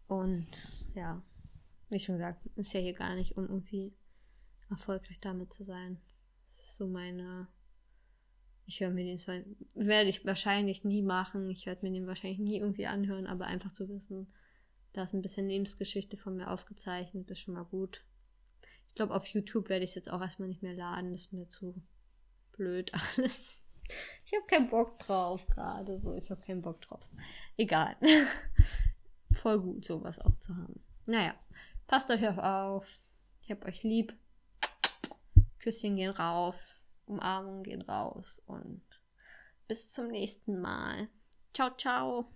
Und 0.08 0.48
ja, 0.94 1.24
wie 1.90 2.00
schon 2.00 2.18
gesagt, 2.18 2.46
ist 2.56 2.74
ja 2.74 2.80
hier 2.80 2.94
gar 2.94 3.16
nicht, 3.16 3.38
um 3.38 3.48
irgendwie 3.48 3.94
erfolgreich 4.70 5.20
damit 5.20 5.54
zu 5.54 5.64
sein. 5.64 6.02
So 6.64 6.88
meine. 6.88 7.48
Ich 8.66 8.80
höre 8.80 8.92
mir 8.92 9.04
den 9.04 9.20
zwar, 9.20 9.40
werde 9.76 10.10
ich 10.10 10.26
wahrscheinlich 10.26 10.86
nie 10.86 11.02
machen. 11.02 11.50
Ich 11.50 11.66
werde 11.66 11.86
mir 11.86 11.92
den 11.92 12.08
wahrscheinlich 12.08 12.40
nie 12.40 12.60
irgendwie 12.60 12.88
anhören, 12.88 13.28
aber 13.28 13.46
einfach 13.46 13.74
zu 13.74 13.90
wissen, 13.90 14.32
da 14.94 15.04
ist 15.04 15.14
ein 15.14 15.22
bisschen 15.22 15.50
Lebensgeschichte 15.50 16.16
von 16.16 16.38
mir 16.38 16.50
aufgezeichnet, 16.50 17.30
ist 17.30 17.40
schon 17.40 17.56
mal 17.56 17.66
gut. 17.66 18.06
Ich 18.94 18.96
glaube, 18.96 19.16
auf 19.16 19.26
YouTube 19.26 19.70
werde 19.70 19.84
ich 19.86 19.90
es 19.90 19.96
jetzt 19.96 20.12
auch 20.12 20.22
erstmal 20.22 20.48
nicht 20.48 20.62
mehr 20.62 20.76
laden. 20.76 21.14
Das 21.14 21.22
ist 21.22 21.34
mir 21.34 21.50
zu 21.50 21.82
blöd 22.52 22.92
alles. 22.94 23.64
Ich 24.24 24.34
habe 24.34 24.46
keinen 24.46 24.70
Bock 24.70 25.00
drauf 25.00 25.48
gerade 25.48 26.00
so. 26.00 26.14
Ich 26.14 26.30
habe 26.30 26.40
keinen 26.42 26.62
Bock 26.62 26.80
drauf. 26.82 27.02
Egal. 27.58 27.98
Voll 29.32 29.60
gut, 29.62 29.84
sowas 29.84 30.20
auch 30.20 30.38
zu 30.38 30.56
haben. 30.56 30.80
Naja, 31.08 31.34
passt 31.88 32.12
euch 32.12 32.24
auf. 32.38 33.00
Ich 33.42 33.50
hab 33.50 33.66
euch 33.66 33.82
lieb. 33.82 34.16
Küsschen 35.58 35.96
gehen 35.96 36.12
raus. 36.12 36.80
Umarmungen 37.08 37.64
gehen 37.64 37.82
raus. 37.82 38.44
Und 38.46 38.84
bis 39.68 39.92
zum 39.92 40.10
nächsten 40.10 40.62
Mal. 40.62 41.10
Ciao, 41.52 41.76
ciao. 41.76 42.28